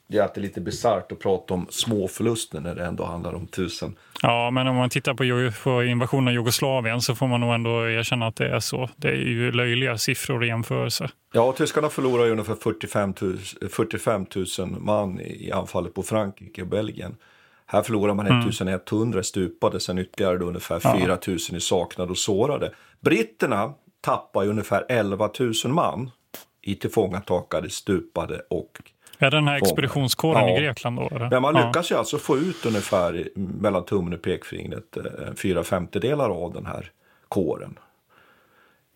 Det 0.09 0.17
är 0.17 0.23
alltid 0.23 0.43
lite 0.43 0.61
bisarrt 0.61 1.11
att 1.11 1.19
prata 1.19 1.53
om 1.53 1.67
små 1.69 2.07
förluster 2.07 2.59
när 2.59 2.75
det 2.75 2.85
ändå 2.85 3.05
handlar 3.05 3.33
om 3.33 3.47
tusen. 3.47 3.95
Ja, 4.21 4.51
men 4.51 4.67
om 4.67 4.75
man 4.75 4.89
tittar 4.89 5.13
på, 5.13 5.51
på 5.63 5.83
invasionen 5.83 6.27
av 6.27 6.33
Jugoslavien 6.33 7.01
så 7.01 7.15
får 7.15 7.27
man 7.27 7.41
nog 7.41 7.53
ändå 7.53 7.89
erkänna 7.89 8.27
att 8.27 8.35
det 8.35 8.47
är 8.47 8.59
så. 8.59 8.89
Det 8.95 9.07
är 9.07 9.15
ju 9.15 9.51
löjliga 9.51 9.97
siffror 9.97 10.43
i 10.43 10.47
jämförelse. 10.47 11.09
Ja, 11.33 11.51
tyskarna 11.51 11.89
förlorar 11.89 12.25
ju 12.25 12.31
ungefär 12.31 12.55
45 12.55 13.13
000, 13.21 13.37
45 13.69 14.25
000 14.59 14.67
man 14.79 15.19
i 15.19 15.51
anfallet 15.51 15.93
på 15.93 16.03
Frankrike 16.03 16.61
och 16.61 16.67
Belgien. 16.67 17.15
Här 17.65 17.81
förlorar 17.81 18.13
man 18.13 18.27
1100 18.27 19.17
mm. 19.17 19.23
stupade, 19.23 19.79
sen 19.79 19.97
ytterligare 19.97 20.37
ungefär 20.37 20.81
ja. 20.83 20.97
4 20.99 21.17
000 21.27 21.37
i 21.37 21.59
saknade 21.59 22.11
och 22.11 22.17
sårade. 22.17 22.71
Britterna 22.99 23.73
tappar 24.01 24.43
ju 24.43 24.49
ungefär 24.49 24.85
11 24.89 25.29
000 25.39 25.53
man 25.73 26.11
i 26.61 26.75
tillfångatagade, 26.75 27.69
stupade 27.69 28.41
och 28.49 28.81
är 29.19 29.31
den 29.31 29.47
här 29.47 29.57
expeditionskåren 29.57 30.47
ja. 30.47 30.57
i 30.57 30.61
Grekland 30.61 30.99
då? 30.99 31.09
Eller? 31.15 31.29
Men 31.29 31.41
man 31.41 31.53
lyckas 31.53 31.91
ja. 31.91 31.95
ju 31.95 31.99
alltså 31.99 32.17
få 32.17 32.37
ut 32.37 32.65
ungefär 32.65 33.29
mellan 33.35 33.85
tummen 33.85 34.13
och 34.13 34.21
pekfingret 34.21 34.97
eh, 34.97 35.33
fyra 35.35 35.63
femtedelar 35.63 36.29
av 36.29 36.53
den 36.53 36.65
här 36.65 36.91
kåren. 37.27 37.79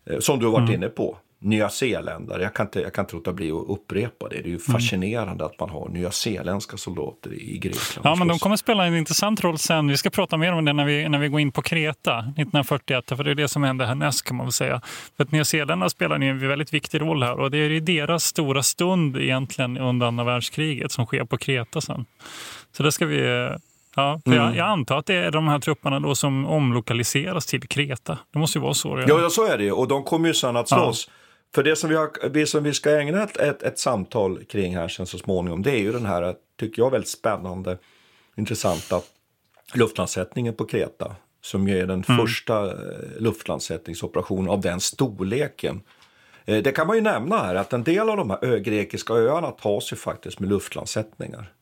Eh, 0.06 0.20
som 0.20 0.40
du 0.40 0.46
har 0.46 0.54
varit 0.54 0.70
mm. 0.70 0.74
inne 0.74 0.88
på 0.88 1.18
nyzeeländare. 1.42 2.44
Jag 2.44 2.54
kan, 2.54 2.66
inte, 2.66 2.82
jag 2.82 2.94
kan 2.94 3.06
inte 3.06 3.16
låta 3.16 3.34
bli 3.34 3.52
att 3.52 3.66
upprepa 3.68 4.30
det. 4.30 4.36
Det 4.36 4.42
är 4.42 4.44
ju 4.44 4.50
mm. 4.50 4.60
fascinerande 4.60 5.32
mm. 5.32 5.46
att 5.46 5.60
man 5.60 5.70
har 5.70 5.90
nyzeeländska 5.90 6.78
soldater 6.78 7.34
i 7.34 7.58
Grekland. 7.58 8.06
Ja, 8.06 8.16
men 8.16 8.28
de 8.28 8.40
kommer 8.40 8.56
spela 8.56 8.86
en 8.86 8.98
intressant 8.98 9.44
roll 9.44 9.58
sen. 9.58 9.88
Vi 9.88 9.98
ska 9.98 10.10
prata 10.10 10.38
mer 10.38 10.54
om 10.54 10.66
det 10.66 10.74
när 10.74 10.86
vi, 10.86 11.10
när 11.10 11.20
vi 11.20 11.28
går 11.28 11.40
in 11.40 11.52
på 11.52 11.62
Kreta 11.62 12.20
1941. 12.20 13.04
För 13.08 13.24
det 13.24 13.32
är 13.32 13.36
det 13.36 13.48
som 13.48 13.64
händer 13.64 13.86
härnäst 13.86 14.26
kan 14.26 14.38
man 14.38 14.46
väl 14.46 14.54
säga. 14.54 14.82
För 15.18 15.24
att 15.24 15.32
nyzeeländarna 15.32 15.90
spelar 15.90 16.20
en 16.20 16.48
väldigt 16.48 16.74
viktig 16.74 17.02
roll 17.02 17.24
här. 17.24 17.40
Och 17.40 17.52
det 17.52 17.58
är 17.58 17.82
deras 17.82 18.24
stora 18.24 18.64
stund 18.64 19.18
egentligen 19.18 19.78
under 19.78 20.08
andra 20.08 20.24
världskriget 20.24 20.92
som 20.92 21.06
sker 21.06 21.24
på 21.26 21.38
Kreta 21.38 21.82
sen. 21.82 22.06
Så 22.72 22.84
det 22.84 22.92
ska 22.92 23.06
vi 23.06 23.50
Ja, 23.96 24.22
mm. 24.26 24.38
jag, 24.38 24.56
jag, 24.56 24.68
antar 24.68 24.98
att 24.98 25.06
det 25.06 25.16
är 25.16 25.32
de 25.32 25.48
här 25.48 25.60
trupperna 25.60 26.00
då 26.00 26.16
som 26.16 26.46
omlokaliseras 26.46 27.46
till 27.46 27.68
Kreta. 27.68 28.18
Det 28.34 28.40
måste 28.40 28.58
ju 28.58 28.62
vara 28.62 28.74
så. 28.74 29.04
Ja, 29.08 29.22
ja 29.22 29.30
så 29.30 29.48
är 29.48 29.58
det 29.58 29.72
Och 29.72 29.88
de 29.88 30.04
kommer 30.04 30.28
ju 30.28 30.34
sen 30.34 30.58
att 30.58 30.70
slåss. 30.70 31.08
Ja. 31.08 31.14
För 31.56 31.64
det 31.64 31.76
som 31.76 31.90
vi, 31.90 31.96
har, 31.96 32.46
som 32.46 32.64
vi 32.64 32.74
ska 32.74 33.00
ägna 33.00 33.24
ett, 33.24 33.38
ett, 33.38 33.64
ett, 33.64 33.80
samtal 33.80 34.44
kring 34.44 34.78
här 34.78 34.88
sen 34.88 35.06
så 35.06 35.18
småningom, 35.18 35.62
det 35.62 35.72
är 35.72 35.80
ju 35.80 35.92
den 35.92 36.06
här, 36.06 36.36
tycker 36.60 36.82
jag, 36.82 36.92
väldigt 36.92 37.10
spännande, 37.10 37.78
intressanta 38.36 39.02
luftlandsättningen 39.74 40.54
på 40.54 40.66
Kreta. 40.66 41.16
Som 41.44 41.68
ju 41.68 41.80
är 41.80 41.88
den 41.88 42.04
mm. 42.08 42.18
första 42.18 42.66
eh, 42.68 42.76
luftlandsättningsoperationen 43.20 44.50
av 44.50 44.62
den 44.62 44.80
storleken. 44.80 45.82
Eh, 46.46 46.64
det 46.64 46.72
kan 46.72 46.88
man 46.88 46.96
ju 46.96 47.02
nämna 47.02 47.38
här 47.38 47.56
att 47.56 47.74
en 47.74 47.84
del 47.84 48.10
av 48.10 48.18
de 48.18 48.30
här 48.30 48.58
grekiska 48.58 49.14
öarna 49.14 49.52
tas 49.52 49.92
ju 49.92 49.96
faktiskt 49.96 50.40
med 50.40 50.50
luftlandsättningar 50.50 51.54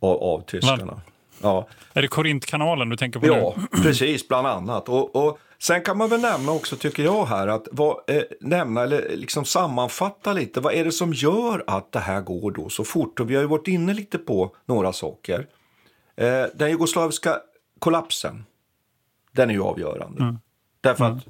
av, 0.00 0.16
av 0.16 0.40
tyskarna. 0.40 1.00
Ja. 1.42 1.68
Är 1.92 2.02
det 2.02 2.08
Korintkanalen 2.08 2.88
du 2.88 2.96
tänker 2.96 3.20
på 3.20 3.26
Ja, 3.26 3.54
nu? 3.56 3.82
precis, 3.82 4.28
bland 4.28 4.46
annat. 4.46 4.88
Och, 4.88 5.16
och 5.16 5.38
Sen 5.60 5.82
kan 5.82 5.98
man 5.98 6.08
väl 6.08 6.20
nämna 6.20 6.52
också, 6.52 6.76
tycker 6.76 7.02
jag, 7.02 7.26
här 7.26 7.48
att 7.48 7.68
vad, 7.72 8.10
eh, 8.10 8.22
nämna 8.40 8.82
eller 8.82 9.16
liksom 9.16 9.44
sammanfatta 9.44 10.32
lite. 10.32 10.60
Vad 10.60 10.74
är 10.74 10.84
det 10.84 10.92
som 10.92 11.12
gör 11.12 11.64
att 11.66 11.92
det 11.92 11.98
här 11.98 12.20
går 12.20 12.50
då 12.50 12.68
så 12.68 12.84
fort? 12.84 13.20
Och 13.20 13.30
vi 13.30 13.34
har 13.34 13.42
ju 13.42 13.48
varit 13.48 13.68
inne 13.68 13.94
lite 13.94 14.18
på 14.18 14.56
några 14.66 14.92
saker. 14.92 15.46
Eh, 16.16 16.44
den 16.54 16.70
jugoslaviska 16.70 17.40
kollapsen, 17.78 18.44
den 19.32 19.50
är 19.50 19.54
ju 19.54 19.62
avgörande. 19.62 20.22
Mm. 20.22 20.38
Därför 20.80 21.04
mm. 21.04 21.16
att, 21.16 21.24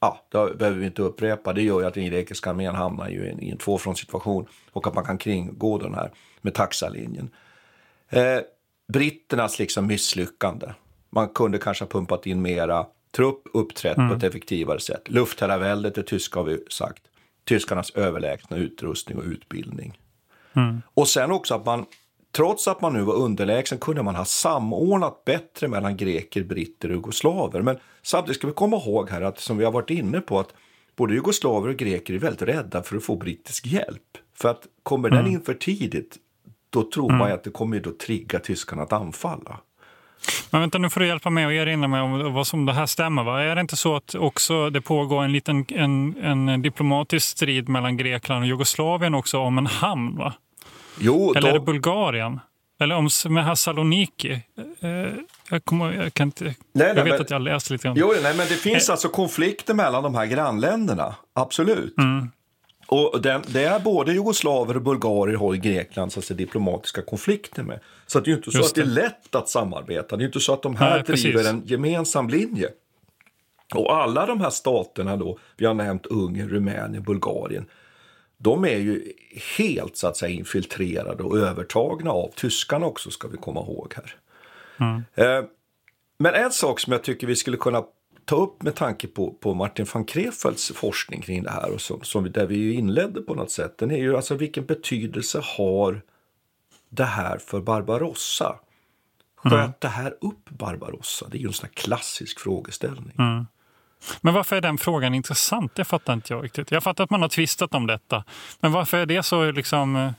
ja, 0.00 0.26
det 0.30 0.54
behöver 0.54 0.78
vi 0.78 0.86
inte 0.86 1.02
upprepa, 1.02 1.52
det 1.52 1.62
gör 1.62 1.80
ju 1.80 1.86
att 1.86 1.94
den 1.94 2.06
grekiska 2.06 2.50
armén 2.50 2.74
hamnar 2.74 3.08
ju 3.08 3.24
i 3.24 3.30
en, 3.30 3.42
i 3.42 3.50
en 3.50 3.58
tvåfrontssituation 3.58 4.46
och 4.72 4.86
att 4.86 4.94
man 4.94 5.04
kan 5.04 5.18
kringgå 5.18 5.78
den 5.78 5.94
här 5.94 6.10
med 6.40 6.54
taxalinjen. 6.54 7.30
Eh, 8.08 8.38
britternas 8.92 9.58
liksom 9.58 9.86
misslyckande. 9.86 10.66
Man 11.10 11.28
kunde 11.28 11.58
kanske 11.58 11.84
ha 11.84 11.88
pumpat 11.88 12.26
in 12.26 12.42
mera 12.42 12.86
trupp 13.16 13.42
uppträtt 13.54 13.96
mm. 13.96 14.08
på 14.08 14.16
ett 14.16 14.22
effektivare 14.22 14.80
sätt. 14.80 15.10
Luftherraväldet, 15.10 15.94
det 15.94 16.02
tyska 16.02 16.40
har 16.40 16.44
vi 16.44 16.64
sagt. 16.70 17.02
Tyskarnas 17.44 17.90
överlägsna 17.90 18.56
utrustning 18.56 19.18
och 19.18 19.24
utbildning. 19.24 19.98
Mm. 20.52 20.82
Och 20.94 21.08
sen 21.08 21.30
också 21.30 21.54
att 21.54 21.66
man, 21.66 21.86
trots 22.32 22.68
att 22.68 22.80
man 22.80 22.92
nu 22.92 23.02
var 23.02 23.14
underlägsen, 23.14 23.78
kunde 23.78 24.02
man 24.02 24.14
ha 24.14 24.24
samordnat 24.24 25.24
bättre 25.24 25.68
mellan 25.68 25.96
greker, 25.96 26.42
britter 26.44 26.88
och 26.88 26.94
jugoslaver. 26.94 27.62
Men 27.62 27.78
samtidigt 28.02 28.36
ska 28.36 28.46
vi 28.46 28.52
komma 28.52 28.76
ihåg 28.76 29.10
här 29.10 29.22
att, 29.22 29.40
som 29.40 29.58
vi 29.58 29.64
har 29.64 29.72
varit 29.72 29.90
inne 29.90 30.20
på, 30.20 30.38
att 30.38 30.54
både 30.96 31.14
jugoslaver 31.14 31.68
och 31.68 31.76
greker 31.76 32.14
är 32.14 32.18
väldigt 32.18 32.42
rädda 32.42 32.82
för 32.82 32.96
att 32.96 33.04
få 33.04 33.16
brittisk 33.16 33.66
hjälp. 33.66 34.18
För 34.34 34.48
att 34.48 34.66
kommer 34.82 35.08
mm. 35.08 35.24
den 35.24 35.32
in 35.32 35.40
för 35.40 35.54
tidigt, 35.54 36.16
då 36.70 36.90
tror 36.90 37.08
man 37.08 37.20
mm. 37.20 37.34
att 37.34 37.44
det 37.44 37.50
kommer 37.50 37.88
att 37.88 37.98
trigga 37.98 38.38
tyskarna 38.38 38.82
att 38.82 38.92
anfalla. 38.92 39.60
Men 40.50 40.60
vänta, 40.60 40.78
nu 40.78 40.90
får 40.90 41.00
du 41.00 41.06
hjälpa 41.06 41.30
mig 41.30 41.46
och 41.46 41.52
erinra 41.52 41.88
mig 41.88 42.00
om 42.00 42.34
vad 42.34 42.46
som 42.46 42.66
det 42.66 42.72
här 42.72 42.86
stämmer. 42.86 43.22
Va? 43.22 43.42
Är 43.42 43.54
det 43.54 43.60
inte 43.60 43.76
så 43.76 43.96
att 43.96 44.14
också 44.14 44.70
det 44.70 44.80
pågår 44.80 45.24
en 45.24 45.32
liten 45.32 45.66
en, 45.68 46.16
en 46.22 46.62
diplomatisk 46.62 47.28
strid 47.28 47.68
mellan 47.68 47.96
Grekland 47.96 48.42
och 48.42 48.48
Jugoslavien 48.48 49.14
också 49.14 49.38
om 49.38 49.58
en 49.58 49.66
hamn? 49.66 50.16
Va? 50.16 50.34
Jo, 50.98 51.32
Eller 51.36 51.40
då... 51.40 51.48
är 51.48 51.52
det 51.52 51.60
Bulgarien? 51.60 52.40
Eller 52.80 52.94
om 52.94 53.08
med 53.28 53.44
här 53.44 53.54
Saloniki? 53.54 54.32
Eh, 54.80 54.88
jag, 55.50 55.64
kommer, 55.64 55.92
jag, 55.92 56.14
kan 56.14 56.28
inte, 56.28 56.44
nej, 56.44 56.54
nej, 56.72 56.86
jag 56.86 56.94
vet 56.94 57.12
men, 57.12 57.20
att 57.20 57.30
jag 57.30 57.34
har 57.34 57.44
läst 57.44 57.70
lite 57.70 57.88
om 57.88 57.94
Jo, 57.96 58.12
nej, 58.22 58.36
men 58.36 58.48
det 58.48 58.56
finns 58.56 58.88
eh. 58.88 58.92
alltså 58.92 59.08
konflikter 59.08 59.74
mellan 59.74 60.02
de 60.02 60.14
här 60.14 60.26
grannländerna. 60.26 61.14
Absolut. 61.32 61.98
Mm. 61.98 62.30
Och 62.86 63.22
den, 63.22 63.42
det 63.46 63.64
är 63.64 63.80
både 63.80 64.12
jugoslaver 64.12 64.76
och 64.76 64.82
bulgarier 64.82 65.36
har 65.36 65.54
i 65.54 65.58
Grekland 65.58 66.12
så 66.12 66.18
att 66.18 66.24
säga, 66.24 66.36
diplomatiska 66.36 67.02
konflikter 67.02 67.62
med. 67.62 67.80
Så 68.12 68.20
det 68.20 68.28
är 68.28 68.30
ju 68.30 68.36
inte 68.36 68.50
så 68.50 68.58
Just 68.58 68.70
att 68.70 68.74
det 68.74 68.80
är 68.80 68.94
lätt 69.02 69.34
att 69.34 69.48
samarbeta. 69.48 70.16
Det 70.16 70.24
är 70.24 70.26
inte 70.26 70.40
så 70.40 70.52
att 70.52 70.62
de 70.62 70.76
här 70.76 70.90
Nej, 70.90 71.02
driver 71.02 71.32
precis. 71.32 71.50
en 71.50 71.62
gemensam 71.66 72.28
linje. 72.28 72.68
Och 73.74 73.94
alla 73.94 74.26
de 74.26 74.40
här 74.40 74.50
staterna 74.50 75.16
då, 75.16 75.38
vi 75.56 75.66
har 75.66 75.74
nämnt 75.74 76.06
Ungern, 76.06 76.48
Rumänien, 76.48 77.02
Bulgarien, 77.02 77.66
de 78.38 78.64
är 78.64 78.76
ju 78.76 79.12
helt 79.58 79.96
så 79.96 80.06
att 80.06 80.16
säga 80.16 80.34
infiltrerade 80.34 81.22
och 81.22 81.38
övertagna 81.38 82.10
av 82.10 82.28
tyskarna 82.34 82.86
också 82.86 83.10
ska 83.10 83.28
vi 83.28 83.36
komma 83.36 83.60
ihåg 83.60 83.94
här. 83.96 84.16
Mm. 84.80 85.02
Eh, 85.14 85.44
men 86.18 86.34
en 86.34 86.50
sak 86.50 86.80
som 86.80 86.92
jag 86.92 87.02
tycker 87.02 87.26
vi 87.26 87.36
skulle 87.36 87.56
kunna 87.56 87.84
ta 88.24 88.36
upp 88.36 88.62
med 88.62 88.74
tanke 88.74 89.06
på, 89.06 89.30
på 89.30 89.54
Martin 89.54 89.86
van 89.94 90.04
Krefelds 90.04 90.72
forskning 90.72 91.20
kring 91.20 91.42
det 91.42 91.50
här 91.50 91.70
och 91.70 91.80
som, 91.80 92.00
som 92.02 92.32
där 92.32 92.46
vi 92.46 92.56
ju 92.56 92.74
inledde 92.74 93.20
på 93.20 93.34
något 93.34 93.50
sätt, 93.50 93.78
den 93.78 93.90
är 93.90 93.98
ju 93.98 94.16
alltså 94.16 94.34
vilken 94.34 94.66
betydelse 94.66 95.40
har 95.42 96.02
det 96.92 97.04
här 97.04 97.38
för 97.38 97.60
Barbarossa? 97.60 98.58
Sköt 99.36 99.52
mm. 99.52 99.72
det 99.78 99.88
här 99.88 100.14
upp 100.20 100.50
Barbarossa? 100.50 101.28
Det 101.28 101.36
är 101.36 101.40
ju 101.40 101.46
en 101.46 101.52
sån 101.52 101.68
klassisk 101.74 102.40
frågeställning. 102.40 103.14
Mm. 103.18 103.46
Men 104.20 104.34
varför 104.34 104.56
är 104.56 104.60
den 104.60 104.78
frågan 104.78 105.14
intressant? 105.14 105.74
Det 105.74 105.84
fattar 105.84 106.12
inte 106.12 106.32
jag 106.32 106.44
riktigt. 106.44 106.70
Jag 106.70 106.82
fattar 106.82 107.04
att 107.04 107.10
man 107.10 107.22
har 107.22 107.28
tvistat 107.28 107.74
om 107.74 107.86
detta. 107.86 108.24
Men 108.60 108.72
varför 108.72 108.98
är 108.98 109.06
det 109.06 109.22
så 109.22 109.50
liksom... 109.50 109.96
Eh, 109.96 110.10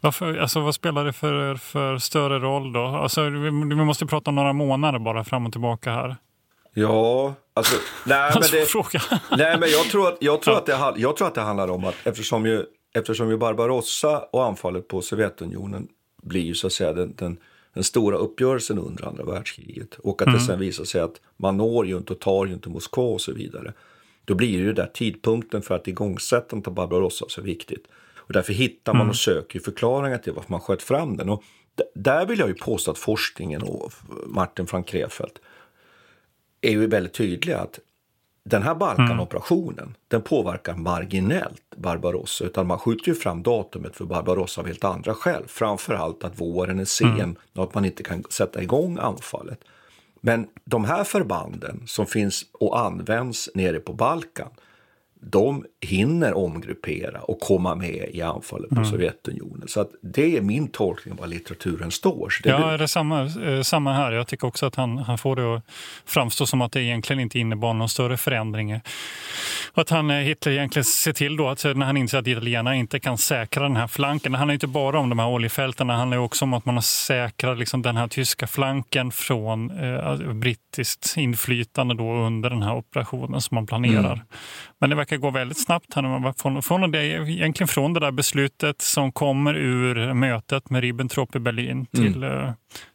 varför, 0.00 0.36
alltså, 0.36 0.60
vad 0.60 0.74
spelar 0.74 1.04
det 1.04 1.12
för, 1.12 1.54
för 1.54 1.98
större 1.98 2.38
roll 2.38 2.72
då? 2.72 2.84
Alltså, 2.84 3.22
vi, 3.22 3.50
vi 3.50 3.74
måste 3.74 4.06
prata 4.06 4.30
om 4.30 4.34
några 4.34 4.52
månader 4.52 4.98
bara 4.98 5.24
fram 5.24 5.46
och 5.46 5.52
tillbaka 5.52 5.92
här. 5.92 6.16
Ja, 6.74 7.34
alltså... 7.54 7.76
Nej, 8.06 8.32
men, 8.40 8.42
det, 8.50 9.36
nej, 9.36 9.58
men 9.58 9.70
jag 9.70 9.84
tror, 9.84 10.08
att, 10.08 10.16
jag, 10.20 10.42
tror 10.42 10.56
att 10.56 10.66
det, 10.66 10.94
jag 10.96 11.16
tror 11.16 11.28
att 11.28 11.34
det 11.34 11.40
handlar 11.40 11.68
om 11.68 11.84
att 11.84 11.94
eftersom 12.04 12.46
ju, 12.46 12.64
eftersom 12.92 13.30
ju 13.30 13.36
Barbarossa 13.36 14.18
och 14.18 14.44
anfallet 14.44 14.88
på 14.88 15.02
Sovjetunionen 15.02 15.88
blir 16.22 16.42
ju 16.42 16.54
så 16.54 16.66
att 16.66 16.72
säga 16.72 16.92
den, 16.92 17.14
den 17.16 17.38
den 17.74 17.84
stora 17.84 18.16
uppgörelsen 18.16 18.78
under 18.78 19.04
andra 19.04 19.24
världskriget 19.24 19.94
och 19.94 20.22
att 20.22 20.28
mm. 20.28 20.38
det 20.38 20.44
sen 20.46 20.60
visar 20.60 20.84
sig 20.84 21.00
att 21.00 21.20
man 21.36 21.56
når 21.56 21.86
ju 21.86 21.96
inte 21.96 22.12
och 22.12 22.20
tar 22.20 22.46
ju 22.46 22.52
inte 22.52 22.68
Moskva 22.68 23.02
och 23.02 23.20
så 23.20 23.32
vidare. 23.32 23.72
Då 24.24 24.34
blir 24.34 24.48
ju 24.48 24.72
där 24.72 24.90
tidpunkten 24.94 25.62
för 25.62 25.74
att 25.74 25.88
igångsättandet 25.88 26.68
av 26.68 26.74
Barbarossa 26.74 27.24
så 27.28 27.42
viktigt. 27.42 27.86
Och 28.16 28.32
därför 28.32 28.52
hittar 28.52 28.92
man 28.92 29.00
mm. 29.00 29.10
och 29.10 29.16
söker 29.16 29.60
förklaringar 29.60 30.18
till 30.18 30.32
varför 30.32 30.50
man 30.50 30.60
sköt 30.60 30.82
fram 30.82 31.16
den. 31.16 31.28
Och 31.28 31.42
där 31.94 32.26
vill 32.26 32.38
jag 32.38 32.48
ju 32.48 32.54
påstå 32.54 32.90
att 32.90 32.98
forskningen 32.98 33.62
och 33.62 33.92
Martin 34.26 34.66
Frank 34.66 34.86
Krefeld 34.86 35.38
är 36.60 36.70
ju 36.70 36.86
väldigt 36.86 37.12
tydliga 37.12 37.58
att 37.58 37.78
den 38.44 38.62
här 38.62 38.74
Balkanoperationen, 38.74 39.78
mm. 39.78 39.94
den 40.08 40.22
påverkar 40.22 40.74
marginellt 40.74 41.76
Barbarossa, 41.76 42.44
utan 42.44 42.66
man 42.66 42.78
skjuter 42.78 43.08
ju 43.08 43.14
fram 43.14 43.42
datumet 43.42 43.96
för 43.96 44.04
Barbarossa 44.04 44.60
av 44.60 44.66
helt 44.66 44.84
andra 44.84 45.14
skäl. 45.14 45.42
Framförallt 45.46 46.24
att 46.24 46.40
våren 46.40 46.78
är 46.78 46.84
sen 46.84 47.08
mm. 47.08 47.36
och 47.54 47.64
att 47.64 47.74
man 47.74 47.84
inte 47.84 48.02
kan 48.02 48.24
sätta 48.30 48.62
igång 48.62 48.98
anfallet. 48.98 49.60
Men 50.20 50.46
de 50.64 50.84
här 50.84 51.04
förbanden 51.04 51.82
som 51.86 52.06
finns 52.06 52.44
och 52.52 52.80
används 52.80 53.50
nere 53.54 53.80
på 53.80 53.92
Balkan, 53.92 54.48
de 55.24 55.64
hinner 55.80 56.34
omgruppera 56.34 57.20
och 57.20 57.40
komma 57.40 57.74
med 57.74 58.08
i 58.12 58.22
anfallet 58.22 58.68
på 58.68 58.76
mm. 58.76 58.90
Sovjetunionen. 58.90 59.68
Så 59.68 59.80
att 59.80 59.90
det 60.02 60.36
är 60.36 60.40
min 60.40 60.68
tolkning 60.68 61.12
av 61.12 61.20
vad 61.20 61.28
litteraturen 61.28 61.90
står. 61.90 62.30
Så 62.30 62.42
det 62.42 62.48
ja, 62.48 62.72
är 62.72 62.78
det 62.78 62.88
samma, 62.88 63.22
eh, 63.22 63.62
samma 63.62 63.92
här. 63.92 64.12
Jag 64.12 64.26
tycker 64.26 64.46
också 64.46 64.66
att 64.66 64.74
han, 64.74 64.98
han 64.98 65.18
får 65.18 65.36
det 65.36 65.56
att 65.56 65.62
framstå 66.06 66.46
som 66.46 66.62
att 66.62 66.72
det 66.72 66.82
egentligen 66.82 67.20
inte 67.20 67.38
innebar 67.38 67.74
någon 67.74 67.88
större 67.88 68.16
förändring. 68.16 68.80
Att 69.74 69.90
han, 69.90 70.10
eh, 70.10 70.16
Hitler 70.16 70.52
egentligen 70.52 70.84
ser 70.84 71.12
till 71.12 71.36
då 71.36 71.48
att 71.48 71.64
när 71.64 71.86
han 71.86 71.96
inser 71.96 72.18
att 72.18 72.26
italienarna 72.26 72.76
inte 72.76 73.00
kan 73.00 73.18
säkra 73.18 73.62
den 73.62 73.76
här 73.76 73.86
flanken. 73.86 74.32
Det 74.32 74.38
handlar 74.38 74.54
inte 74.54 74.66
bara 74.66 74.98
om 74.98 75.08
de 75.08 75.18
här 75.18 75.28
oljefälten, 75.28 75.86
det 75.86 75.92
handlar 75.92 76.18
också 76.18 76.44
om 76.44 76.54
att 76.54 76.64
man 76.64 76.74
har 76.74 76.82
säkrat 76.82 77.58
liksom 77.58 77.82
den 77.82 77.96
här 77.96 78.08
tyska 78.08 78.46
flanken 78.46 79.10
från 79.12 79.70
eh, 79.70 80.16
brittiskt 80.16 81.14
inflytande 81.16 81.94
då 81.94 82.12
under 82.12 82.50
den 82.50 82.62
här 82.62 82.74
operationen 82.74 83.40
som 83.40 83.54
man 83.54 83.66
planerar. 83.66 84.12
Mm. 84.12 84.26
Men 84.82 84.90
det 84.90 84.96
verkar 84.96 85.16
gå 85.16 85.30
väldigt 85.30 85.58
snabbt. 85.58 85.94
Han 85.94 86.34
från, 86.34 86.62
från 86.62 86.90
det, 86.90 87.06
egentligen 87.06 87.68
från 87.68 87.92
det 87.92 88.00
där 88.00 88.10
beslutet 88.10 88.82
som 88.82 89.12
kommer 89.12 89.54
ur 89.54 90.14
mötet 90.14 90.70
med 90.70 90.80
Ribbentrop 90.80 91.36
i 91.36 91.38
Berlin 91.38 91.86
till, 91.86 92.24
mm. 92.24 92.52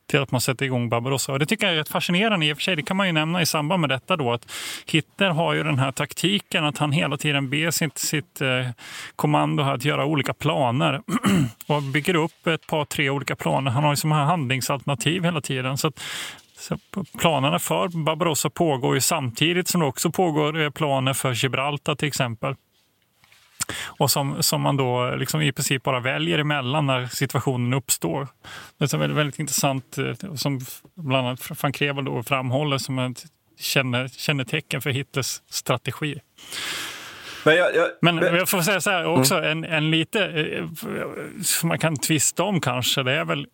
till 0.09 0.19
att 0.19 0.31
man 0.31 0.41
sätter 0.41 0.65
igång 0.65 0.89
Barbarossa. 0.89 1.31
Och 1.31 1.39
det 1.39 1.45
tycker 1.45 1.65
jag 1.65 1.73
är 1.73 1.77
rätt 1.77 1.89
fascinerande 1.89 2.45
i 2.45 2.53
och 2.53 2.57
för 2.57 2.61
sig. 2.61 2.75
Det 2.75 2.81
kan 2.81 2.97
man 2.97 3.07
ju 3.07 3.13
nämna 3.13 3.41
i 3.41 3.45
samband 3.45 3.81
med 3.81 3.89
detta 3.89 4.15
då 4.15 4.33
att 4.33 4.51
Hitler 4.85 5.29
har 5.29 5.53
ju 5.53 5.63
den 5.63 5.79
här 5.79 5.91
taktiken 5.91 6.65
att 6.65 6.77
han 6.77 6.91
hela 6.91 7.17
tiden 7.17 7.49
ber 7.49 7.71
sitt, 7.71 7.97
sitt 7.97 8.41
eh, 8.41 8.67
kommando 9.15 9.63
att 9.63 9.85
göra 9.85 10.05
olika 10.05 10.33
planer 10.33 11.01
och 11.67 11.83
bygger 11.83 12.15
upp 12.15 12.47
ett 12.47 12.67
par, 12.67 12.85
tre 12.85 13.09
olika 13.09 13.35
planer. 13.35 13.71
Han 13.71 13.83
har 13.83 13.91
ju 13.91 13.95
som 13.95 14.11
här 14.11 14.25
handlingsalternativ 14.25 15.23
hela 15.23 15.41
tiden. 15.41 15.77
Så 15.77 15.91
så 16.67 16.77
planerna 17.19 17.59
för 17.59 18.03
Barbarossa 18.03 18.49
pågår 18.49 18.95
ju 18.95 19.01
samtidigt 19.01 19.67
som 19.67 19.81
det 19.81 19.87
också 19.87 20.11
pågår 20.11 20.61
eh, 20.61 20.69
planer 20.69 21.13
för 21.13 21.33
Gibraltar 21.33 21.95
till 21.95 22.07
exempel. 22.07 22.55
Och 23.85 24.11
som, 24.11 24.43
som 24.43 24.61
man 24.61 24.77
då 24.77 25.15
liksom 25.15 25.41
i 25.41 25.51
princip 25.51 25.83
bara 25.83 25.99
väljer 25.99 26.39
emellan 26.39 26.85
när 26.85 27.07
situationen 27.07 27.73
uppstår. 27.73 28.27
Det 28.77 28.93
är 28.93 28.97
väldigt, 28.97 29.17
väldigt 29.17 29.39
intressant 29.39 29.97
eh, 29.97 30.33
som 30.35 30.59
bland 30.95 31.27
annat 31.27 31.61
van 31.63 31.71
Krevel 31.71 32.05
då 32.05 32.23
framhåller 32.23 32.77
som 32.77 32.99
ett 32.99 33.23
känne, 33.59 34.09
kännetecken 34.09 34.81
för 34.81 34.89
Hitlers 34.89 35.41
strategi. 35.49 36.19
Men 37.45 37.55
jag, 37.55 37.75
jag, 37.75 37.87
men, 38.01 38.15
men 38.15 38.35
jag 38.35 38.49
får 38.49 38.61
säga 38.61 38.81
så 38.81 38.89
här 38.89 39.05
också, 39.05 39.35
mm. 39.35 39.51
en, 39.51 39.71
en 39.73 39.91
lite 39.91 40.25
eh, 40.25 40.65
som 41.43 41.69
man 41.69 41.79
kan 41.79 41.97
tvista 41.97 42.43
om 42.43 42.61
kanske, 42.61 43.03
det 43.03 43.11
är 43.11 43.25
väl 43.25 43.47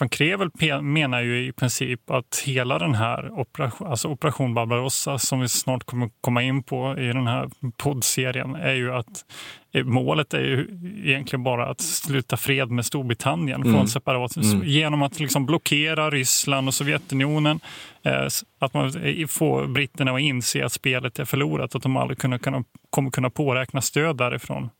van 0.00 0.08
Krevel 0.08 0.50
menar 0.82 1.20
ju 1.20 1.46
i 1.46 1.52
princip 1.52 2.10
att 2.10 2.42
hela 2.46 2.78
den 2.78 2.94
här 2.94 3.30
operation, 3.40 3.88
alltså 3.88 4.08
operation 4.08 4.54
Barbarossa 4.54 5.18
som 5.18 5.40
vi 5.40 5.48
snart 5.48 5.84
kommer 5.84 6.10
komma 6.20 6.42
in 6.42 6.62
på 6.62 6.98
i 6.98 7.06
den 7.06 7.26
här 7.26 7.50
poddserien 7.76 8.54
är 8.54 8.72
ju 8.72 8.92
att 8.92 9.24
eh, 9.72 9.84
målet 9.84 10.34
är 10.34 10.40
ju 10.40 10.68
egentligen 11.04 11.42
bara 11.42 11.66
att 11.70 11.80
sluta 11.80 12.36
fred 12.36 12.70
med 12.70 12.86
Storbritannien 12.86 13.62
mm. 13.62 13.74
från 13.74 13.88
separat 13.88 14.36
mm. 14.36 14.64
genom 14.64 15.02
att 15.02 15.20
liksom 15.20 15.46
blockera 15.46 16.10
Ryssland 16.10 16.68
och 16.68 16.74
Sovjetunionen. 16.74 17.60
Eh, 18.02 18.26
att 18.58 18.74
man 18.74 19.04
eh, 19.04 19.26
får 19.26 19.66
britterna 19.66 20.14
att 20.14 20.20
inse 20.20 20.64
att 20.64 20.72
spelet 20.72 21.18
är 21.18 21.24
förlorat, 21.24 21.74
att 21.74 21.82
de 21.82 21.96
aldrig 21.96 22.18
kunna, 22.18 22.38
kunna, 22.38 22.64
kommer 22.90 23.10
kunna 23.10 23.30
påräkna 23.30 23.80
stöd 23.80 24.16
därifrån. 24.16 24.70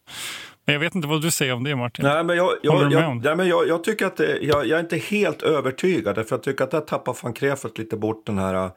Men 0.65 0.73
jag 0.73 0.81
vet 0.81 0.95
inte 0.95 1.09
vad 1.09 1.23
du 1.23 1.31
säger 1.31 1.55
om 1.55 1.65
det, 1.65 1.77
Martin. 1.77 2.05
Nej, 2.05 2.25
men 2.25 2.37
jag, 2.37 2.53
jag, 2.63 2.93
jag, 2.93 3.17
nej, 3.25 3.37
men 3.37 3.49
jag, 3.49 3.69
jag 3.69 3.85
tycker 3.85 4.07
att 4.07 4.17
det, 4.17 4.39
jag, 4.43 4.71
är 4.71 4.81
inte 4.81 4.97
helt 4.97 5.43
övertygad. 5.43 6.15
För 6.15 6.27
jag 6.37 6.43
tycker 6.43 6.65
att 6.65 6.71
där 6.71 6.81
tappar 6.81 7.17
van 7.23 7.33
Krefeld 7.33 7.79
lite 7.79 7.97
bort 7.97 8.27
den 8.27 8.39
här 8.39 8.55
äh, 8.55 8.71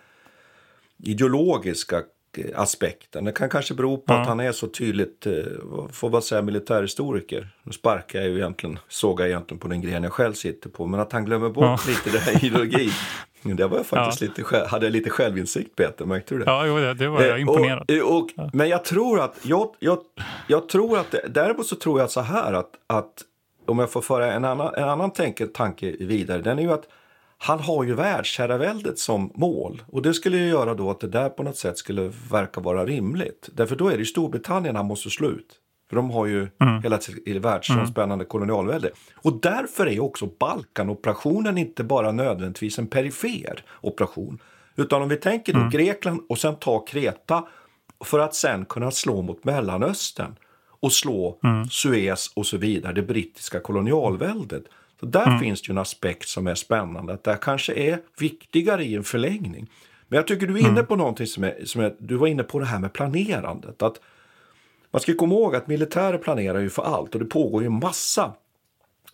ideologiska 1.04 2.02
aspekten. 2.56 3.26
Det 3.26 3.32
kan 3.32 3.50
kanske 3.50 3.74
bero 3.74 3.98
på 3.98 4.14
ja. 4.14 4.22
att 4.22 4.28
han 4.28 4.40
är 4.40 4.52
så 4.52 4.68
tydligt, 4.68 5.26
äh, 5.26 5.34
får 5.92 6.10
man 6.10 6.22
säga, 6.22 6.42
militärhistoriker. 6.42 7.48
Nu 7.64 7.72
sparkar 7.72 8.20
jag 8.20 8.30
ju 8.30 8.38
egentligen, 8.38 8.80
sågar 8.88 9.26
jag 9.26 9.32
egentligen 9.32 9.60
på 9.60 9.68
den 9.68 9.82
gren 9.82 10.04
jag 10.04 10.14
själv 10.14 10.34
sitter 10.34 10.70
på. 10.70 10.86
Men 10.86 11.00
att 11.00 11.12
han 11.12 11.26
glömmer 11.26 11.50
bort 11.50 11.64
ja. 11.64 11.80
lite 11.88 12.10
den 12.10 12.22
här 12.22 12.46
ideologin. 12.46 12.92
Det 13.44 13.68
var 13.68 13.78
jag 13.78 13.86
faktiskt 13.86 14.22
ja. 14.22 14.28
lite, 14.28 14.68
hade 14.68 14.86
jag 14.86 14.92
lite 14.92 15.10
självinsikt 15.10 15.76
Peter, 15.76 16.06
märkte 16.06 16.34
du 16.34 16.40
det? 16.40 16.46
Ja, 16.46 16.66
jo, 16.66 16.94
det 16.94 17.08
var 17.08 17.22
jag 17.22 17.40
imponerad. 17.40 17.92
Och, 17.92 18.18
och, 18.18 18.30
ja. 18.36 18.50
Men 18.54 18.70
jag 18.70 18.86
tror 18.86 19.20
att, 19.20 19.36
jag, 19.42 19.76
jag, 19.80 20.00
jag 20.48 20.70
tror 20.70 21.00
att, 21.00 21.12
det, 21.12 21.22
däremot 21.28 21.68
så 21.68 21.76
tror 21.76 22.00
jag 22.00 22.12
så 22.12 22.22
här 22.22 22.54
att, 22.54 22.70
att 22.88 23.24
om 23.66 23.80
jag 23.80 23.92
får 23.92 24.02
föra 24.02 24.34
en 24.34 24.46
annan, 24.46 24.74
en 24.74 24.90
annan 24.90 25.12
tanke, 25.12 25.48
tanke 25.48 25.96
vidare, 26.00 26.42
den 26.42 26.60
är 26.60 26.64
ju 26.64 26.72
att 26.72 26.88
han 27.38 27.60
har 27.60 27.84
ju 27.84 27.94
världsherraväldet 27.94 29.00
som 29.00 29.32
mål 29.36 29.82
och 29.88 30.02
det 30.02 30.14
skulle 30.14 30.38
ju 30.38 30.48
göra 30.48 30.74
då 30.74 30.90
att 30.90 31.00
det 31.00 31.08
där 31.08 31.30
på 31.30 31.44
något 31.44 31.58
sätt 31.58 31.78
skulle 31.78 32.12
verka 32.32 32.62
vara 32.62 32.86
rimligt. 32.86 33.50
Därför 33.54 33.76
då 33.76 33.90
är 33.90 33.98
det 33.98 34.06
Storbritannien 34.06 34.76
han 34.76 34.86
måste 34.86 35.10
slå 35.10 35.30
ut. 35.30 35.60
För 35.90 35.96
de 35.96 36.12
har 36.12 36.26
ju 36.26 36.48
mm. 36.60 36.82
hela 36.84 36.98
tiden 36.98 37.42
världsomspännande 37.42 38.24
mm. 38.24 38.28
kolonialvälde. 38.28 38.92
Och 39.16 39.42
därför 39.42 39.88
är 39.88 40.00
också 40.00 40.30
Balkanoperationen 40.40 41.58
inte 41.58 41.84
bara 41.84 42.12
nödvändigtvis 42.12 42.80
en 42.80 42.88
perifer 42.88 43.64
operation. 43.82 44.40
Utan 44.76 45.02
om 45.02 45.10
vi 45.10 45.16
tänker 45.16 45.54
då 45.54 45.60
mm. 45.60 45.72
Grekland 45.72 46.22
och 46.30 46.38
sen 46.38 46.56
ta 46.56 46.86
Kreta 46.86 47.48
för 48.06 48.20
att 48.20 48.36
sen 48.36 48.66
kunna 48.66 48.92
slå 48.92 49.22
mot 49.22 49.44
Mellanöstern 49.44 50.36
och 50.80 50.94
slå 50.94 51.40
mm. 51.44 51.66
Suez 51.70 52.32
och 52.36 52.46
så 52.46 52.58
vidare, 52.58 52.94
det 52.94 53.02
brittiska 53.02 53.60
kolonialväldet. 53.60 54.64
Så 55.00 55.06
där 55.06 55.28
mm. 55.28 55.40
finns 55.40 55.62
det 55.62 55.68
ju 55.68 55.72
en 55.72 55.78
aspekt 55.78 56.28
som 56.28 56.48
är 56.48 56.56
spännande, 56.56 57.14
att 57.14 57.24
det 57.24 57.38
kanske 57.42 57.74
är 57.74 58.00
viktigare 58.20 58.84
i 58.84 58.96
en 58.96 59.04
förlängning. 59.04 59.70
Men 60.08 60.18
jag 60.18 60.28
tycker 60.28 60.48
du 60.48 60.54
är 60.54 60.60
inne 60.60 60.70
mm. 60.70 60.86
på 60.86 60.96
någonting 60.96 61.28
som 61.28 61.44
är, 61.44 61.66
som 61.66 61.82
är, 61.82 61.96
du 62.00 62.16
var 62.16 62.28
inne 62.28 62.44
på 62.44 62.60
det 62.60 62.66
här 62.66 62.80
med 62.80 62.94
planerandet. 62.94 63.82
Att 63.82 64.00
man 64.92 65.00
ska 65.00 65.14
komma 65.14 65.36
ihåg 65.36 65.56
att 65.56 65.68
militärer 65.68 66.18
planerar 66.18 66.60
ju 66.60 66.70
för 66.70 66.84
allt 66.84 67.16
och 67.16 67.20
det 67.20 67.26
pågår 67.26 67.64
ju 67.64 67.70
massa 67.70 68.34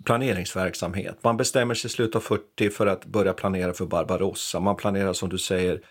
planeringsverksamhet. 0.03 1.17
Man 1.21 1.38
bestämmer 1.38 1.73
sig 1.73 1.88
i 1.88 1.91
slutet 1.91 2.15
av 2.15 2.19
40 2.19 2.69
för 2.69 2.88
att 2.88 3.05
börja 3.05 3.34
planera 3.34 3.73
för 3.73 3.86
Barbarossa. 3.86 4.59
Man 4.59 4.75
planerar 4.75 5.13
som 5.13 5.29
du 5.29 5.38
säger, 5.38 5.81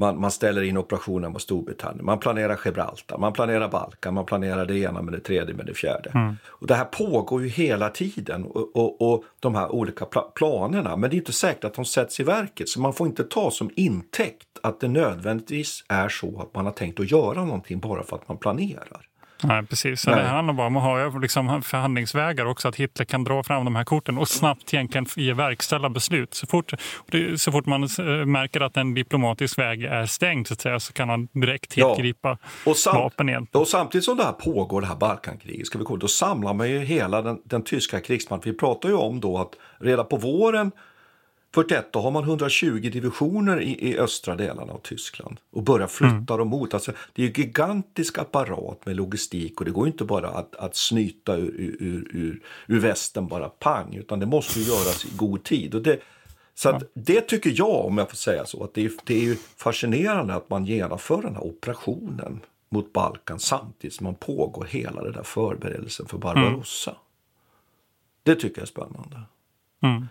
man, 0.00 0.20
man 0.20 0.30
ställer 0.30 0.62
in 0.62 0.76
operationen 0.76 1.32
mot 1.32 1.42
Storbritannien. 1.42 2.04
Man 2.04 2.18
planerar 2.18 2.60
Gibraltar, 2.64 3.18
man 3.18 3.32
planerar 3.32 3.68
Balkan, 3.68 4.14
man 4.14 4.26
planerar 4.26 4.66
det 4.66 4.78
ena 4.78 5.02
med 5.02 5.14
det 5.14 5.20
tredje 5.20 5.54
med 5.54 5.66
det 5.66 5.74
fjärde. 5.74 6.10
Mm. 6.10 6.36
Och 6.46 6.66
det 6.66 6.74
här 6.74 6.84
pågår 6.84 7.42
ju 7.42 7.48
hela 7.48 7.88
tiden 7.88 8.44
och, 8.44 8.76
och, 8.76 9.12
och 9.12 9.24
de 9.40 9.54
här 9.54 9.72
olika 9.72 10.04
pla 10.04 10.22
planerna. 10.22 10.96
Men 10.96 11.10
det 11.10 11.16
är 11.16 11.18
inte 11.18 11.32
säkert 11.32 11.64
att 11.64 11.74
de 11.74 11.84
sätts 11.84 12.20
i 12.20 12.22
verket 12.22 12.68
så 12.68 12.80
man 12.80 12.92
får 12.92 13.06
inte 13.06 13.24
ta 13.24 13.50
som 13.50 13.70
intäkt 13.76 14.46
att 14.62 14.80
det 14.80 14.88
nödvändigtvis 14.88 15.84
är 15.88 16.08
så 16.08 16.40
att 16.40 16.54
man 16.54 16.64
har 16.64 16.72
tänkt 16.72 17.00
att 17.00 17.10
göra 17.10 17.44
någonting 17.44 17.80
bara 17.80 18.02
för 18.02 18.16
att 18.16 18.28
man 18.28 18.38
planerar. 18.38 19.09
Nej, 19.42 19.66
precis. 19.66 20.06
Nej. 20.06 20.16
Det 20.16 20.22
handlar 20.28 20.54
bara 20.54 20.66
om 20.66 20.76
att 20.76 20.82
ha 20.82 21.18
liksom 21.18 21.62
förhandlingsvägar 21.62 22.46
också, 22.46 22.68
att 22.68 22.76
Hitler 22.76 23.04
kan 23.04 23.24
dra 23.24 23.42
fram 23.42 23.64
de 23.64 23.76
här 23.76 23.84
korten 23.84 24.18
och 24.18 24.28
snabbt 24.28 24.74
egentligen 24.74 25.06
ge 25.16 25.32
verkställa 25.32 25.88
beslut. 25.90 26.34
Så 26.34 26.46
fort, 26.46 26.72
så 27.36 27.52
fort 27.52 27.66
man 27.66 27.80
märker 28.26 28.60
att 28.60 28.76
en 28.76 28.94
diplomatisk 28.94 29.58
väg 29.58 29.84
är 29.84 30.06
stängd 30.06 30.46
så, 30.46 30.54
säga, 30.54 30.80
så 30.80 30.92
kan 30.92 31.08
man 31.08 31.28
direkt 31.32 31.70
tillgripa 31.70 32.38
ja. 32.64 32.74
vapen 32.84 33.28
igen. 33.28 33.46
Och 33.52 33.68
samtidigt 33.68 34.04
som 34.04 34.16
det 34.16 34.24
här 34.24 34.32
pågår, 34.32 34.80
det 34.80 34.86
här 34.86 34.96
Balkankriget, 34.96 35.66
ska 35.66 35.78
vi 35.78 35.84
komma, 35.84 35.98
då 35.98 36.08
samlar 36.08 36.54
man 36.54 36.70
ju 36.70 36.78
hela 36.78 37.22
den, 37.22 37.38
den 37.44 37.62
tyska 37.62 38.00
krigsmakten. 38.00 38.52
Vi 38.52 38.58
pratar 38.58 38.88
ju 38.88 38.94
om 38.94 39.20
då 39.20 39.38
att 39.38 39.52
redan 39.80 40.06
på 40.06 40.16
våren 40.16 40.72
41 41.54 41.92
då 41.92 42.00
har 42.00 42.10
man 42.10 42.24
120 42.24 42.90
divisioner 42.92 43.60
i, 43.60 43.88
i 43.88 43.98
östra 43.98 44.36
delarna 44.36 44.72
av 44.72 44.78
Tyskland 44.78 45.40
och 45.50 45.62
börjar 45.62 45.86
flytta 45.86 46.14
mm. 46.16 46.24
dem 46.24 46.48
mot. 46.48 46.74
Alltså, 46.74 46.92
det 47.12 47.22
är 47.22 47.26
en 47.26 47.32
gigantisk 47.32 48.18
apparat 48.18 48.86
med 48.86 48.96
logistik 48.96 49.60
och 49.60 49.64
det 49.64 49.70
går 49.70 49.86
inte 49.86 50.04
bara 50.04 50.28
att, 50.28 50.56
att 50.56 50.76
snyta 50.76 51.36
ur, 51.36 51.54
ur, 51.58 52.08
ur, 52.10 52.40
ur 52.66 52.80
västen 52.80 53.26
bara 53.26 53.48
pang 53.48 53.94
utan 53.94 54.20
det 54.20 54.26
måste 54.26 54.60
ju 54.60 54.66
göras 54.66 55.04
i 55.04 55.08
god 55.16 55.44
tid. 55.44 55.74
Och 55.74 55.82
det, 55.82 56.00
så 56.54 56.80
det 56.94 57.20
tycker 57.20 57.52
jag, 57.56 57.84
om 57.84 57.98
jag 57.98 58.10
får 58.10 58.16
säga 58.16 58.46
så, 58.46 58.64
att 58.64 58.74
det 58.74 58.84
är, 58.84 58.92
det 59.04 59.28
är 59.28 59.36
fascinerande 59.56 60.34
att 60.34 60.50
man 60.50 60.66
genomför 60.66 61.22
den 61.22 61.34
här 61.34 61.44
operationen 61.44 62.40
mot 62.68 62.92
Balkan 62.92 63.38
samtidigt 63.38 63.94
som 63.94 64.04
man 64.04 64.14
pågår 64.14 64.64
hela 64.64 65.02
den 65.02 65.12
där 65.12 65.22
förberedelsen 65.22 66.06
för 66.06 66.18
Barbarossa. 66.18 66.90
Mm. 66.90 67.02
Det 68.22 68.34
tycker 68.34 68.58
jag 68.58 68.62
är 68.62 68.66
spännande. 68.66 69.22
Mm. 69.82 70.06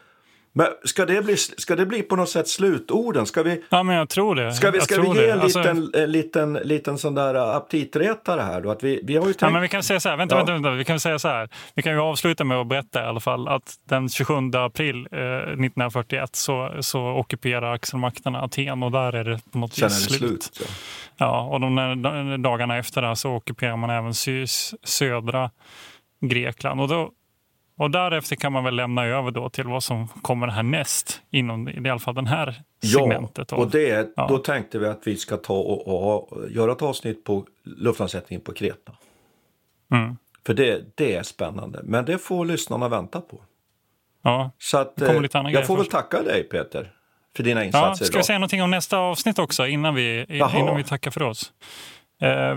Men 0.54 0.68
ska 0.84 1.06
det, 1.06 1.22
bli, 1.22 1.38
ska 1.38 1.76
det 1.76 1.86
bli 1.86 2.02
på 2.02 2.16
något 2.16 2.30
sätt 2.30 2.48
slutorden? 2.48 3.26
Ska 3.26 3.44
vi, 3.44 3.64
ja, 3.70 3.84
men 3.84 3.96
jag 3.96 4.10
tror 4.10 4.36
det. 4.36 4.54
Ska 4.54 4.72
vi, 4.72 4.82
ska 4.82 5.02
vi 5.02 5.20
ge 5.20 5.30
en 5.30 5.42
alltså... 5.42 5.60
liten, 5.60 5.92
en 5.94 6.12
liten, 6.12 6.54
liten 6.54 6.98
sån 6.98 7.16
där 7.16 7.36
aptitretare 7.36 8.42
här 8.42 8.62
då? 8.62 8.72
Att 8.72 8.84
vi, 8.84 9.02
vi 9.04 9.16
har 9.16 9.28
ju 9.28 9.34
tänkt... 9.34 9.42
ja, 9.42 9.50
men 9.50 9.62
vi 9.62 9.68
kan 9.68 9.84
säga 9.84 10.00
så 10.00 10.10
här, 10.10 10.18
vänta, 10.18 10.36
ja. 10.36 10.38
vänta, 10.38 10.54
vänta, 10.54 10.72
vi 10.72 10.86
kan 10.86 11.00
säga 11.00 11.20
så 11.20 11.28
här. 11.28 11.50
Vi 11.76 11.82
kan 11.82 11.94
ju 11.94 12.00
avsluta 12.00 12.44
med 12.44 12.58
att 12.58 12.68
berätta 12.68 13.04
i 13.04 13.06
alla 13.06 13.20
fall 13.20 13.48
att 13.48 13.76
den 13.90 14.10
27 14.10 14.34
april 14.54 15.08
eh, 15.12 15.20
1941 15.20 16.36
så, 16.36 16.72
så 16.80 17.08
ockuperar 17.08 17.74
axelmakterna 17.74 18.42
Aten 18.42 18.84
och 18.84 18.92
där 18.92 19.16
är 19.16 19.24
det 19.24 19.40
på 19.52 19.58
något 19.58 19.80
vis 19.80 19.94
slut. 19.94 20.20
slut 20.20 20.50
ja. 20.60 20.66
ja. 21.18 21.42
och 21.42 21.60
de 21.60 22.42
dagarna 22.42 22.78
efter 22.78 23.02
det 23.02 23.16
så 23.16 23.36
ockuperar 23.36 23.78
man 23.78 23.90
även 23.90 24.14
södra 24.84 25.52
Grekland. 26.22 26.82
Och 26.82 26.88
då, 26.88 27.12
och 27.80 27.92
därefter 27.92 28.36
kan 28.36 28.54
man 28.54 28.64
väl 28.64 28.76
lämna 28.76 29.06
över 29.06 29.32
då 29.32 29.50
till 29.50 29.68
vad 29.68 29.84
som 29.84 30.08
kommer 30.08 30.48
härnäst 30.48 31.22
inom 31.30 31.70
i 31.70 31.90
alla 31.90 32.00
fall 32.00 32.16
den 32.16 32.28
här 32.28 32.64
segmentet. 32.84 33.52
Ja, 33.52 33.58
och 33.58 33.70
det, 33.70 34.14
ja. 34.16 34.28
då 34.28 34.38
tänkte 34.38 34.80
vi 34.80 34.88
att 34.88 35.08
vi 35.08 35.18
ska 35.18 35.38
ta 35.38 35.54
och, 35.54 35.88
och, 35.88 36.50
göra 36.50 36.72
ett 36.72 36.82
avsnitt 36.82 37.24
på 37.24 37.46
luftlandsättningen 37.64 38.42
på 38.42 38.54
Kreta. 38.54 38.92
Mm. 39.92 40.18
För 40.46 40.54
det, 40.54 40.84
det 40.96 41.16
är 41.16 41.24
spännande, 41.24 41.80
men 41.84 42.06
det 42.06 42.18
får 42.18 42.46
lyssnarna 42.46 42.90
vänta 42.90 43.22
på. 43.22 43.42
Ja, 44.22 44.52
Så 44.58 44.78
att, 44.78 45.02
eh, 45.02 45.08
jag 45.52 45.68
får 45.68 45.78
väl 45.78 45.86
tacka 45.86 46.22
dig 46.22 46.44
Peter 46.44 46.92
för 47.36 47.44
dina 47.44 47.66
insatser 47.66 48.06
ja, 48.06 48.08
Ska 48.08 48.18
vi 48.18 48.24
säga 48.24 48.40
någonting 48.40 48.64
om 48.64 48.72
nästa 48.72 48.98
avsnitt 48.98 49.40
också 49.40 49.68
innan 49.68 49.96
vi, 49.96 50.26
innan 50.30 50.78
vi 50.78 50.84
tackar 50.84 51.12
för 51.12 51.24
oss? 51.24 51.54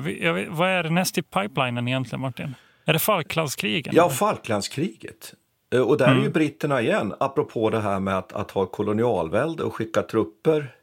Vi, 0.05 0.47
vad 0.51 0.69
är 0.69 0.91
näst 0.91 1.19
i 1.19 1.23
pipelinen 1.23 1.89
egentligen 1.89 2.21
Martin? 2.21 2.55
Är 2.85 2.93
det 2.93 2.99
Falklandskrigen? 2.99 3.95
Ja, 3.97 4.11
Falklandskriget. 4.11 5.35
Eh, 5.73 5.81
och 5.81 5.97
där 5.97 6.05
mm. 6.05 6.17
är 6.17 6.21
ju 6.21 6.27
mm. 6.27 6.33
britterna 6.33 6.81
igen, 6.81 7.15
apropå 7.21 7.71
det 7.71 7.81
här 7.81 8.01
med 8.01 8.19
att, 8.19 8.33
att 8.33 8.51
ha 8.51 8.67
kolonialvälde 8.67 9.63
och 9.63 9.75
skicka 9.75 10.03
trupper 10.03 10.75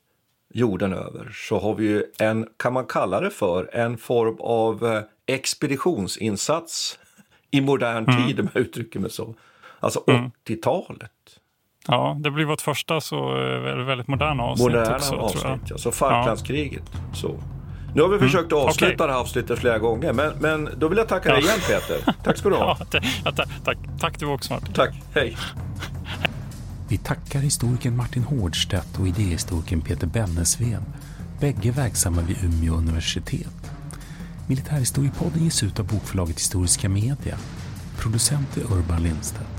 jorden 0.53 0.93
över, 0.93 1.31
så 1.33 1.59
har 1.59 1.75
vi 1.75 1.85
ju 1.85 2.03
en, 2.19 2.47
kan 2.57 2.73
man 2.73 2.85
kalla 2.85 3.21
det 3.21 3.29
för, 3.29 3.75
en 3.75 3.97
form 3.97 4.37
av 4.39 4.85
eh, 4.85 5.01
expeditionsinsats 5.25 6.99
i 7.51 7.61
modern 7.61 8.09
mm. 8.09 8.27
tid, 8.27 8.39
om 8.39 8.49
jag 8.53 8.61
uttrycker 8.61 8.99
mig 8.99 9.09
så. 9.09 9.35
Alltså 9.79 10.03
mm. 10.07 10.31
80-talet. 10.47 11.11
Ja, 11.87 12.17
det 12.19 12.31
blir 12.31 12.45
vårt 12.45 12.61
första 12.61 13.01
så 13.01 13.37
eh, 13.37 13.85
väldigt 13.85 14.07
moderna 14.07 14.43
avsnitt 14.43 14.67
moderna 14.67 14.95
också. 14.95 15.15
Avsnitt, 15.15 15.67
tror 15.67 15.79
jag. 15.83 15.93
Falklandskriget. 15.93 16.83
Ja. 16.93 17.15
Så. 17.15 17.39
Nu 17.95 18.01
har 18.01 18.09
vi 18.09 18.15
mm. 18.15 18.29
försökt 18.29 18.53
avsluta 18.53 18.85
okay. 18.85 19.07
det 19.07 19.13
här 19.13 19.19
avsnittet 19.19 19.59
flera 19.59 19.79
gånger, 19.79 20.13
men, 20.13 20.33
men 20.39 20.69
då 20.77 20.87
vill 20.87 20.97
jag 20.97 21.07
tacka 21.07 21.31
dig 21.31 21.43
igen 21.43 21.59
Peter. 21.67 22.15
Tack 22.23 22.37
ska 22.37 22.49
du 22.49 22.55
ha. 22.55 22.77
Ja, 23.25 23.31
tack, 23.31 23.49
tack, 23.65 23.77
tack 23.99 24.19
du 24.19 24.25
också 24.25 24.53
Martin. 24.53 24.73
Tack, 24.73 24.95
hej. 25.13 25.37
Vi 26.87 26.97
tackar 26.97 27.39
historikern 27.39 27.97
Martin 27.97 28.23
Hårdstedt 28.23 28.99
och 28.99 29.07
idéhistorikern 29.07 29.81
Peter 29.81 30.07
Bennesved, 30.07 30.83
bägge 31.39 31.71
verksamma 31.71 32.21
vid 32.21 32.43
Umeå 32.43 32.73
universitet. 32.73 33.71
Militärhistoriepodden 34.47 35.43
ges 35.43 35.63
ut 35.63 35.79
av 35.79 35.87
bokförlaget 35.87 36.37
Historiska 36.37 36.89
Media. 36.89 37.37
Producent 37.97 38.57
är 38.57 38.61
Urban 38.61 39.03
Lindstedt. 39.03 39.58